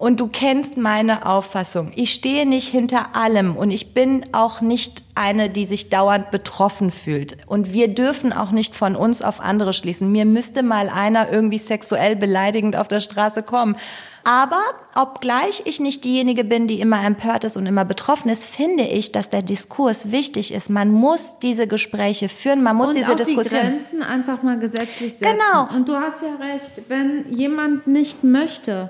Und 0.00 0.18
du 0.18 0.28
kennst 0.28 0.78
meine 0.78 1.26
Auffassung. 1.26 1.92
Ich 1.94 2.14
stehe 2.14 2.46
nicht 2.46 2.68
hinter 2.68 3.14
allem 3.14 3.54
und 3.54 3.70
ich 3.70 3.92
bin 3.92 4.24
auch 4.32 4.62
nicht 4.62 5.04
eine, 5.14 5.50
die 5.50 5.66
sich 5.66 5.90
dauernd 5.90 6.30
betroffen 6.30 6.90
fühlt. 6.90 7.36
Und 7.46 7.74
wir 7.74 7.88
dürfen 7.88 8.32
auch 8.32 8.50
nicht 8.50 8.74
von 8.74 8.96
uns 8.96 9.20
auf 9.20 9.40
andere 9.40 9.74
schließen. 9.74 10.10
Mir 10.10 10.24
müsste 10.24 10.62
mal 10.62 10.88
einer 10.88 11.30
irgendwie 11.30 11.58
sexuell 11.58 12.16
beleidigend 12.16 12.76
auf 12.76 12.88
der 12.88 13.00
Straße 13.00 13.42
kommen. 13.42 13.76
Aber 14.24 14.62
obgleich 14.94 15.64
ich 15.66 15.80
nicht 15.80 16.02
diejenige 16.02 16.44
bin, 16.44 16.66
die 16.66 16.80
immer 16.80 17.04
empört 17.04 17.44
ist 17.44 17.58
und 17.58 17.66
immer 17.66 17.84
betroffen 17.84 18.30
ist, 18.30 18.46
finde 18.46 18.84
ich, 18.84 19.12
dass 19.12 19.28
der 19.28 19.42
Diskurs 19.42 20.10
wichtig 20.10 20.54
ist. 20.54 20.70
Man 20.70 20.90
muss 20.90 21.38
diese 21.40 21.66
Gespräche 21.66 22.30
führen, 22.30 22.62
man 22.62 22.74
muss 22.74 22.88
und 22.88 22.96
diese 22.96 23.12
auch 23.12 23.16
die 23.16 23.24
Diskussion. 23.24 23.60
Grenzen 23.60 24.02
einfach 24.02 24.42
mal 24.42 24.58
gesetzlich 24.58 25.12
setzen. 25.12 25.36
Genau. 25.36 25.68
Und 25.76 25.90
du 25.90 25.94
hast 25.94 26.22
ja 26.22 26.36
recht, 26.36 26.88
wenn 26.88 27.30
jemand 27.30 27.86
nicht 27.86 28.24
möchte, 28.24 28.88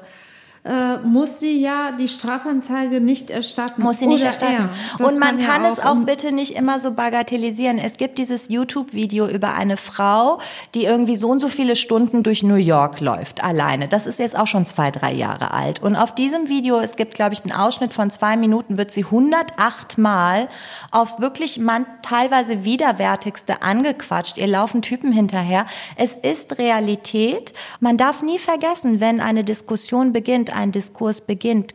äh, 0.65 0.99
muss 0.99 1.41
sie 1.41 1.61
ja 1.61 1.93
die 1.93 2.09
Strafanzeige 2.09 3.01
nicht 3.01 3.31
erstatten. 3.31 3.83
Muss 3.83 3.99
sie 3.99 4.07
nicht 4.07 4.21
Oder 4.21 4.27
erstatten. 4.27 4.69
Er. 4.99 5.07
Und 5.07 5.19
man 5.19 5.41
ja 5.41 5.47
kann 5.47 5.65
es 5.65 5.79
auch 5.79 5.93
um- 5.93 6.05
bitte 6.05 6.33
nicht 6.33 6.55
immer 6.55 6.81
so 6.81 6.93
bagatellisieren. 6.93 7.79
Es 7.79 7.97
gibt 7.97 8.19
dieses 8.19 8.49
YouTube-Video 8.49 9.27
über 9.27 9.55
eine 9.55 9.77
Frau, 9.79 10.39
die 10.75 10.85
irgendwie 10.85 11.17
so 11.17 11.29
und 11.31 11.41
so 11.41 11.49
viele 11.49 11.77
Stunden 11.77 12.23
durch 12.23 12.43
New 12.43 12.57
York 12.57 13.01
läuft, 13.01 13.43
alleine. 13.43 13.89
Das 13.89 14.07
ist 14.07 14.19
jetzt 14.19 14.37
auch 14.39 14.47
schon 14.47 14.67
zwei, 14.67 14.91
drei 14.91 15.13
Jahre 15.13 15.53
alt. 15.53 15.83
Und 15.83 15.97
auf 15.97 16.15
diesem 16.15 16.49
Video, 16.49 16.79
es 16.79 16.97
gibt, 16.97 17.15
glaube 17.15 17.33
ich, 17.33 17.43
einen 17.43 17.53
Ausschnitt 17.53 17.95
von 17.95 18.11
zwei 18.11 18.37
Minuten, 18.37 18.77
wird 18.77 18.91
sie 18.91 19.05
108 19.05 19.97
Mal 19.97 20.49
aufs 20.91 21.21
wirklich 21.21 21.59
man 21.59 21.87
teilweise 22.03 22.65
widerwärtigste 22.65 23.63
angequatscht. 23.63 24.37
Ihr 24.37 24.47
laufen 24.47 24.83
Typen 24.83 25.13
hinterher. 25.13 25.65
Es 25.97 26.17
ist 26.17 26.59
Realität. 26.59 27.55
Man 27.81 27.97
darf 27.97 28.23
nie 28.23 28.39
vergessen, 28.39 29.01
wenn 29.01 29.21
eine 29.21 29.43
Diskussion 29.45 30.13
beginnt, 30.13 30.50
ein 30.53 30.73
Diskurs 30.73 31.21
beginnt, 31.21 31.75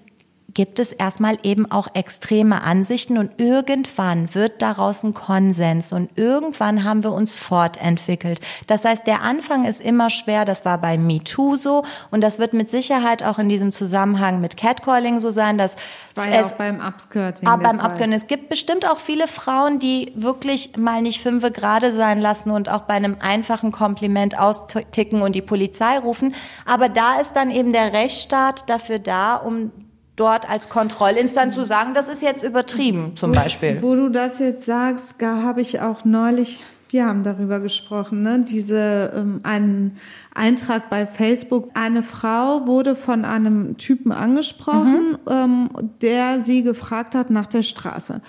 gibt 0.55 0.79
es 0.79 0.93
erstmal 0.93 1.37
eben 1.43 1.69
auch 1.69 1.89
extreme 1.93 2.63
Ansichten 2.63 3.17
und 3.17 3.39
irgendwann 3.39 4.33
wird 4.33 4.61
daraus 4.61 5.03
ein 5.03 5.13
Konsens 5.13 5.91
und 5.91 6.09
irgendwann 6.15 6.85
haben 6.85 7.03
wir 7.03 7.11
uns 7.11 7.35
fortentwickelt. 7.35 8.39
Das 8.65 8.85
heißt, 8.85 9.05
der 9.05 9.21
Anfang 9.21 9.65
ist 9.65 9.81
immer 9.81 10.09
schwer, 10.09 10.45
das 10.45 10.63
war 10.63 10.77
bei 10.77 10.97
MeToo 10.97 11.57
so 11.57 11.83
und 12.09 12.21
das 12.21 12.39
wird 12.39 12.53
mit 12.53 12.69
Sicherheit 12.69 13.21
auch 13.21 13.37
in 13.37 13.49
diesem 13.49 13.73
Zusammenhang 13.73 14.39
mit 14.39 14.55
Catcalling 14.55 15.19
so 15.19 15.29
sein, 15.29 15.57
dass 15.57 15.75
das 16.03 16.15
war 16.15 16.29
ja 16.29 16.39
es 16.39 16.53
auch 16.53 16.57
beim 16.57 16.79
Upskirting. 16.79 17.47
aber 17.47 17.63
beim 17.63 17.79
Upskirting, 17.79 18.13
es 18.13 18.27
gibt 18.27 18.47
bestimmt 18.47 18.89
auch 18.89 18.97
viele 18.97 19.27
Frauen, 19.27 19.79
die 19.79 20.13
wirklich 20.15 20.77
mal 20.77 21.01
nicht 21.01 21.21
fünfe 21.21 21.51
gerade 21.51 21.91
sein 21.91 22.21
lassen 22.21 22.51
und 22.51 22.69
auch 22.69 22.83
bei 22.83 22.93
einem 22.93 23.17
einfachen 23.19 23.73
Kompliment 23.73 24.39
austicken 24.39 25.21
und 25.21 25.35
die 25.35 25.41
Polizei 25.41 25.99
rufen, 25.99 26.33
aber 26.65 26.87
da 26.87 27.19
ist 27.19 27.33
dann 27.33 27.51
eben 27.51 27.73
der 27.73 27.91
Rechtsstaat 27.91 28.69
dafür 28.69 28.99
da, 28.99 29.35
um 29.35 29.73
dort 30.15 30.49
als 30.49 30.69
Kontrollinstanz 30.69 31.53
zu 31.53 31.63
sagen, 31.63 31.93
das 31.93 32.07
ist 32.07 32.21
jetzt 32.21 32.43
übertrieben, 32.43 33.15
zum 33.15 33.31
Beispiel. 33.31 33.81
Wo 33.81 33.95
du 33.95 34.09
das 34.09 34.39
jetzt 34.39 34.65
sagst, 34.65 35.15
da 35.19 35.41
habe 35.41 35.61
ich 35.61 35.81
auch 35.81 36.05
neulich, 36.05 36.63
wir 36.89 37.05
haben 37.05 37.23
darüber 37.23 37.59
gesprochen, 37.59 38.21
ne? 38.21 38.45
diese 38.47 39.11
ähm, 39.15 39.39
einen 39.43 39.97
Eintrag 40.33 40.89
bei 40.89 41.05
Facebook. 41.05 41.69
Eine 41.73 42.03
Frau 42.03 42.65
wurde 42.65 42.95
von 42.95 43.25
einem 43.25 43.77
Typen 43.77 44.11
angesprochen, 44.11 45.17
mhm. 45.27 45.31
ähm, 45.31 45.69
der 46.01 46.41
sie 46.43 46.63
gefragt 46.63 47.15
hat 47.15 47.29
nach 47.29 47.47
der 47.47 47.63
Straße. 47.63 48.21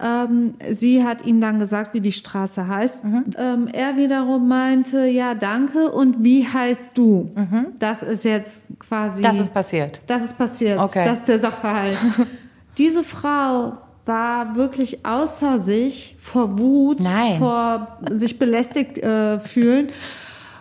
Ähm, 0.00 0.54
sie 0.70 1.04
hat 1.04 1.24
ihm 1.26 1.40
dann 1.40 1.58
gesagt, 1.58 1.94
wie 1.94 2.00
die 2.00 2.12
Straße 2.12 2.68
heißt. 2.68 3.04
Mhm. 3.04 3.24
Ähm, 3.36 3.68
er 3.72 3.96
wiederum 3.96 4.48
meinte, 4.48 5.06
ja, 5.06 5.34
danke. 5.34 5.90
Und 5.90 6.22
wie 6.22 6.46
heißt 6.46 6.92
du? 6.94 7.30
Mhm. 7.34 7.66
Das 7.78 8.02
ist 8.02 8.24
jetzt 8.24 8.62
quasi. 8.78 9.22
Das 9.22 9.38
ist 9.38 9.52
passiert. 9.52 10.00
Das 10.06 10.22
ist 10.22 10.38
passiert. 10.38 10.78
Okay. 10.78 11.04
Das 11.04 11.18
ist 11.18 11.28
der 11.28 11.38
Sachverhalt. 11.38 11.98
Diese 12.78 13.02
Frau 13.02 13.78
war 14.04 14.56
wirklich 14.56 15.04
außer 15.04 15.58
sich 15.58 16.16
vor 16.18 16.58
Wut, 16.58 17.00
Nein. 17.00 17.38
vor 17.38 17.98
sich 18.10 18.38
belästigt 18.38 18.98
äh, 18.98 19.40
fühlen 19.40 19.88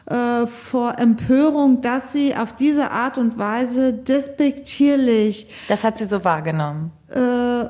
äh, 0.09 0.47
vor 0.47 0.99
Empörung, 0.99 1.81
dass 1.81 2.13
sie 2.13 2.35
auf 2.35 2.53
diese 2.53 2.91
Art 2.91 3.17
und 3.17 3.37
Weise 3.37 3.93
despektierlich. 3.93 5.47
Das 5.67 5.83
hat 5.83 5.97
sie 5.97 6.05
so 6.05 6.23
wahrgenommen. 6.23 6.91
Äh, 7.09 7.19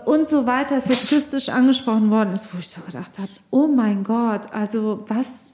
und 0.06 0.30
so 0.30 0.45
weiter 0.45 0.80
sexistisch 0.80 1.50
angesprochen 1.50 2.10
worden 2.12 2.34
ist, 2.34 2.54
wo 2.54 2.60
ich 2.60 2.69
so 2.69 2.82
gedacht 2.82 3.17
habe, 3.17 3.30
oh 3.50 3.67
mein 3.67 4.04
Gott, 4.04 4.52
also 4.54 5.06
was, 5.08 5.54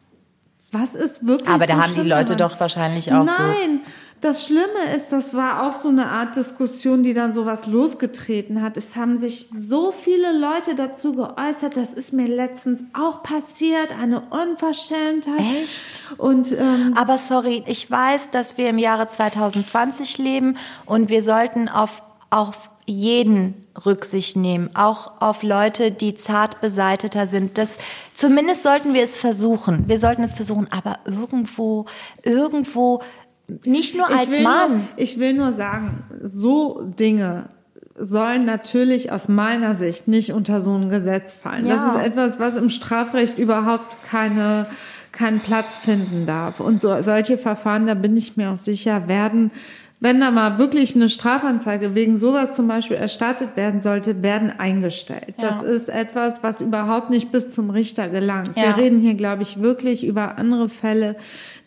was 0.72 0.96
ist 0.96 1.26
wirklich 1.26 1.50
Aber 1.50 1.68
da 1.68 1.76
so 1.76 1.82
haben 1.82 1.96
die 1.96 2.02
Leute 2.02 2.36
daran? 2.36 2.52
doch 2.52 2.60
wahrscheinlich 2.60 3.12
auch 3.12 3.26
Nein, 3.26 3.36
so. 3.38 3.44
Nein, 3.44 3.82
das 4.22 4.46
Schlimme 4.46 4.96
ist, 4.96 5.12
das 5.12 5.34
war 5.34 5.68
auch 5.68 5.74
so 5.74 5.90
eine 5.90 6.06
Art 6.06 6.38
Diskussion, 6.38 7.04
die 7.04 7.14
dann 7.14 7.34
sowas 7.34 7.68
losgetreten 7.68 8.62
hat. 8.62 8.78
Es 8.78 8.96
haben 8.96 9.18
sich 9.18 9.50
so 9.50 9.92
viele 9.92 10.32
Leute 10.32 10.76
dazu 10.76 11.12
geäußert. 11.12 11.76
Das 11.76 11.94
ist 11.94 12.14
mir 12.14 12.30
letztens 12.30 12.86
auch 12.94 13.22
passiert, 13.22 13.92
eine 14.00 14.22
Unverschämtheit. 14.22 15.42
Echt? 15.62 15.84
Und 16.18 16.54
ähm, 16.54 16.94
aber 16.96 17.18
sorry, 17.18 17.64
ich 17.68 17.92
weiß, 17.92 18.30
dass 18.32 18.58
wir 18.58 18.70
im 18.70 18.78
Jahre 18.78 19.08
2020 19.08 20.18
leben 20.20 20.58
und 20.86 21.10
wir 21.10 21.22
sollten 21.22 21.68
auf 21.68 22.02
auf 22.30 22.70
jeden 22.86 23.63
Rücksicht 23.86 24.36
nehmen, 24.36 24.70
auch 24.76 25.22
auf 25.22 25.44
Leute, 25.44 25.92
die 25.92 26.14
zart 26.14 26.62
beseiteter 26.62 27.28
sind. 27.28 27.58
Das, 27.58 27.78
zumindest 28.14 28.64
sollten 28.64 28.94
wir 28.94 29.04
es 29.04 29.18
versuchen. 29.18 29.86
Wir 29.88 29.98
sollten 29.98 30.24
es 30.24 30.34
versuchen, 30.34 30.68
aber 30.72 31.00
irgendwo, 31.06 31.86
irgendwo 32.24 33.02
nicht 33.66 33.96
nur 33.96 34.08
als 34.08 34.30
Mann. 34.30 34.72
Nur, 34.72 34.82
ich 34.98 35.20
will 35.20 35.34
nur 35.34 35.52
sagen, 35.54 36.04
so 36.22 36.82
Dinge 36.84 37.50
sollen 37.96 38.46
natürlich 38.46 39.12
aus 39.12 39.28
meiner 39.28 39.76
Sicht 39.76 40.08
nicht 40.08 40.34
unter 40.34 40.62
so 40.62 40.76
ein 40.76 40.90
Gesetz 40.90 41.32
fallen. 41.32 41.66
Ja. 41.66 41.76
Das 41.76 41.96
ist 41.96 42.06
etwas, 42.06 42.40
was 42.40 42.56
im 42.56 42.70
Strafrecht 42.70 43.38
überhaupt 43.38 43.98
keine 44.04 44.68
keinen 45.14 45.40
Platz 45.40 45.78
finden 45.78 46.26
darf. 46.26 46.60
Und 46.60 46.82
so, 46.82 47.02
solche 47.02 47.38
Verfahren, 47.38 47.86
da 47.86 47.94
bin 47.94 48.18
ich 48.18 48.36
mir 48.36 48.50
auch 48.50 48.58
sicher, 48.58 49.08
werden 49.08 49.52
wenn 50.04 50.20
da 50.20 50.32
mal 50.32 50.58
wirklich 50.58 50.98
eine 50.98 51.08
Strafanzeige 51.08 51.96
wegen 51.96 52.18
sowas 52.18 52.56
zum 52.56 52.68
Beispiel 52.68 52.98
erstattet 52.98 53.56
werden 53.56 53.80
sollte, 53.80 54.22
werden 54.22 54.52
eingestellt. 54.58 55.36
Ja. 55.38 55.48
Das 55.48 55.62
ist 55.62 55.88
etwas, 55.88 56.44
was 56.44 56.60
überhaupt 56.60 57.10
nicht 57.10 57.32
bis 57.32 57.52
zum 57.52 57.70
Richter 57.70 58.10
gelangt. 58.10 58.52
Ja. 58.58 58.64
Wir 58.64 58.84
reden 58.84 59.00
hier, 59.00 59.14
glaube 59.14 59.44
ich, 59.44 59.62
wirklich 59.62 60.06
über 60.06 60.38
andere 60.38 60.68
Fälle, 60.68 61.16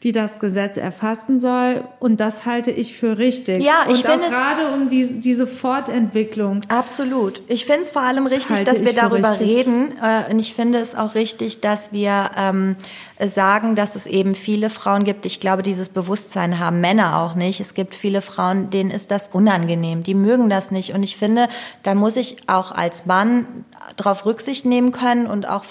die 0.03 0.13
das 0.13 0.39
Gesetz 0.39 0.77
erfassen 0.77 1.39
soll. 1.39 1.85
Und 2.01 2.21
das 2.21 2.45
halte 2.45 2.71
ich 2.71 2.97
für 2.97 3.19
richtig. 3.19 3.65
Ja, 3.65 3.87
ich 3.91 4.05
finde 4.05 4.27
es 4.27 4.31
gerade 4.31 4.75
um 4.75 4.89
die, 4.89 5.21
diese 5.21 5.47
Fortentwicklung. 5.47 6.61
Absolut. 6.69 7.43
Ich 7.49 7.65
finde 7.65 7.83
es 7.83 7.91
vor 7.91 8.03
allem 8.03 8.27
richtig, 8.27 8.65
dass 8.65 8.85
wir 8.85 8.93
darüber 8.93 9.33
richtig. 9.33 9.57
reden. 9.57 9.95
Äh, 10.03 10.31
und 10.31 10.39
ich 10.39 10.55
finde 10.55 10.79
es 10.79 10.95
auch 10.95 11.15
richtig, 11.15 11.61
dass 11.61 11.93
wir 11.93 12.31
ähm, 12.37 12.77
sagen, 13.25 13.75
dass 13.75 13.97
es 13.97 14.07
eben 14.07 14.35
viele 14.35 14.69
Frauen 14.69 15.05
gibt. 15.05 15.25
Ich 15.25 15.41
glaube, 15.41 15.63
dieses 15.63 15.89
Bewusstsein 15.89 16.59
haben 16.59 16.81
Männer 16.81 17.19
auch 17.21 17.35
nicht. 17.35 17.61
Es 17.61 17.73
gibt 17.73 17.95
viele 17.95 18.21
Frauen, 18.21 18.69
denen 18.69 18.91
ist 18.91 19.11
das 19.11 19.29
unangenehm. 19.29 20.03
Die 20.03 20.15
mögen 20.15 20.51
das 20.51 20.71
nicht. 20.71 20.93
Und 20.93 21.03
ich 21.03 21.17
finde, 21.17 21.49
da 21.83 21.95
muss 21.95 22.17
ich 22.17 22.37
auch 22.49 22.71
als 22.71 23.07
Mann 23.07 23.47
darauf 23.97 24.27
Rücksicht 24.27 24.65
nehmen 24.65 24.93
können 24.93 25.27
und 25.27 25.49
auch 25.49 25.65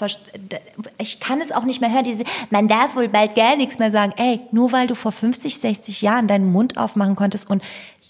ich 0.98 1.20
kann 1.20 1.40
es 1.40 1.52
auch 1.52 1.64
nicht 1.64 1.80
mehr 1.80 1.92
hören. 1.92 2.04
Diese 2.04 2.24
man 2.50 2.68
darf 2.68 2.96
wohl 2.96 3.08
bald 3.08 3.34
gar 3.34 3.56
nichts 3.56 3.78
mehr 3.78 3.90
sagen. 3.90 4.12
Ey 4.16 4.40
nur 4.52 4.72
weil 4.72 4.86
du 4.86 4.94
vor 4.94 5.12
50 5.12 5.58
60 5.58 6.02
Jahren 6.02 6.26
deinen 6.26 6.50
Mund 6.50 6.78
aufmachen 6.78 7.16
konntest 7.16 7.50
und 7.50 7.62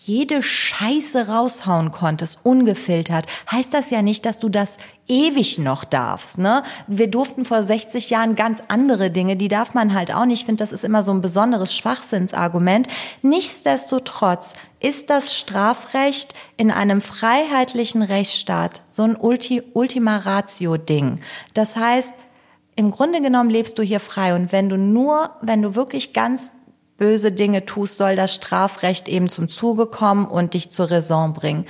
jede 0.06 0.42
Scheiße 0.42 1.28
raushauen 1.28 1.90
konntest, 1.90 2.40
ungefiltert, 2.42 3.26
heißt 3.50 3.72
das 3.72 3.90
ja 3.90 4.02
nicht, 4.02 4.26
dass 4.26 4.38
du 4.38 4.48
das 4.48 4.76
ewig 5.08 5.58
noch 5.58 5.84
darfst. 5.84 6.38
Ne? 6.38 6.62
Wir 6.86 7.08
durften 7.08 7.44
vor 7.44 7.62
60 7.62 8.10
Jahren 8.10 8.34
ganz 8.34 8.62
andere 8.68 9.10
Dinge, 9.10 9.36
die 9.36 9.48
darf 9.48 9.74
man 9.74 9.94
halt 9.94 10.14
auch 10.14 10.24
nicht. 10.24 10.40
Ich 10.40 10.46
finde, 10.46 10.62
das 10.62 10.72
ist 10.72 10.84
immer 10.84 11.02
so 11.02 11.12
ein 11.12 11.20
besonderes 11.20 11.74
Schwachsinnsargument. 11.76 12.88
Nichtsdestotrotz 13.22 14.54
ist 14.80 15.10
das 15.10 15.36
Strafrecht 15.36 16.34
in 16.56 16.70
einem 16.70 17.00
freiheitlichen 17.00 18.02
Rechtsstaat 18.02 18.82
so 18.90 19.02
ein 19.02 19.16
Ulti 19.16 19.62
Ultima 19.72 20.18
Ratio-Ding. 20.18 21.20
Das 21.54 21.76
heißt, 21.76 22.12
im 22.76 22.90
Grunde 22.90 23.22
genommen 23.22 23.48
lebst 23.48 23.78
du 23.78 23.82
hier 23.82 24.00
frei 24.00 24.34
und 24.34 24.52
wenn 24.52 24.68
du 24.68 24.76
nur, 24.76 25.30
wenn 25.40 25.62
du 25.62 25.74
wirklich 25.74 26.12
ganz 26.12 26.52
böse 26.98 27.32
Dinge 27.32 27.64
tust, 27.64 27.98
soll 27.98 28.16
das 28.16 28.34
Strafrecht 28.34 29.08
eben 29.08 29.28
zum 29.28 29.48
Zuge 29.48 29.86
kommen 29.86 30.26
und 30.26 30.54
dich 30.54 30.70
zur 30.70 30.90
Raison 30.90 31.32
bringen. 31.32 31.66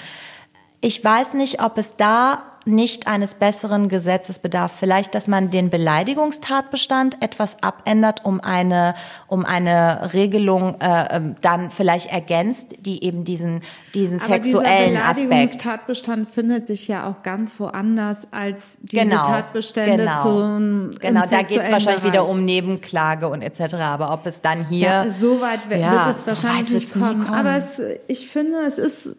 Ich 0.81 1.03
weiß 1.03 1.35
nicht, 1.35 1.63
ob 1.63 1.79
es 1.79 1.97
da 1.97 2.56
nicht 2.67 3.07
eines 3.07 3.35
besseren 3.35 3.89
Gesetzes 3.89 4.39
bedarf. 4.41 4.73
Vielleicht, 4.79 5.15
dass 5.15 5.29
man 5.29 5.51
den 5.51 5.71
Beleidigungstatbestand 5.71 7.23
etwas 7.23 7.63
abändert, 7.63 8.25
um 8.25 8.41
eine, 8.41 8.95
um 9.29 9.45
eine 9.45 10.13
Regelung 10.13 10.81
äh, 10.81 11.17
ähm, 11.17 11.37
dann 11.41 11.71
vielleicht 11.71 12.11
ergänzt, 12.13 12.75
die 12.81 13.05
eben 13.05 13.25
diesen, 13.25 13.63
diesen 13.95 14.21
Aber 14.21 14.35
sexuellen 14.35 14.91
dieser 14.91 15.15
Beleidigungstatbestand 15.15 16.29
findet 16.29 16.67
sich 16.67 16.89
ja 16.89 17.09
auch 17.09 17.23
ganz 17.23 17.59
woanders 17.61 18.33
als 18.33 18.79
diese 18.83 19.05
genau, 19.05 19.25
Tatbestände 19.27 20.05
genau, 20.05 20.23
zum 20.23 20.91
Genau, 21.01 21.23
da 21.31 21.43
geht 21.43 21.63
es 21.63 21.71
wahrscheinlich 21.71 21.85
Bereich. 21.85 22.05
wieder 22.05 22.29
um 22.29 22.45
Nebenklage 22.45 23.29
und 23.29 23.43
etc. 23.43 23.75
Aber 23.75 24.13
ob 24.13 24.27
es 24.27 24.41
dann 24.41 24.67
hier... 24.69 24.89
Ja, 24.89 25.11
so 25.11 25.41
weit 25.41 25.61
ja, 25.71 25.93
wird 25.93 26.07
es 26.07 26.27
wahrscheinlich 26.27 26.71
nicht 26.71 26.93
kommen. 26.93 27.25
kommen. 27.25 27.35
Aber 27.35 27.57
es, 27.57 27.81
ich 28.09 28.29
finde, 28.29 28.59
es 28.59 28.79
ist 28.79 29.17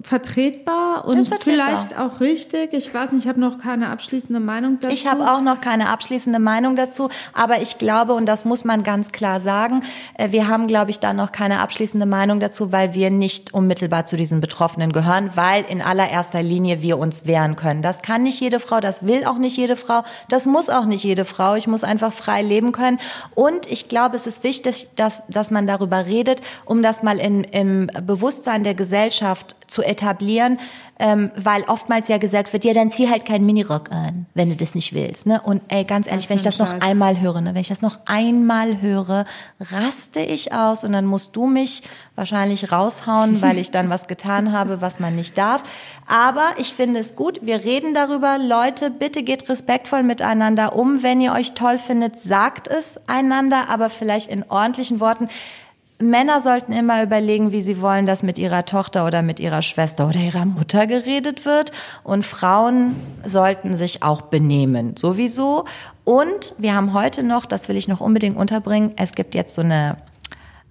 vertretbar 0.00 1.04
und 1.06 1.28
vertretbar. 1.28 1.68
vielleicht 1.68 1.98
auch 1.98 2.20
richtig. 2.20 2.72
Ich 2.72 2.92
weiß 2.92 3.12
nicht, 3.12 3.24
ich 3.24 3.28
habe 3.28 3.40
noch 3.40 3.58
keine 3.58 3.88
abschließende 3.90 4.40
Meinung 4.40 4.78
dazu. 4.80 4.94
Ich 4.94 5.06
habe 5.06 5.30
auch 5.30 5.40
noch 5.40 5.60
keine 5.60 5.88
abschließende 5.88 6.38
Meinung 6.38 6.76
dazu, 6.76 7.08
aber 7.32 7.60
ich 7.60 7.78
glaube, 7.78 8.14
und 8.14 8.26
das 8.26 8.44
muss 8.44 8.64
man 8.64 8.82
ganz 8.82 9.12
klar 9.12 9.40
sagen, 9.40 9.82
äh, 10.14 10.32
wir 10.32 10.48
haben, 10.48 10.66
glaube 10.66 10.90
ich, 10.90 11.00
da 11.00 11.12
noch 11.12 11.32
keine 11.32 11.60
abschließende 11.60 12.06
Meinung 12.06 12.40
dazu, 12.40 12.72
weil 12.72 12.94
wir 12.94 13.10
nicht 13.10 13.54
unmittelbar 13.54 14.06
zu 14.06 14.16
diesen 14.16 14.40
Betroffenen 14.40 14.92
gehören, 14.92 15.30
weil 15.34 15.64
in 15.68 15.82
allererster 15.82 16.42
Linie 16.42 16.82
wir 16.82 16.98
uns 16.98 17.26
wehren 17.26 17.56
können. 17.56 17.82
Das 17.82 18.02
kann 18.02 18.22
nicht 18.22 18.40
jede 18.40 18.60
Frau, 18.60 18.80
das 18.80 19.06
will 19.06 19.24
auch 19.24 19.38
nicht 19.38 19.56
jede 19.56 19.76
Frau, 19.76 20.02
das 20.28 20.46
muss 20.46 20.70
auch 20.70 20.84
nicht 20.84 21.04
jede 21.04 21.24
Frau. 21.24 21.54
Ich 21.54 21.66
muss 21.66 21.84
einfach 21.84 22.12
frei 22.12 22.42
leben 22.42 22.72
können. 22.72 22.98
Und 23.34 23.66
ich 23.70 23.88
glaube, 23.88 24.16
es 24.16 24.26
ist 24.26 24.44
wichtig, 24.44 24.88
dass, 24.96 25.22
dass 25.28 25.50
man 25.50 25.66
darüber 25.66 26.06
redet, 26.06 26.40
um 26.64 26.82
das 26.82 27.02
mal 27.02 27.18
in, 27.18 27.44
im 27.44 27.90
Bewusstsein 28.02 28.64
der 28.64 28.74
Gesellschaft 28.74 29.54
zu 29.68 29.82
etablieren, 29.82 30.58
ähm, 30.98 31.30
weil 31.36 31.62
oftmals 31.62 32.08
ja 32.08 32.18
gesagt 32.18 32.52
wird, 32.52 32.64
ja, 32.64 32.72
dann 32.72 32.90
zieh 32.90 33.08
halt 33.08 33.24
keinen 33.24 33.46
Minirock 33.46 33.92
an, 33.92 34.26
wenn 34.34 34.50
du 34.50 34.56
das 34.56 34.74
nicht 34.74 34.94
willst. 34.94 35.26
Ne? 35.26 35.40
Und 35.40 35.62
ey, 35.68 35.84
ganz 35.84 36.06
ehrlich, 36.06 36.24
das 36.24 36.30
wenn 36.30 36.36
ich 36.36 36.42
das 36.42 36.58
noch 36.58 36.80
einmal 36.80 37.20
höre, 37.20 37.40
ne, 37.40 37.54
wenn 37.54 37.60
ich 37.60 37.68
das 37.68 37.82
noch 37.82 38.00
einmal 38.06 38.80
höre, 38.80 39.24
raste 39.60 40.20
ich 40.20 40.52
aus 40.52 40.82
und 40.82 40.92
dann 40.92 41.06
musst 41.06 41.36
du 41.36 41.46
mich 41.46 41.82
wahrscheinlich 42.16 42.72
raushauen, 42.72 43.42
weil 43.42 43.58
ich 43.58 43.70
dann 43.70 43.90
was 43.90 44.08
getan 44.08 44.52
habe, 44.58 44.80
was 44.80 44.98
man 44.98 45.14
nicht 45.14 45.38
darf. 45.38 45.62
Aber 46.06 46.46
ich 46.56 46.72
finde 46.72 47.00
es 47.00 47.14
gut, 47.14 47.40
wir 47.42 47.64
reden 47.64 47.94
darüber. 47.94 48.38
Leute, 48.38 48.90
bitte 48.90 49.22
geht 49.22 49.48
respektvoll 49.48 50.02
miteinander 50.02 50.74
um. 50.74 51.02
Wenn 51.02 51.20
ihr 51.20 51.32
euch 51.32 51.52
toll 51.52 51.78
findet, 51.78 52.18
sagt 52.18 52.66
es 52.66 52.98
einander, 53.06 53.68
aber 53.68 53.90
vielleicht 53.90 54.30
in 54.30 54.44
ordentlichen 54.48 55.00
Worten 55.00 55.28
Männer 56.00 56.40
sollten 56.40 56.72
immer 56.72 57.02
überlegen, 57.02 57.50
wie 57.50 57.62
sie 57.62 57.80
wollen, 57.80 58.06
dass 58.06 58.22
mit 58.22 58.38
ihrer 58.38 58.64
Tochter 58.64 59.04
oder 59.04 59.22
mit 59.22 59.40
ihrer 59.40 59.62
Schwester 59.62 60.08
oder 60.08 60.20
ihrer 60.20 60.44
Mutter 60.44 60.86
geredet 60.86 61.44
wird. 61.44 61.72
Und 62.04 62.24
Frauen 62.24 62.96
sollten 63.24 63.76
sich 63.76 64.02
auch 64.02 64.22
benehmen, 64.22 64.96
sowieso. 64.96 65.64
Und 66.04 66.54
wir 66.58 66.74
haben 66.74 66.92
heute 66.92 67.22
noch, 67.24 67.46
das 67.46 67.68
will 67.68 67.76
ich 67.76 67.88
noch 67.88 68.00
unbedingt 68.00 68.36
unterbringen, 68.36 68.92
es 68.96 69.12
gibt 69.12 69.34
jetzt 69.34 69.56
so 69.56 69.62
eine 69.62 69.96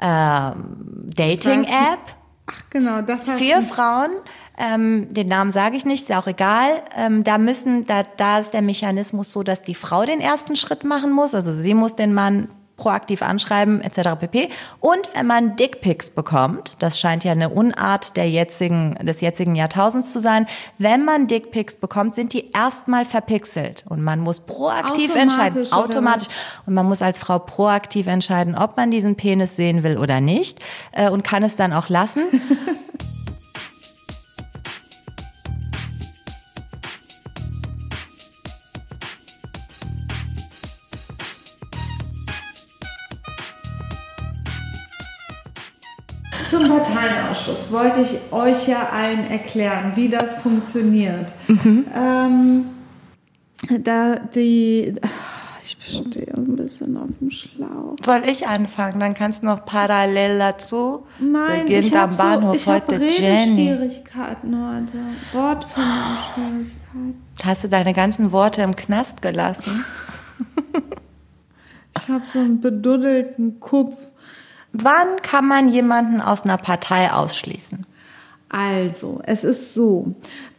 ähm, 0.02 1.10
Dating-App. 1.16 2.16
Ach 2.50 2.64
genau, 2.70 3.02
das 3.02 3.28
heißt 3.28 3.44
für 3.44 3.62
Frauen. 3.62 4.12
Ähm, 4.58 5.14
den 5.14 5.28
Namen 5.28 5.52
sage 5.52 5.76
ich 5.76 5.86
nicht, 5.86 6.04
ist 6.04 6.10
ja 6.10 6.20
auch 6.20 6.28
egal. 6.28 6.82
Ähm, 6.96 7.24
da 7.24 7.38
müssen, 7.38 7.86
da, 7.86 8.04
da 8.04 8.40
ist 8.40 8.54
der 8.54 8.62
Mechanismus 8.62 9.32
so, 9.32 9.44
dass 9.44 9.62
die 9.62 9.76
Frau 9.76 10.06
den 10.06 10.20
ersten 10.20 10.56
Schritt 10.56 10.84
machen 10.84 11.12
muss. 11.12 11.36
Also 11.36 11.54
sie 11.54 11.74
muss 11.74 11.96
den 11.96 12.14
Mann 12.14 12.48
proaktiv 12.78 13.22
anschreiben 13.22 13.82
etc. 13.82 14.20
pp. 14.20 14.50
Und 14.80 15.10
wenn 15.16 15.28
man 15.28 15.56
Dickpics 15.56 16.12
bekommt, 16.12 16.82
das 16.82 17.00
scheint 17.00 17.24
ja 17.24 17.32
eine 17.32 17.50
Unart 17.50 18.16
der 18.16 18.30
jetzigen, 18.30 18.96
des 19.02 19.22
jetzigen 19.22 19.56
Jahrtausends 19.56 20.14
zu 20.14 20.20
sein, 20.20 20.46
wenn 20.78 21.04
man 21.04 21.28
Dickpics 21.28 21.76
bekommt, 21.76 22.16
sind 22.16 22.34
die 22.34 22.52
erstmal 22.52 23.04
verpixelt 23.06 23.84
und 23.90 24.02
man 24.02 24.20
muss 24.20 24.40
proaktiv 24.40 25.10
Automatisch 25.10 25.22
entscheiden, 25.22 25.74
automatisch 25.74 26.28
und 26.66 26.74
man 26.76 26.86
muss 26.86 27.02
als 27.02 27.20
Frau 27.20 27.40
proaktiv 27.40 28.08
entscheiden, 28.08 28.56
ob 28.56 28.78
man 28.78 28.92
diesen 28.92 29.16
Penis 29.16 29.56
sehen 29.56 29.84
will 29.84 29.98
oder 29.98 30.22
nicht 30.22 30.60
äh, 30.92 31.10
und 31.10 31.24
kann 31.24 31.44
es 31.44 31.56
dann 31.56 31.74
auch 31.74 31.90
lassen. 31.90 32.24
Parteienausschluss 47.48 47.72
wollte 47.72 48.02
ich 48.02 48.20
euch 48.32 48.68
ja 48.68 48.90
allen 48.90 49.30
erklären, 49.30 49.94
wie 49.96 50.10
das 50.10 50.34
funktioniert. 50.36 51.34
Mhm. 51.48 51.86
Ähm, 51.96 52.66
da 53.84 54.16
die, 54.16 54.94
ich 55.62 55.78
stehe 55.82 56.34
ein 56.36 56.56
bisschen 56.56 56.98
auf 56.98 57.10
dem 57.20 57.32
Schlauch. 57.32 57.96
Soll 58.04 58.24
ich 58.30 58.48
anfangen? 58.48 59.00
Dann 59.00 59.14
kannst 59.14 59.44
du 59.44 59.48
noch 59.48 59.66
parallel 59.66 60.38
dazu. 60.38 61.06
Nein, 61.20 61.66
Beginnt 61.66 61.86
ich 61.86 61.98
am 61.98 62.16
Bahnhof 62.16 62.60
so, 62.60 62.60
ich 62.60 62.68
heute 62.68 62.96
Jenny. 62.96 63.72
Redeschwierigkeiten 63.72 64.56
heute. 64.56 64.98
Wortfindungsschwierigkeiten. 65.34 67.24
Hast 67.44 67.64
du 67.64 67.70
deine 67.70 67.94
ganzen 67.94 68.32
Worte 68.32 68.62
im 68.62 68.76
Knast 68.76 69.22
gelassen? 69.22 69.86
Ich 72.00 72.10
habe 72.10 72.24
so 72.32 72.40
einen 72.40 72.62
beduddelten 72.62 73.60
Kopf. 73.60 73.98
Wann 74.74 75.22
kann 75.22 75.48
man 75.48 75.70
jemanden 75.70 76.22
aus 76.22 76.44
einer 76.44 76.58
Partei 76.58 77.12
ausschließen? 77.12 77.86
Also, 78.50 79.22
es 79.26 79.44
ist 79.44 79.74
so, 79.74 80.16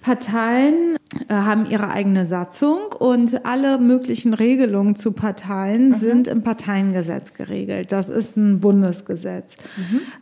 Parteien 0.08 0.96
äh, 1.28 1.34
haben 1.34 1.66
ihre 1.66 1.90
eigene 1.90 2.26
Satzung 2.26 2.78
und 2.98 3.44
alle 3.44 3.76
möglichen 3.76 4.32
Regelungen 4.32 4.96
zu 4.96 5.12
Parteien 5.12 5.92
sind 5.92 6.28
im 6.28 6.42
Parteiengesetz 6.42 7.34
geregelt. 7.34 7.92
Das 7.92 8.08
ist 8.08 8.38
ein 8.38 8.60
Bundesgesetz. 8.60 9.56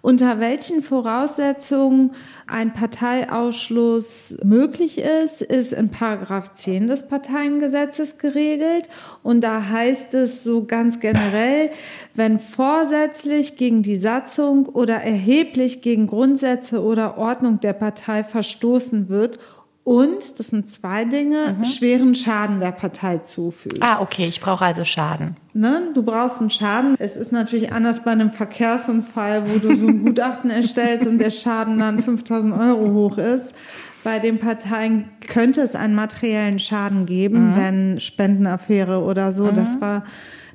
Unter 0.03 0.41
welchen 0.41 0.83
Voraussetzungen 0.83 2.11
ein 2.49 2.75
Parteiausschluss 2.75 4.37
möglich 4.43 4.99
ist, 4.99 5.41
ist 5.41 5.73
in 5.73 5.91
Paragraph 5.91 6.53
10 6.55 6.89
des 6.89 7.07
Parteiengesetzes 7.07 8.19
geregelt. 8.19 8.89
Und 9.23 9.45
da 9.45 9.69
heißt 9.69 10.15
es 10.15 10.43
so 10.43 10.65
ganz 10.65 10.99
generell, 10.99 11.71
wenn 12.15 12.41
vorsätzlich 12.41 13.57
gegen 13.57 13.85
die 13.85 13.99
Satzung 13.99 14.67
oder 14.67 14.97
erheblich 14.97 15.81
gegen 15.81 16.09
Grundsätze 16.09 16.83
oder 16.83 17.19
Ordnung 17.19 17.61
der 17.61 17.73
Partei 17.73 18.25
verstoßen 18.25 19.09
wird 19.09 19.39
und, 19.87 20.41
das 20.41 20.49
sind 20.49 20.67
zwei 20.67 21.05
Dinge, 21.05 21.55
schweren 21.63 22.17
Schaden 22.17 22.59
der 22.59 22.73
Partei 22.73 23.19
zufügt. 23.19 23.81
Ah, 23.81 24.01
okay, 24.01 24.27
ich 24.27 24.41
brauche 24.41 24.65
also 24.65 24.85
Schaden. 24.85 25.37
Ne? 25.55 25.81
Du 25.95 26.03
brauchst 26.03 26.41
einen 26.41 26.51
Schaden. 26.51 26.97
Es 26.99 27.17
ist 27.17 27.31
natürlich 27.31 27.73
anders 27.73 28.03
bei 28.03 28.11
einem 28.11 28.33
Verkehrsunfall, 28.33 29.49
wo 29.49 29.59
du 29.61 29.77
so 29.77 29.87
ein 29.87 30.05
Gutachten 30.05 30.51
erstellst 30.51 31.07
und 31.07 31.19
der 31.19 31.31
Schaden 31.31 31.79
dann 31.79 32.01
5000 32.01 32.53
Euro 32.59 32.95
hoch 32.95 33.19
ist. 33.19 33.55
Bei 34.03 34.19
den 34.19 34.41
Parteien 34.41 35.09
könnte 35.29 35.61
es 35.61 35.77
einen 35.77 35.95
materiellen 35.95 36.59
Schaden 36.59 37.07
geben, 37.07 37.53
wenn 37.55 38.01
Spendenaffäre 38.01 39.05
oder 39.05 39.31
so. 39.31 39.53
Das 39.53 39.81
war 39.81 40.03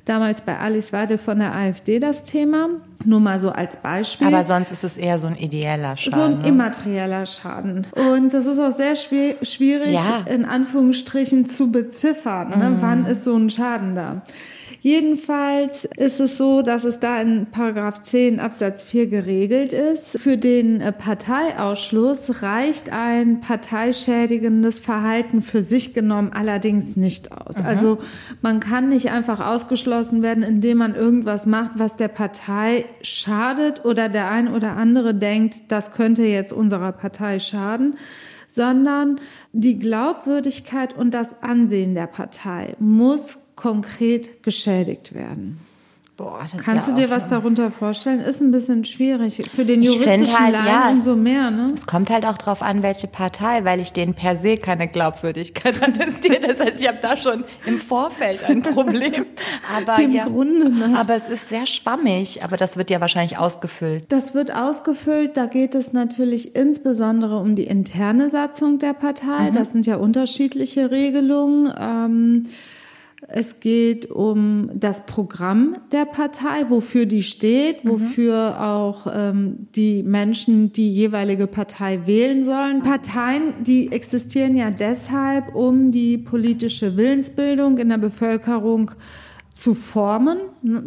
damals 0.04 0.42
bei 0.42 0.58
Alice 0.58 0.92
Weidel 0.92 1.16
von 1.16 1.38
der 1.38 1.54
AfD 1.54 2.00
das 2.00 2.24
Thema. 2.24 2.68
Nur 3.04 3.20
mal 3.20 3.40
so 3.40 3.50
als 3.50 3.76
Beispiel. 3.76 4.26
Aber 4.26 4.44
sonst 4.44 4.70
ist 4.70 4.84
es 4.84 4.96
eher 4.96 5.18
so 5.18 5.26
ein 5.26 5.36
ideeller 5.36 5.96
Schaden. 5.96 6.18
So 6.18 6.24
ein 6.24 6.38
ne? 6.38 6.48
immaterieller 6.48 7.26
Schaden. 7.26 7.86
Und 7.92 8.34
das 8.34 8.46
ist 8.46 8.58
auch 8.58 8.74
sehr 8.76 8.96
schwer, 8.96 9.36
schwierig, 9.42 9.92
Ja. 9.92 10.24
in 10.26 10.44
Anführungsstrichen 10.44 11.46
zu 11.46 11.70
beziffern. 11.70 12.50
Ne? 12.50 12.76
Wann 12.80 13.06
ist 13.06 13.24
so 13.24 13.36
ein 13.36 13.50
Schaden 13.50 13.94
da? 13.94 14.22
Jedenfalls 14.84 15.84
ist 15.96 16.18
es 16.18 16.36
so, 16.36 16.60
dass 16.60 16.82
es 16.82 16.98
da 16.98 17.20
in 17.20 17.46
Paragraph 17.46 18.02
10 18.02 18.40
Absatz 18.40 18.82
4 18.82 19.06
geregelt 19.06 19.72
ist. 19.72 20.18
Für 20.18 20.36
den 20.36 20.80
äh, 20.80 20.90
Parteiausschluss 20.90 22.42
reicht 22.42 22.92
ein 22.92 23.38
parteischädigendes 23.38 24.80
Verhalten 24.80 25.40
für 25.40 25.62
sich 25.62 25.94
genommen 25.94 26.32
allerdings 26.34 26.96
nicht 26.96 27.30
aus. 27.30 27.58
Also 27.58 27.98
man 28.40 28.58
kann 28.58 28.88
nicht 28.88 29.12
einfach 29.12 29.38
ausgeschlossen 29.38 30.20
werden, 30.20 30.42
indem 30.42 30.78
man 30.78 30.96
irgendwas 30.96 31.46
macht, 31.46 31.72
was 31.76 31.96
der 31.96 32.08
Partei 32.08 32.84
schadet 33.02 33.84
oder 33.84 34.08
der 34.08 34.32
ein 34.32 34.52
oder 34.52 34.76
andere 34.76 35.14
denkt, 35.14 35.60
das 35.68 35.92
könnte 35.92 36.24
jetzt 36.24 36.52
unserer 36.52 36.90
Partei 36.90 37.38
schaden 37.38 37.94
sondern 38.54 39.18
die 39.52 39.78
Glaubwürdigkeit 39.78 40.94
und 40.94 41.14
das 41.14 41.42
Ansehen 41.42 41.94
der 41.94 42.06
Partei 42.06 42.74
muss 42.78 43.38
konkret 43.62 44.42
geschädigt 44.42 45.14
werden. 45.14 45.58
Boah, 46.18 46.40
das 46.42 46.52
ist 46.60 46.64
Kannst 46.66 46.88
ja 46.88 46.94
du 46.94 47.00
dir 47.00 47.10
was 47.10 47.28
darunter 47.28 47.70
vorstellen? 47.70 48.20
Ist 48.20 48.42
ein 48.42 48.50
bisschen 48.50 48.84
schwierig. 48.84 49.42
Für 49.56 49.64
den 49.64 49.82
juristischen 49.82 50.38
halt, 50.38 50.52
Laien 50.52 50.66
ja, 50.66 50.90
es- 50.92 50.98
umso 50.98 51.16
mehr, 51.16 51.50
ne? 51.50 51.72
Es 51.74 51.86
kommt 51.86 52.10
halt 52.10 52.26
auch 52.26 52.36
drauf 52.36 52.60
an, 52.60 52.82
welche 52.82 53.06
Partei, 53.06 53.64
weil 53.64 53.80
ich 53.80 53.92
denen 53.94 54.12
per 54.12 54.36
se 54.36 54.56
keine 54.58 54.88
Glaubwürdigkeit 54.88 55.82
attestiere. 55.82 56.38
Das 56.46 56.60
heißt, 56.60 56.80
ich 56.82 56.86
habe 56.86 56.98
da 57.00 57.16
schon 57.16 57.44
im 57.66 57.78
Vorfeld 57.78 58.44
ein 58.44 58.60
Problem. 58.74 59.24
Aber 59.74 59.94
Dem 59.94 60.12
ja, 60.12 60.26
Grunde 60.26 60.68
nach. 60.68 60.98
Aber 61.00 61.14
es 61.14 61.28
ist 61.30 61.48
sehr 61.48 61.64
schwammig. 61.66 62.44
Aber 62.44 62.58
das 62.58 62.76
wird 62.76 62.90
ja 62.90 63.00
wahrscheinlich 63.00 63.38
ausgefüllt. 63.38 64.04
Das 64.10 64.34
wird 64.34 64.54
ausgefüllt. 64.54 65.36
Da 65.38 65.46
geht 65.46 65.74
es 65.74 65.94
natürlich 65.94 66.54
insbesondere 66.54 67.38
um 67.38 67.56
die 67.56 67.64
interne 67.64 68.28
Satzung 68.28 68.78
der 68.78 68.92
Partei. 68.92 69.50
Das 69.50 69.72
sind 69.72 69.86
ja 69.86 69.96
unterschiedliche 69.96 70.90
Regelungen. 70.90 71.72
Ähm, 71.80 72.46
es 73.28 73.60
geht 73.60 74.10
um 74.10 74.70
das 74.74 75.06
Programm 75.06 75.76
der 75.92 76.06
Partei, 76.06 76.68
wofür 76.68 77.06
die 77.06 77.22
steht, 77.22 77.84
wofür 77.84 78.60
auch 78.60 79.06
ähm, 79.14 79.68
die 79.76 80.02
Menschen 80.02 80.72
die 80.72 80.92
jeweilige 80.92 81.46
Partei 81.46 82.00
wählen 82.06 82.44
sollen. 82.44 82.82
Parteien, 82.82 83.62
die 83.62 83.92
existieren 83.92 84.56
ja 84.56 84.70
deshalb, 84.70 85.54
um 85.54 85.92
die 85.92 86.18
politische 86.18 86.96
Willensbildung 86.96 87.78
in 87.78 87.90
der 87.90 87.98
Bevölkerung 87.98 88.90
zu 89.52 89.74
formen, 89.74 90.38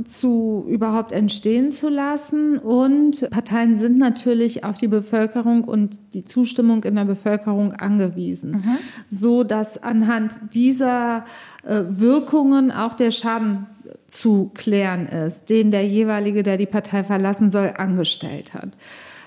zu 0.06 0.65
überhaupt 0.67 1.12
entstehen 1.12 1.71
zu 1.71 1.88
lassen. 1.88 2.58
Und 2.58 3.30
Parteien 3.30 3.75
sind 3.75 3.97
natürlich 3.97 4.63
auf 4.63 4.78
die 4.78 4.88
Bevölkerung 4.88 5.63
und 5.63 5.99
die 6.13 6.23
Zustimmung 6.23 6.84
in 6.84 6.95
der 6.95 7.06
Bevölkerung 7.06 7.73
angewiesen, 7.73 8.63
so 9.08 9.43
dass 9.43 9.82
anhand 9.82 10.34
dieser 10.54 11.25
äh, 11.63 11.82
Wirkungen 11.89 12.71
auch 12.71 12.95
der 12.95 13.12
Schaden 13.12 13.67
zu 14.08 14.51
klären 14.54 15.06
ist, 15.06 15.49
den 15.49 15.69
der 15.69 15.86
jeweilige, 15.88 16.41
der 16.41 16.58
die 16.58 16.65
Partei 16.65 17.04
verlassen 17.04 17.51
soll, 17.51 17.73
angestellt 17.78 18.54
hat. 18.54 18.69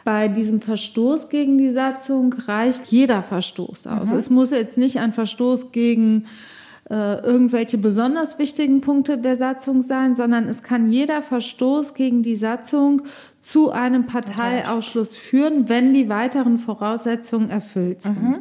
Bei 0.04 0.28
diesem 0.28 0.60
Verstoß 0.60 1.28
gegen 1.28 1.58
die 1.58 1.70
Satzung 1.70 2.32
reicht 2.32 2.86
jeder 2.86 3.22
Verstoß 3.22 3.86
aus. 3.86 4.10
Es 4.10 4.30
muss 4.30 4.50
jetzt 4.52 4.78
nicht 4.78 5.00
ein 5.00 5.12
Verstoß 5.12 5.70
gegen 5.70 6.24
äh, 6.90 7.20
irgendwelche 7.20 7.78
besonders 7.78 8.38
wichtigen 8.38 8.80
Punkte 8.80 9.18
der 9.18 9.36
Satzung 9.36 9.82
sein, 9.82 10.16
sondern 10.16 10.48
es 10.48 10.62
kann 10.62 10.90
jeder 10.90 11.22
Verstoß 11.22 11.94
gegen 11.94 12.22
die 12.22 12.36
Satzung 12.36 13.02
zu 13.40 13.70
einem 13.70 14.06
Parteiausschluss 14.06 15.16
führen, 15.16 15.68
wenn 15.68 15.92
die 15.92 16.08
weiteren 16.08 16.58
Voraussetzungen 16.58 17.50
erfüllt 17.50 18.02
sind. 18.02 18.40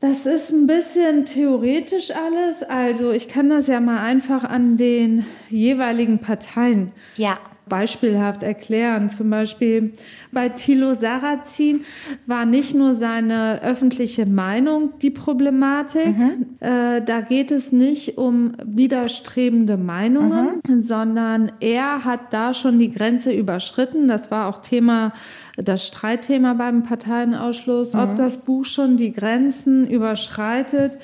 Das 0.00 0.26
ist 0.26 0.50
ein 0.50 0.66
bisschen 0.66 1.24
theoretisch 1.24 2.10
alles. 2.10 2.62
Also 2.62 3.12
ich 3.12 3.28
kann 3.28 3.48
das 3.48 3.68
ja 3.68 3.80
mal 3.80 4.00
einfach 4.00 4.44
an 4.44 4.76
den 4.76 5.24
jeweiligen 5.48 6.18
Parteien 6.18 6.92
Ja. 7.16 7.38
Beispielhaft 7.68 8.42
erklären. 8.42 9.10
Zum 9.10 9.30
Beispiel 9.30 9.92
bei 10.32 10.50
Thilo 10.50 10.94
Sarrazin 10.94 11.84
war 12.26 12.44
nicht 12.44 12.74
nur 12.74 12.94
seine 12.94 13.62
öffentliche 13.62 14.26
Meinung 14.26 14.90
die 15.00 15.10
Problematik. 15.10 16.16
Mhm. 16.16 16.46
Äh, 16.60 17.00
da 17.02 17.20
geht 17.20 17.50
es 17.50 17.72
nicht 17.72 18.18
um 18.18 18.52
widerstrebende 18.64 19.76
Meinungen, 19.76 20.60
mhm. 20.66 20.80
sondern 20.80 21.52
er 21.60 22.04
hat 22.04 22.32
da 22.32 22.52
schon 22.52 22.78
die 22.78 22.90
Grenze 22.90 23.32
überschritten. 23.32 24.08
Das 24.08 24.30
war 24.30 24.48
auch 24.48 24.58
Thema 24.58 25.12
das 25.56 25.86
Streitthema 25.86 26.54
beim 26.54 26.82
Parteienausschluss, 26.82 27.94
mhm. 27.94 28.00
ob 28.00 28.16
das 28.16 28.38
Buch 28.38 28.64
schon 28.64 28.96
die 28.96 29.12
Grenzen 29.12 29.88
überschreitet, 29.88 30.98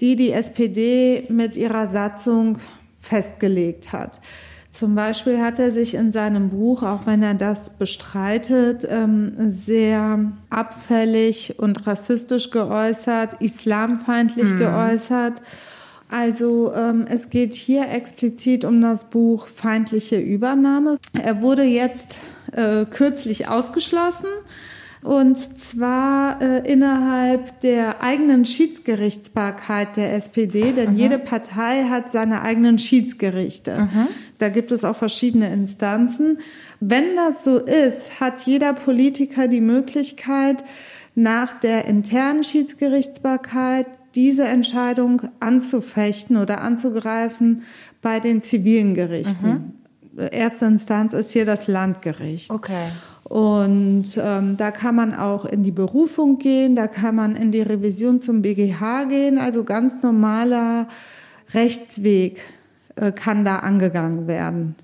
die 0.00 0.16
die 0.16 0.32
SPD 0.32 1.24
mit 1.28 1.56
ihrer 1.56 1.88
Satzung 1.88 2.58
festgelegt 3.00 3.92
hat. 3.92 4.20
Zum 4.76 4.94
Beispiel 4.94 5.40
hat 5.40 5.58
er 5.58 5.72
sich 5.72 5.94
in 5.94 6.12
seinem 6.12 6.50
Buch, 6.50 6.82
auch 6.82 7.06
wenn 7.06 7.22
er 7.22 7.32
das 7.32 7.78
bestreitet, 7.78 8.86
ähm, 8.86 9.50
sehr 9.50 10.32
abfällig 10.50 11.58
und 11.58 11.86
rassistisch 11.86 12.50
geäußert, 12.50 13.40
islamfeindlich 13.40 14.52
mhm. 14.52 14.58
geäußert. 14.58 15.40
Also 16.10 16.74
ähm, 16.74 17.06
es 17.08 17.30
geht 17.30 17.54
hier 17.54 17.90
explizit 17.90 18.66
um 18.66 18.82
das 18.82 19.08
Buch 19.08 19.46
Feindliche 19.46 20.20
Übernahme. 20.20 20.98
Er 21.14 21.40
wurde 21.40 21.62
jetzt 21.62 22.18
äh, 22.52 22.84
kürzlich 22.84 23.48
ausgeschlossen 23.48 24.28
und 25.02 25.36
zwar 25.60 26.40
äh, 26.42 26.70
innerhalb 26.70 27.60
der 27.60 28.02
eigenen 28.02 28.44
Schiedsgerichtsbarkeit 28.44 29.96
der 29.96 30.14
SPD, 30.14 30.72
denn 30.72 30.92
mhm. 30.92 30.98
jede 30.98 31.18
Partei 31.18 31.84
hat 31.84 32.10
seine 32.10 32.42
eigenen 32.42 32.78
Schiedsgerichte. 32.78 33.82
Mhm. 33.82 34.08
Da 34.38 34.48
gibt 34.48 34.72
es 34.72 34.84
auch 34.84 34.96
verschiedene 34.96 35.52
Instanzen. 35.52 36.38
Wenn 36.80 37.16
das 37.16 37.44
so 37.44 37.58
ist, 37.58 38.20
hat 38.20 38.42
jeder 38.42 38.72
Politiker 38.72 39.48
die 39.48 39.60
Möglichkeit, 39.60 40.62
nach 41.14 41.58
der 41.58 41.86
internen 41.86 42.44
Schiedsgerichtsbarkeit 42.44 43.86
diese 44.14 44.44
Entscheidung 44.44 45.22
anzufechten 45.40 46.36
oder 46.36 46.60
anzugreifen 46.60 47.62
bei 48.02 48.20
den 48.20 48.42
zivilen 48.42 48.94
Gerichten. 48.94 49.74
Mhm. 50.14 50.28
Erste 50.30 50.64
Instanz 50.64 51.12
ist 51.12 51.32
hier 51.32 51.44
das 51.44 51.66
Landgericht. 51.66 52.50
Okay. 52.50 52.88
Und 53.28 54.16
ähm, 54.22 54.56
da 54.56 54.70
kann 54.70 54.94
man 54.94 55.12
auch 55.12 55.44
in 55.44 55.64
die 55.64 55.72
Berufung 55.72 56.38
gehen, 56.38 56.76
da 56.76 56.86
kann 56.86 57.16
man 57.16 57.34
in 57.34 57.50
die 57.50 57.60
Revision 57.60 58.20
zum 58.20 58.40
BGH 58.40 59.04
gehen, 59.04 59.38
also 59.38 59.64
ganz 59.64 60.00
normaler 60.00 60.86
Rechtsweg 61.52 62.40
äh, 62.94 63.10
kann 63.10 63.44
da 63.44 63.56
angegangen 63.56 64.28
werden. 64.28 64.76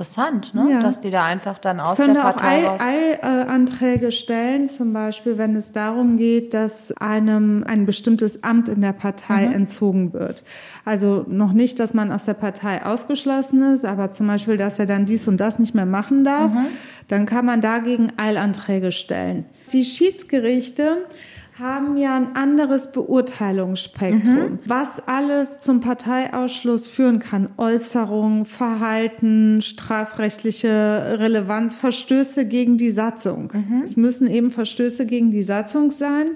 Interessant, 0.00 0.54
ne? 0.54 0.66
Ja. 0.70 0.82
dass 0.82 1.02
die 1.02 1.10
da 1.10 1.26
einfach 1.26 1.58
dann 1.58 1.78
aus 1.78 1.98
der 1.98 2.14
Partei 2.14 2.66
auch 2.66 2.80
Eilanträge 2.80 4.06
Eil, 4.06 4.12
stellen, 4.12 4.66
zum 4.66 4.94
Beispiel, 4.94 5.36
wenn 5.36 5.54
es 5.56 5.72
darum 5.72 6.16
geht, 6.16 6.54
dass 6.54 6.90
einem 6.92 7.64
ein 7.64 7.84
bestimmtes 7.84 8.42
Amt 8.42 8.70
in 8.70 8.80
der 8.80 8.94
Partei 8.94 9.48
mhm. 9.48 9.52
entzogen 9.52 10.14
wird. 10.14 10.42
Also 10.86 11.26
noch 11.28 11.52
nicht, 11.52 11.78
dass 11.80 11.92
man 11.92 12.12
aus 12.12 12.24
der 12.24 12.32
Partei 12.32 12.82
ausgeschlossen 12.82 13.62
ist, 13.74 13.84
aber 13.84 14.10
zum 14.10 14.26
Beispiel, 14.26 14.56
dass 14.56 14.78
er 14.78 14.86
dann 14.86 15.04
dies 15.04 15.28
und 15.28 15.36
das 15.36 15.58
nicht 15.58 15.74
mehr 15.74 15.84
machen 15.84 16.24
darf, 16.24 16.54
mhm. 16.54 16.64
dann 17.08 17.26
kann 17.26 17.44
man 17.44 17.60
dagegen 17.60 18.08
Eilanträge 18.16 18.92
stellen. 18.92 19.44
Die 19.70 19.84
Schiedsgerichte 19.84 21.04
haben 21.60 21.96
ja 21.96 22.16
ein 22.16 22.34
anderes 22.34 22.90
Beurteilungsspektrum, 22.92 24.34
mhm. 24.34 24.58
was 24.64 25.06
alles 25.06 25.60
zum 25.60 25.80
Parteiausschluss 25.80 26.88
führen 26.88 27.18
kann. 27.18 27.50
Äußerung, 27.56 28.44
Verhalten, 28.44 29.60
strafrechtliche 29.62 31.18
Relevanz, 31.18 31.74
Verstöße 31.74 32.46
gegen 32.46 32.78
die 32.78 32.90
Satzung. 32.90 33.52
Mhm. 33.52 33.82
Es 33.84 33.96
müssen 33.96 34.28
eben 34.28 34.50
Verstöße 34.50 35.06
gegen 35.06 35.30
die 35.30 35.42
Satzung 35.42 35.90
sein. 35.90 36.32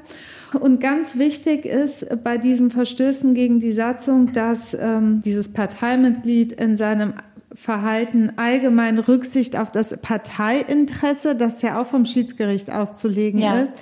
Und 0.60 0.80
ganz 0.80 1.18
wichtig 1.18 1.64
ist 1.64 2.06
bei 2.22 2.38
diesen 2.38 2.70
Verstößen 2.70 3.34
gegen 3.34 3.58
die 3.58 3.72
Satzung, 3.72 4.32
dass 4.32 4.74
ähm, 4.74 5.20
dieses 5.24 5.52
Parteimitglied 5.52 6.52
in 6.52 6.76
seinem 6.76 7.14
Verhalten 7.54 8.32
allgemein 8.36 8.98
Rücksicht 8.98 9.58
auf 9.58 9.70
das 9.70 9.96
Parteiinteresse, 10.00 11.36
das 11.36 11.62
ja 11.62 11.80
auch 11.80 11.86
vom 11.86 12.04
Schiedsgericht 12.04 12.70
auszulegen 12.70 13.40
ja. 13.40 13.60
ist, 13.60 13.74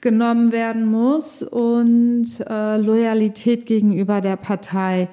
genommen 0.00 0.52
werden 0.52 0.86
muss 0.86 1.42
und 1.42 2.26
äh, 2.48 2.76
Loyalität 2.78 3.66
gegenüber 3.66 4.20
der 4.20 4.36
Partei 4.36 5.08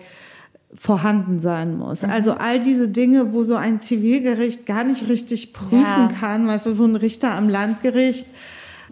vorhanden 0.74 1.40
sein 1.40 1.78
muss. 1.78 2.04
Mhm. 2.04 2.12
Also 2.12 2.34
all 2.34 2.62
diese 2.62 2.88
Dinge, 2.90 3.34
wo 3.34 3.44
so 3.44 3.56
ein 3.56 3.80
Zivilgericht 3.80 4.66
gar 4.66 4.84
nicht 4.84 5.08
richtig 5.08 5.54
prüfen 5.54 5.82
ja. 5.84 6.10
kann, 6.20 6.48
weißt 6.48 6.68
du, 6.68 6.74
so 6.74 6.86
ein 6.86 6.96
Richter 6.96 7.34
am 7.34 7.50
Landgericht, 7.50 8.28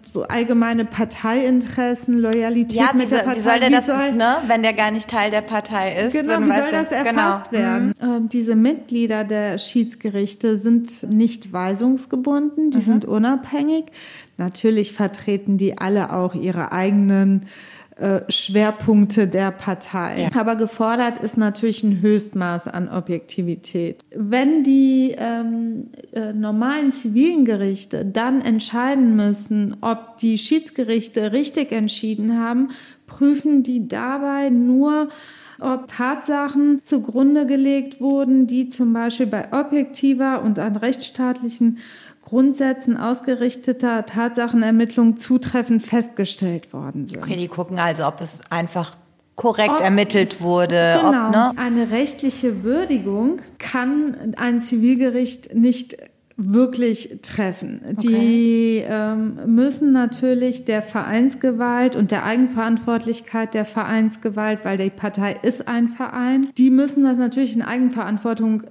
so 0.08 0.22
allgemeine 0.22 0.84
Parteiinteressen, 0.84 2.18
Loyalität 2.18 2.78
ja, 2.78 2.92
mit 2.94 3.10
der 3.10 3.18
Partei. 3.18 3.36
Wie 3.36 3.40
soll 3.40 3.60
der 3.60 3.68
wie 3.68 3.72
das, 3.72 3.86
soll, 3.86 4.12
ne, 4.12 4.36
wenn 4.46 4.62
der 4.62 4.72
gar 4.72 4.90
nicht 4.90 5.08
Teil 5.08 5.30
der 5.30 5.42
Partei 5.42 6.06
ist? 6.06 6.12
Genau, 6.12 6.40
wie 6.40 6.50
soll 6.50 6.70
das 6.70 6.92
erfasst 6.92 7.50
genau. 7.50 7.62
werden? 7.62 7.94
Mhm. 8.00 8.08
Ähm, 8.08 8.28
diese 8.28 8.56
Mitglieder 8.56 9.24
der 9.24 9.58
Schiedsgerichte 9.58 10.56
sind 10.56 11.02
nicht 11.02 11.52
weisungsgebunden, 11.52 12.70
die 12.70 12.78
mhm. 12.78 12.82
sind 12.82 13.04
unabhängig. 13.04 13.86
Natürlich 14.38 14.92
vertreten 14.92 15.58
die 15.58 15.78
alle 15.78 16.12
auch 16.12 16.34
ihre 16.34 16.72
eigenen 16.72 17.46
Schwerpunkte 18.28 19.26
der 19.26 19.50
Partei. 19.52 20.22
Ja. 20.22 20.40
Aber 20.40 20.56
gefordert 20.56 21.18
ist 21.18 21.38
natürlich 21.38 21.82
ein 21.82 22.02
Höchstmaß 22.02 22.68
an 22.68 22.88
Objektivität. 22.88 24.04
Wenn 24.14 24.64
die 24.64 25.14
ähm, 25.16 25.88
äh, 26.12 26.34
normalen 26.34 26.92
zivilen 26.92 27.46
Gerichte 27.46 28.04
dann 28.04 28.42
entscheiden 28.42 29.16
müssen, 29.16 29.76
ob 29.80 30.18
die 30.18 30.36
Schiedsgerichte 30.36 31.32
richtig 31.32 31.72
entschieden 31.72 32.38
haben, 32.38 32.70
prüfen 33.06 33.62
die 33.62 33.88
dabei 33.88 34.50
nur, 34.50 35.08
ob 35.58 35.88
Tatsachen 35.88 36.82
zugrunde 36.82 37.46
gelegt 37.46 38.00
wurden, 38.00 38.46
die 38.46 38.68
zum 38.68 38.92
Beispiel 38.92 39.26
bei 39.26 39.52
objektiver 39.52 40.42
und 40.42 40.58
an 40.58 40.76
rechtsstaatlichen 40.76 41.78
Grundsätzen 42.26 42.96
ausgerichteter 42.96 44.04
Tatsachenermittlung 44.04 45.16
zutreffend 45.16 45.80
festgestellt 45.80 46.72
worden 46.72 47.06
sind. 47.06 47.18
Okay, 47.18 47.36
die 47.36 47.46
gucken 47.46 47.78
also, 47.78 48.04
ob 48.04 48.20
es 48.20 48.40
einfach 48.50 48.96
korrekt 49.36 49.74
ob, 49.76 49.80
ermittelt 49.80 50.40
wurde. 50.40 50.98
Genau. 51.00 51.26
Ob, 51.26 51.30
ne? 51.30 51.52
Eine 51.56 51.92
rechtliche 51.92 52.64
Würdigung 52.64 53.38
kann 53.58 54.34
ein 54.38 54.60
Zivilgericht 54.60 55.54
nicht 55.54 55.96
wirklich 56.36 57.20
treffen. 57.22 57.80
Okay. 57.84 57.94
Die 58.08 58.84
ähm, 58.84 59.54
müssen 59.54 59.92
natürlich 59.92 60.64
der 60.64 60.82
Vereinsgewalt 60.82 61.94
und 61.94 62.10
der 62.10 62.24
Eigenverantwortlichkeit 62.24 63.54
der 63.54 63.64
Vereinsgewalt, 63.64 64.64
weil 64.64 64.76
die 64.78 64.90
Partei 64.90 65.36
ist 65.42 65.68
ein 65.68 65.88
Verein, 65.88 66.48
die 66.58 66.70
müssen 66.70 67.04
das 67.04 67.18
natürlich 67.18 67.54
in 67.54 67.62
Eigenverantwortung 67.62 68.64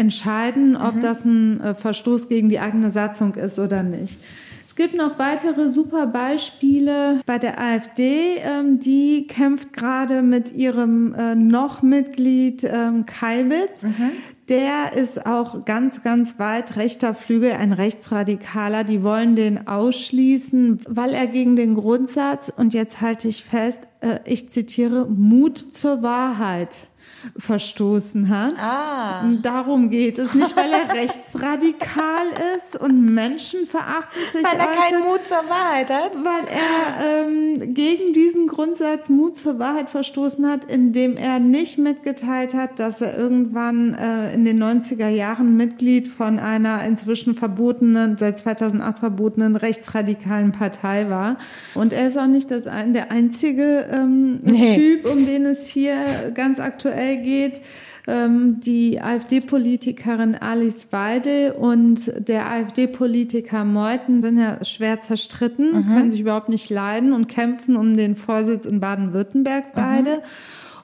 entscheiden, 0.00 0.76
ob 0.76 0.96
mhm. 0.96 1.00
das 1.02 1.24
ein 1.24 1.60
äh, 1.60 1.74
Verstoß 1.74 2.28
gegen 2.28 2.48
die 2.48 2.58
eigene 2.58 2.90
Satzung 2.90 3.34
ist 3.34 3.58
oder 3.58 3.82
nicht. 3.82 4.18
Es 4.66 4.76
gibt 4.76 4.94
noch 4.94 5.18
weitere 5.18 5.72
super 5.72 6.06
Beispiele 6.06 7.20
bei 7.26 7.38
der 7.38 7.60
AfD. 7.60 8.36
Ähm, 8.38 8.80
die 8.80 9.26
kämpft 9.26 9.74
gerade 9.74 10.22
mit 10.22 10.52
ihrem 10.52 11.12
äh, 11.12 11.34
noch 11.34 11.82
Mitglied 11.82 12.64
ähm, 12.64 13.04
Kalbitz. 13.04 13.82
Mhm. 13.82 14.12
Der 14.48 14.94
ist 14.94 15.26
auch 15.26 15.64
ganz, 15.64 16.02
ganz 16.02 16.38
weit 16.38 16.76
rechter 16.76 17.14
Flügel, 17.14 17.52
ein 17.52 17.72
Rechtsradikaler. 17.72 18.84
Die 18.84 19.02
wollen 19.02 19.36
den 19.36 19.66
ausschließen, 19.66 20.80
weil 20.88 21.14
er 21.14 21.26
gegen 21.26 21.56
den 21.56 21.74
Grundsatz, 21.74 22.50
und 22.56 22.72
jetzt 22.72 23.00
halte 23.00 23.28
ich 23.28 23.44
fest, 23.44 23.82
äh, 24.00 24.20
ich 24.24 24.50
zitiere, 24.50 25.06
Mut 25.10 25.58
zur 25.58 26.02
Wahrheit 26.02 26.88
verstoßen 27.36 28.28
hat. 28.28 28.54
Ah. 28.58 29.24
Darum 29.42 29.90
geht 29.90 30.18
es 30.18 30.34
nicht, 30.34 30.56
weil 30.56 30.70
er 30.72 30.94
rechtsradikal 30.94 32.26
ist 32.56 32.80
und 32.80 33.04
menschenverachtend 33.14 34.34
Weil 34.34 34.58
er 34.58 34.68
äußert, 34.68 34.90
keinen 34.90 35.04
Mut 35.04 35.20
zur 35.26 35.48
Wahrheit 35.48 35.90
hat. 35.90 36.12
Weil 36.14 36.44
er 36.48 37.26
ähm, 37.26 37.74
gegen 37.74 38.12
diesen 38.12 38.46
Grundsatz 38.46 39.08
Mut 39.08 39.36
zur 39.36 39.58
Wahrheit 39.58 39.90
verstoßen 39.90 40.48
hat, 40.48 40.64
indem 40.64 41.16
er 41.16 41.38
nicht 41.38 41.78
mitgeteilt 41.78 42.54
hat, 42.54 42.78
dass 42.78 43.00
er 43.00 43.16
irgendwann 43.16 43.94
äh, 43.94 44.34
in 44.34 44.44
den 44.44 44.62
90er 44.62 45.08
Jahren 45.08 45.56
Mitglied 45.56 46.08
von 46.08 46.38
einer 46.38 46.84
inzwischen 46.84 47.34
verbotenen, 47.34 48.16
seit 48.16 48.38
2008 48.38 48.98
verbotenen 48.98 49.56
rechtsradikalen 49.56 50.52
Partei 50.52 51.10
war. 51.10 51.38
Und 51.74 51.92
er 51.92 52.08
ist 52.08 52.18
auch 52.18 52.26
nicht 52.26 52.50
das, 52.50 52.64
der 52.64 53.10
einzige 53.10 53.86
ähm, 53.90 54.40
nee. 54.42 54.76
Typ, 54.76 55.10
um 55.10 55.26
den 55.26 55.44
es 55.46 55.66
hier 55.66 55.94
ganz 56.34 56.58
aktuell 56.60 57.09
Partei 57.10 57.16
geht. 57.16 57.60
Ähm, 58.06 58.60
die 58.60 59.00
AfD-Politikerin 59.00 60.34
Alice 60.34 60.88
Weidel 60.90 61.52
und 61.52 62.10
der 62.16 62.50
AfD-Politiker 62.50 63.64
Meuthen 63.64 64.22
sind 64.22 64.38
ja 64.38 64.64
schwer 64.64 65.02
zerstritten, 65.02 65.72
mhm. 65.72 65.86
können 65.86 66.10
sich 66.10 66.20
überhaupt 66.20 66.48
nicht 66.48 66.70
leiden 66.70 67.12
und 67.12 67.28
kämpfen 67.28 67.76
um 67.76 67.96
den 67.96 68.14
Vorsitz 68.14 68.64
in 68.64 68.80
Baden-Württemberg 68.80 69.74
beide 69.74 70.16
mhm. 70.16 70.22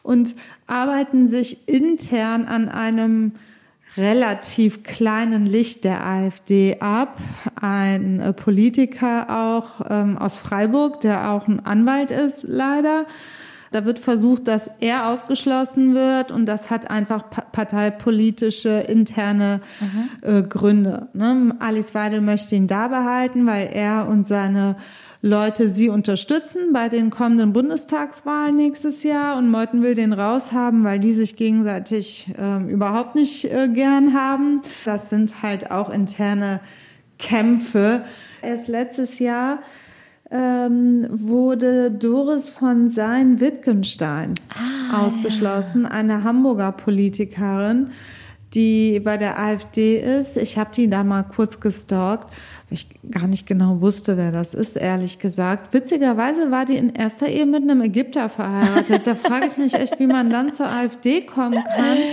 und 0.03 0.35
arbeiten 0.67 1.27
sich 1.27 1.69
intern 1.69 2.45
an 2.45 2.69
einem 2.69 3.33
relativ 3.97 4.83
kleinen 4.83 5.47
Licht 5.47 5.85
der 5.85 6.07
AfD 6.07 6.77
ab. 6.81 7.19
Ein 7.59 8.21
äh, 8.21 8.35
Politiker 8.35 9.27
auch 9.31 9.87
ähm, 9.89 10.19
aus 10.19 10.37
Freiburg, 10.37 11.01
der 11.01 11.31
auch 11.31 11.49
ein 11.49 11.65
Anwalt 11.65 12.11
ist, 12.11 12.43
leider. 12.43 13.07
Da 13.77 13.85
wird 13.85 13.99
versucht, 13.99 14.49
dass 14.49 14.71
er 14.81 15.07
ausgeschlossen 15.07 15.95
wird 15.95 16.33
und 16.33 16.47
das 16.47 16.71
hat 16.71 16.91
einfach 16.91 17.25
parteipolitische 17.29 18.71
interne 18.71 19.61
mhm. 19.81 20.09
äh, 20.23 20.43
Gründe. 20.43 21.09
Ne? 21.13 21.55
Alice 21.59 21.95
Weidel 21.95 22.23
möchte 22.23 22.57
ihn 22.57 22.69
da 22.69 22.89
behalten, 22.89 23.45
weil 23.45 23.69
er 23.71 24.09
und 24.09 24.27
seine 24.27 24.77
Leute 25.21 25.69
sie 25.69 25.91
unterstützen 25.91 26.73
bei 26.73 26.89
den 26.89 27.11
kommenden 27.11 27.53
Bundestagswahlen 27.53 28.57
nächstes 28.57 29.03
Jahr 29.03 29.37
und 29.37 29.51
Meuthen 29.51 29.83
will 29.83 29.95
den 29.95 30.15
raushaben, 30.15 30.83
weil 30.83 30.99
die 30.99 31.13
sich 31.13 31.37
gegenseitig 31.37 32.33
äh, 32.39 32.63
überhaupt 32.73 33.15
nicht 33.15 33.53
äh, 33.53 33.69
gern 33.69 34.15
haben. 34.15 34.63
Das 34.87 35.11
sind 35.11 35.43
halt 35.43 35.71
auch 35.71 35.91
interne 35.91 36.61
Kämpfe. 37.19 38.05
Erst 38.41 38.69
letztes 38.69 39.19
Jahr 39.19 39.59
ähm, 40.31 41.07
wurde 41.11 41.91
Doris 41.91 42.49
von 42.49 42.89
Sein-Wittgenstein 42.89 44.35
ah, 44.51 45.07
ausgeschlossen, 45.07 45.85
ja. 45.85 45.91
eine 45.91 46.25
Hamburger 46.25 46.73
Politikerin, 46.73 47.91
die 48.55 49.01
bei 49.01 49.17
der 49.17 49.39
AfD 49.39 49.99
ist. 49.99 50.37
Ich 50.37 50.59
habe 50.59 50.71
die 50.75 50.89
da 50.89 51.05
mal 51.05 51.23
kurz 51.23 51.61
gestalkt 51.61 52.33
ich 52.69 52.89
gar 53.11 53.29
nicht 53.29 53.47
genau 53.47 53.81
wusste, 53.81 54.17
wer 54.17 54.33
das 54.33 54.53
ist, 54.53 54.77
ehrlich 54.77 55.21
gesagt. 55.21 55.73
Witzigerweise 55.73 56.51
war 56.51 56.65
die 56.65 56.77
in 56.77 56.95
erster 56.95 57.29
Ehe 57.29 57.47
mit 57.47 57.63
einem 57.63 57.81
Ägypter 57.81 58.29
verheiratet. 58.29 59.07
Da 59.07 59.15
frage 59.15 59.47
ich 59.47 59.57
mich 59.57 59.75
echt, 59.75 60.01
wie 60.01 60.09
man 60.09 60.31
dann 60.31 60.51
zur 60.51 60.67
AfD 60.67 61.23
kommen 61.23 61.63
kann. 61.65 61.99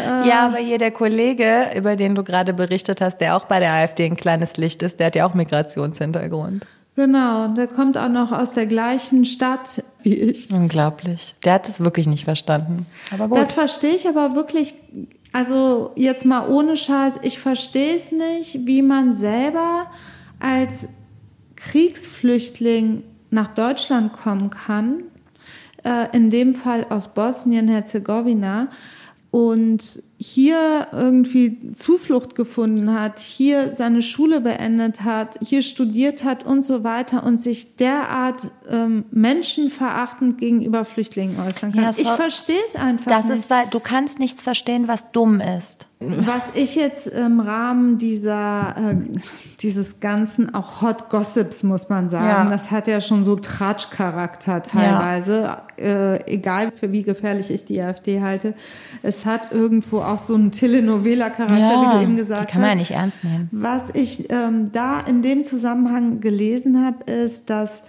Ja, 0.00 0.46
aber 0.46 0.58
hier 0.58 0.78
der 0.78 0.92
Kollege, 0.92 1.72
über 1.76 1.96
den 1.96 2.14
du 2.14 2.22
gerade 2.22 2.54
berichtet 2.54 3.00
hast, 3.00 3.18
der 3.18 3.36
auch 3.36 3.46
bei 3.46 3.58
der 3.58 3.72
AfD 3.72 4.06
ein 4.06 4.16
kleines 4.16 4.56
Licht 4.56 4.80
ist, 4.84 5.00
der 5.00 5.08
hat 5.08 5.16
ja 5.16 5.26
auch 5.26 5.34
Migrationshintergrund. 5.34 6.64
Genau, 6.98 7.46
der 7.46 7.68
kommt 7.68 7.96
auch 7.96 8.08
noch 8.08 8.32
aus 8.32 8.54
der 8.54 8.66
gleichen 8.66 9.24
Stadt 9.24 9.84
wie 10.02 10.14
ich. 10.14 10.50
Unglaublich. 10.52 11.36
Der 11.44 11.52
hat 11.52 11.68
es 11.68 11.78
wirklich 11.78 12.08
nicht 12.08 12.24
verstanden. 12.24 12.86
Aber 13.12 13.28
gut. 13.28 13.38
Das 13.38 13.52
verstehe 13.52 13.94
ich 13.94 14.08
aber 14.08 14.34
wirklich 14.34 14.74
also 15.32 15.92
jetzt 15.94 16.24
mal 16.24 16.48
ohne 16.48 16.76
Scheiß, 16.76 17.20
ich 17.22 17.38
verstehe 17.38 17.94
es 17.94 18.10
nicht, 18.10 18.66
wie 18.66 18.82
man 18.82 19.14
selber 19.14 19.86
als 20.40 20.88
Kriegsflüchtling 21.54 23.04
nach 23.30 23.54
Deutschland 23.54 24.12
kommen 24.12 24.50
kann, 24.50 25.04
äh, 25.84 26.16
in 26.16 26.30
dem 26.30 26.52
Fall 26.52 26.86
aus 26.88 27.14
Bosnien-Herzegowina, 27.14 28.70
und 29.30 30.02
hier 30.16 30.88
irgendwie 30.92 31.72
Zuflucht 31.72 32.34
gefunden 32.34 32.98
hat, 32.98 33.18
hier 33.18 33.74
seine 33.74 34.00
Schule 34.00 34.40
beendet 34.40 35.02
hat, 35.02 35.38
hier 35.44 35.60
studiert 35.62 36.24
hat 36.24 36.46
und 36.46 36.64
so 36.64 36.82
weiter 36.82 37.24
und 37.24 37.40
sich 37.40 37.76
derart 37.76 38.50
ähm, 38.68 39.04
menschenverachtend 39.10 40.38
gegenüber 40.38 40.84
Flüchtlingen 40.84 41.38
äußern 41.38 41.72
kann. 41.72 41.82
Ja, 41.82 41.90
ich 41.94 42.08
verstehe 42.08 42.56
es 42.68 42.74
einfach 42.74 43.10
das 43.10 43.26
nicht. 43.26 43.32
Das 43.32 43.38
ist, 43.40 43.50
weil 43.50 43.66
du 43.66 43.80
kannst 43.80 44.18
nichts 44.18 44.42
verstehen, 44.42 44.88
was 44.88 45.12
dumm 45.12 45.40
ist. 45.40 45.86
Was 46.00 46.44
ich 46.54 46.76
jetzt 46.76 47.08
im 47.08 47.40
Rahmen 47.40 47.98
dieser 47.98 48.74
äh, 48.76 48.96
dieses 49.60 49.98
ganzen 49.98 50.54
auch 50.54 50.80
Hot 50.80 51.08
Gossips 51.10 51.64
muss 51.64 51.88
man 51.88 52.08
sagen, 52.08 52.48
ja. 52.48 52.50
das 52.50 52.70
hat 52.70 52.86
ja 52.86 53.00
schon 53.00 53.24
so 53.24 53.34
Tratschcharakter 53.34 54.62
teilweise, 54.62 55.42
ja. 55.42 55.66
äh, 55.76 56.32
egal 56.32 56.70
für 56.70 56.92
wie 56.92 57.02
gefährlich 57.02 57.50
ich 57.50 57.64
die 57.64 57.80
AfD 57.80 58.20
halte. 58.22 58.54
Es 59.02 59.26
hat 59.26 59.50
irgendwo 59.50 59.98
auch 59.98 60.18
so 60.18 60.34
einen 60.34 60.52
Telenovela-Charakter, 60.52 61.58
ja, 61.58 61.92
wie 61.92 61.98
du 61.98 62.02
eben 62.04 62.16
gesagt 62.16 62.42
hast. 62.42 62.52
Kann 62.52 62.60
man 62.60 62.70
ja 62.70 62.76
nicht 62.76 62.92
ernst 62.92 63.24
nehmen. 63.24 63.48
Was 63.50 63.90
ich 63.92 64.30
ähm, 64.30 64.70
da 64.70 65.00
in 65.00 65.22
dem 65.22 65.42
Zusammenhang 65.44 66.20
gelesen 66.20 66.84
habe, 66.84 67.10
ist, 67.10 67.50
dass 67.50 67.82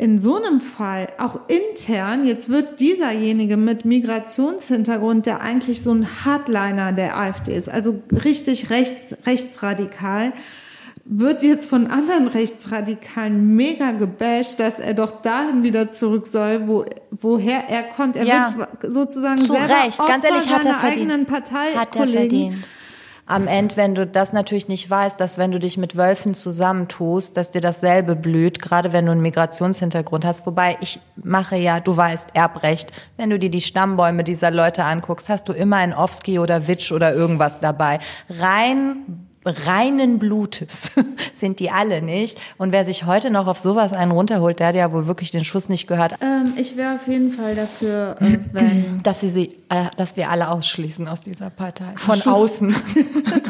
in 0.00 0.18
so 0.18 0.36
einem 0.36 0.62
Fall 0.62 1.08
auch 1.18 1.40
intern, 1.48 2.24
jetzt 2.24 2.48
wird 2.48 2.80
dieserjenige 2.80 3.58
mit 3.58 3.84
Migrationshintergrund, 3.84 5.26
der 5.26 5.42
eigentlich 5.42 5.82
so 5.82 5.92
ein 5.92 6.24
Hardliner 6.24 6.92
der 6.92 7.18
AfD 7.18 7.54
ist, 7.54 7.68
also 7.68 8.00
richtig 8.10 8.70
rechts, 8.70 9.14
rechtsradikal, 9.26 10.32
wird 11.04 11.42
jetzt 11.42 11.66
von 11.66 11.86
anderen 11.88 12.28
Rechtsradikalen 12.28 13.54
mega 13.56 13.90
gebasht, 13.92 14.58
dass 14.58 14.78
er 14.78 14.94
doch 14.94 15.20
dahin 15.20 15.64
wieder 15.64 15.90
zurück 15.90 16.26
soll, 16.26 16.66
wo, 16.66 16.86
woher 17.10 17.68
er 17.68 17.82
kommt. 17.82 18.16
Er 18.16 18.24
ja, 18.24 18.54
wird 18.56 18.68
sozusagen 18.82 19.40
zu 19.40 19.52
selber 19.52 19.84
Recht. 19.84 19.98
Ganz 19.98 20.24
ehrlich, 20.24 20.48
hat 20.48 20.64
er 20.64 20.74
verdient. 20.74 21.10
eigenen 21.10 21.26
Partei 21.26 21.72
hat 21.74 21.94
er 21.94 22.06
verdient 22.06 22.64
am 23.30 23.46
Ende, 23.46 23.76
wenn 23.76 23.94
du 23.94 24.06
das 24.06 24.32
natürlich 24.32 24.68
nicht 24.68 24.90
weißt, 24.90 25.20
dass 25.20 25.38
wenn 25.38 25.52
du 25.52 25.60
dich 25.60 25.76
mit 25.76 25.96
Wölfen 25.96 26.34
zusammentust, 26.34 27.36
dass 27.36 27.52
dir 27.52 27.60
dasselbe 27.60 28.16
blüht, 28.16 28.60
gerade 28.60 28.92
wenn 28.92 29.06
du 29.06 29.12
einen 29.12 29.22
Migrationshintergrund 29.22 30.24
hast. 30.24 30.46
Wobei 30.46 30.76
ich 30.80 30.98
mache 31.16 31.56
ja, 31.56 31.78
du 31.78 31.96
weißt, 31.96 32.30
Erbrecht. 32.34 32.92
Wenn 33.16 33.30
du 33.30 33.38
dir 33.38 33.50
die 33.50 33.60
Stammbäume 33.60 34.24
dieser 34.24 34.50
Leute 34.50 34.84
anguckst, 34.84 35.28
hast 35.28 35.48
du 35.48 35.52
immer 35.52 35.76
ein 35.76 35.94
Ofsky 35.94 36.40
oder 36.40 36.66
Witsch 36.66 36.90
oder 36.90 37.14
irgendwas 37.14 37.60
dabei. 37.60 38.00
Rein 38.28 39.29
reinen 39.44 40.18
Blutes 40.18 40.92
sind 41.34 41.60
die 41.60 41.70
alle 41.70 42.02
nicht. 42.02 42.38
Und 42.58 42.72
wer 42.72 42.84
sich 42.84 43.06
heute 43.06 43.30
noch 43.30 43.46
auf 43.46 43.58
sowas 43.58 43.92
einen 43.92 44.12
runterholt, 44.12 44.58
der 44.58 44.68
hat 44.68 44.74
ja 44.74 44.92
wohl 44.92 45.06
wirklich 45.06 45.30
den 45.30 45.44
Schuss 45.44 45.68
nicht 45.68 45.86
gehört. 45.86 46.14
Ähm, 46.20 46.54
ich 46.56 46.76
wäre 46.76 46.96
auf 46.96 47.06
jeden 47.08 47.32
Fall 47.32 47.54
dafür, 47.54 48.16
äh, 48.20 48.38
wenn 48.52 49.02
dass 49.02 49.20
sie, 49.20 49.30
sie 49.30 49.56
äh, 49.70 49.86
dass 49.96 50.16
wir 50.16 50.30
alle 50.30 50.48
ausschließen 50.48 51.08
aus 51.08 51.22
dieser 51.22 51.50
Partei 51.50 51.92
von 51.96 52.20
außen. 52.22 52.74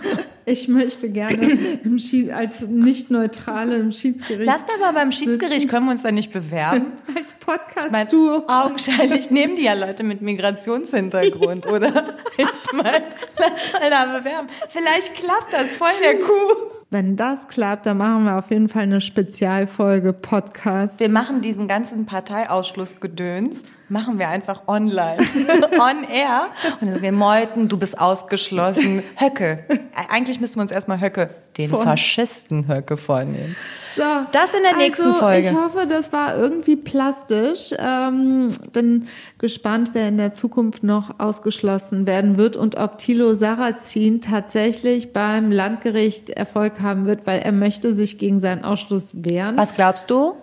Ich 0.51 0.66
möchte 0.66 1.09
gerne 1.11 1.46
im 1.84 1.98
Schied 1.98 2.32
als 2.32 2.62
nicht 2.62 3.11
neutrale 3.11 3.76
im 3.76 3.92
Schiedsgericht. 3.92 4.46
Lass 4.46 4.64
da 4.66 4.84
mal 4.84 4.92
beim 4.92 5.12
Schiedsgericht, 5.12 5.68
können 5.68 5.86
wir 5.86 5.92
uns 5.92 6.03
da 6.03 6.11
nicht 6.11 6.32
bewerben? 6.32 6.86
als 7.16 7.34
Podcast-Duo. 7.34 8.44
Augenscheinlich 8.48 9.30
nehmen 9.30 9.55
die 9.55 9.64
ja 9.64 9.74
Leute 9.74 10.03
mit 10.03 10.22
Migrationshintergrund, 10.22 11.66
oder? 11.70 12.14
Ich 12.36 12.72
meine, 12.72 13.05
lass 13.38 13.72
mal 13.72 13.90
da 13.90 14.18
bewerben. 14.18 14.48
Vielleicht 14.68 15.14
klappt 15.14 15.53
das 15.53 15.68
voll 15.74 15.88
der 16.03 16.18
Kuh. 16.18 16.74
Wenn 16.90 17.14
das 17.14 17.46
klappt, 17.46 17.86
dann 17.86 17.98
machen 17.98 18.24
wir 18.24 18.36
auf 18.36 18.51
jeden 18.51 18.68
Fall 18.68 18.82
eine 18.82 19.01
Spezialfolge 19.01 20.12
Podcast. 20.12 20.98
Wir 20.98 21.09
machen 21.09 21.40
diesen 21.40 21.68
ganzen 21.68 22.07
Parteiausschlussgedöns, 22.07 23.62
machen 23.91 24.18
wir 24.18 24.28
einfach 24.28 24.62
online, 24.66 25.18
on 25.78 26.05
air. 26.09 26.49
Und 26.80 26.82
dann 26.82 26.93
sagen 26.93 27.03
wir, 27.03 27.12
Meuten, 27.12 27.68
du 27.68 27.76
bist 27.76 27.99
ausgeschlossen. 27.99 29.03
Höcke. 29.16 29.64
Eigentlich 30.09 30.41
müssten 30.41 30.57
wir 30.57 30.62
uns 30.62 30.70
erstmal 30.70 31.01
Höcke, 31.01 31.30
den 31.59 31.70
Von. 31.70 31.82
Faschisten 31.82 32.68
Höcke 32.68 32.97
vornehmen. 32.97 33.57
So, 33.97 34.03
das 34.30 34.55
in 34.55 34.62
der 34.62 34.76
nächsten 34.76 35.09
also, 35.09 35.18
Folge. 35.18 35.49
Ich 35.49 35.55
hoffe, 35.55 35.86
das 35.88 36.12
war 36.12 36.36
irgendwie 36.36 36.76
plastisch. 36.76 37.74
Ähm, 37.78 38.49
bin 38.72 39.09
gespannt, 39.38 39.91
wer 39.95 40.09
in 40.09 40.16
der 40.16 40.32
Zukunft 40.32 40.84
noch 40.84 41.18
ausgeschlossen 41.18 42.07
werden 42.07 42.38
wird 42.38 42.57
und 42.57 42.76
ob 42.76 42.99
Thilo 42.99 43.34
Sarrazin 43.34 44.20
tatsächlich 44.20 45.12
beim 45.12 45.51
Landgericht 45.51 46.30
Erfolg 46.30 46.80
haben 46.80 47.07
wird, 47.07 47.26
weil 47.26 47.41
er 47.41 47.53
möchte 47.53 47.93
sich 47.93 48.18
gegen 48.18 48.38
seinen 48.38 48.64
Ausschluss 48.64 49.11
wehren. 49.12 49.59
Was 49.59 49.74
glaubst 49.74 50.09
du? 50.09 50.34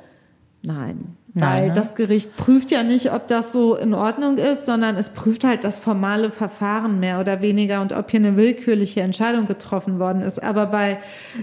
Nein. 0.61 1.16
Weil 1.41 1.67
ne? 1.67 1.73
das 1.73 1.93
Gericht 1.95 2.35
prüft 2.35 2.71
ja 2.71 2.83
nicht, 2.83 3.13
ob 3.13 3.27
das 3.27 3.51
so 3.51 3.75
in 3.75 3.93
Ordnung 3.93 4.37
ist, 4.37 4.65
sondern 4.65 4.95
es 4.95 5.09
prüft 5.09 5.43
halt 5.43 5.63
das 5.63 5.77
formale 5.77 6.31
Verfahren 6.31 6.99
mehr 6.99 7.19
oder 7.19 7.41
weniger 7.41 7.81
und 7.81 7.93
ob 7.93 8.09
hier 8.09 8.19
eine 8.19 8.35
willkürliche 8.37 9.01
Entscheidung 9.01 9.45
getroffen 9.45 9.99
worden 9.99 10.21
ist. 10.21 10.41
Aber 10.43 10.65
bei 10.67 10.99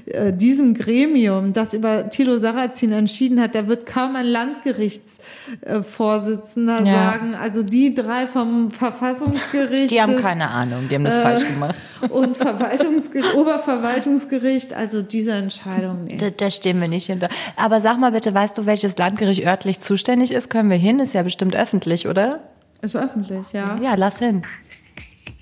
äh, 0.06 0.32
diesem 0.32 0.72
Gremium, 0.74 1.52
das 1.52 1.74
über 1.74 2.08
Thilo 2.10 2.38
Sarrazin 2.38 2.92
entschieden 2.92 3.40
hat, 3.40 3.54
da 3.54 3.68
wird 3.68 3.86
kaum 3.86 4.16
ein 4.16 4.26
Landgerichtsvorsitzender 4.26 6.80
äh, 6.80 6.86
ja. 6.86 6.92
sagen, 6.92 7.34
also 7.34 7.62
die 7.62 7.94
drei 7.94 8.26
vom 8.26 8.70
Verfassungsgericht. 8.70 9.90
Die 9.90 10.02
haben 10.02 10.16
keine 10.16 10.50
Ahnung, 10.50 10.88
die 10.90 10.96
haben 10.96 11.04
das 11.04 11.16
äh, 11.16 11.22
falsch 11.22 11.46
gemacht. 11.46 11.74
Und 12.10 12.36
Verwaltungsgericht, 12.36 13.34
Oberverwaltungsgericht, 13.34 14.74
also 14.74 15.00
diese 15.02 15.32
Entscheidung. 15.32 16.04
Nee. 16.04 16.18
Da, 16.18 16.30
da 16.30 16.50
stehen 16.50 16.80
wir 16.80 16.88
nicht 16.88 17.06
hinter. 17.06 17.28
Aber 17.56 17.80
sag 17.80 17.98
mal 17.98 18.12
bitte, 18.12 18.34
weißt 18.34 18.58
du, 18.58 18.66
welches 18.66 18.98
Landgericht 18.98 19.46
örtlich 19.46 19.80
zuständig 19.84 20.32
ist, 20.32 20.50
können 20.50 20.70
wir 20.70 20.76
hin. 20.76 20.98
Ist 20.98 21.14
ja 21.14 21.22
bestimmt 21.22 21.54
öffentlich, 21.54 22.08
oder? 22.08 22.40
Ist 22.82 22.96
öffentlich, 22.96 23.52
ja. 23.52 23.78
Ja, 23.82 23.94
lass 23.94 24.18
hin. 24.18 24.42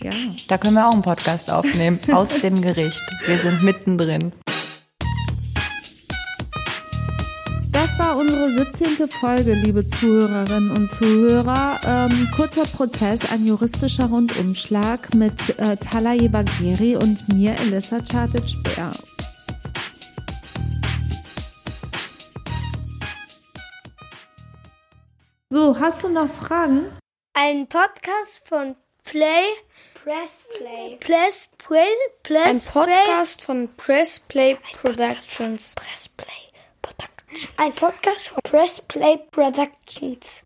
Ja. 0.03 0.12
Da 0.49 0.59
können 0.59 0.74
wir 0.74 0.86
auch 0.86 0.93
einen 0.93 1.03
Podcast 1.03 1.51
aufnehmen 1.51 1.99
aus 2.12 2.40
dem 2.40 2.61
Gericht. 2.61 3.03
Wir 3.26 3.38
sind 3.38 3.62
mittendrin. 3.62 4.32
Das 7.72 7.99
war 7.99 8.16
unsere 8.16 8.51
17. 8.51 9.09
Folge, 9.09 9.55
liebe 9.55 9.86
Zuhörerinnen 9.86 10.70
und 10.70 10.88
Zuhörer. 10.90 11.80
Ähm, 11.86 12.28
kurzer 12.36 12.64
Prozess, 12.64 13.20
ein 13.32 13.47
juristischer 13.47 14.07
Rundumschlag 14.07 15.14
mit 15.14 15.59
äh, 15.59 15.76
Talaye 15.76 16.28
Bagheri 16.28 16.97
und 16.97 17.32
mir, 17.32 17.55
Elissa 17.59 17.99
Chartic-Bär. 17.99 18.90
So, 25.53 25.78
hast 25.78 26.03
du 26.03 26.09
noch 26.09 26.30
Fragen? 26.30 26.96
Ein 27.34 27.66
Podcast 27.66 28.40
von 28.48 28.74
Play 29.05 29.44
Press 29.92 30.46
Play. 30.57 30.96
Press 30.96 31.50
Play, 31.59 31.88
Press 32.22 32.66
Ein 32.66 32.72
Podcast 32.72 33.42
von 33.42 33.68
Press 33.76 34.18
Play 34.18 34.57
Productions. 34.72 35.74
Press 35.74 36.09
Play 36.09 36.26
Productions. 36.80 37.53
Ein 37.59 37.72
Podcast 37.74 38.28
von 38.30 38.40
Press 38.44 38.80
Play 38.80 39.18
Productions. 39.30 40.40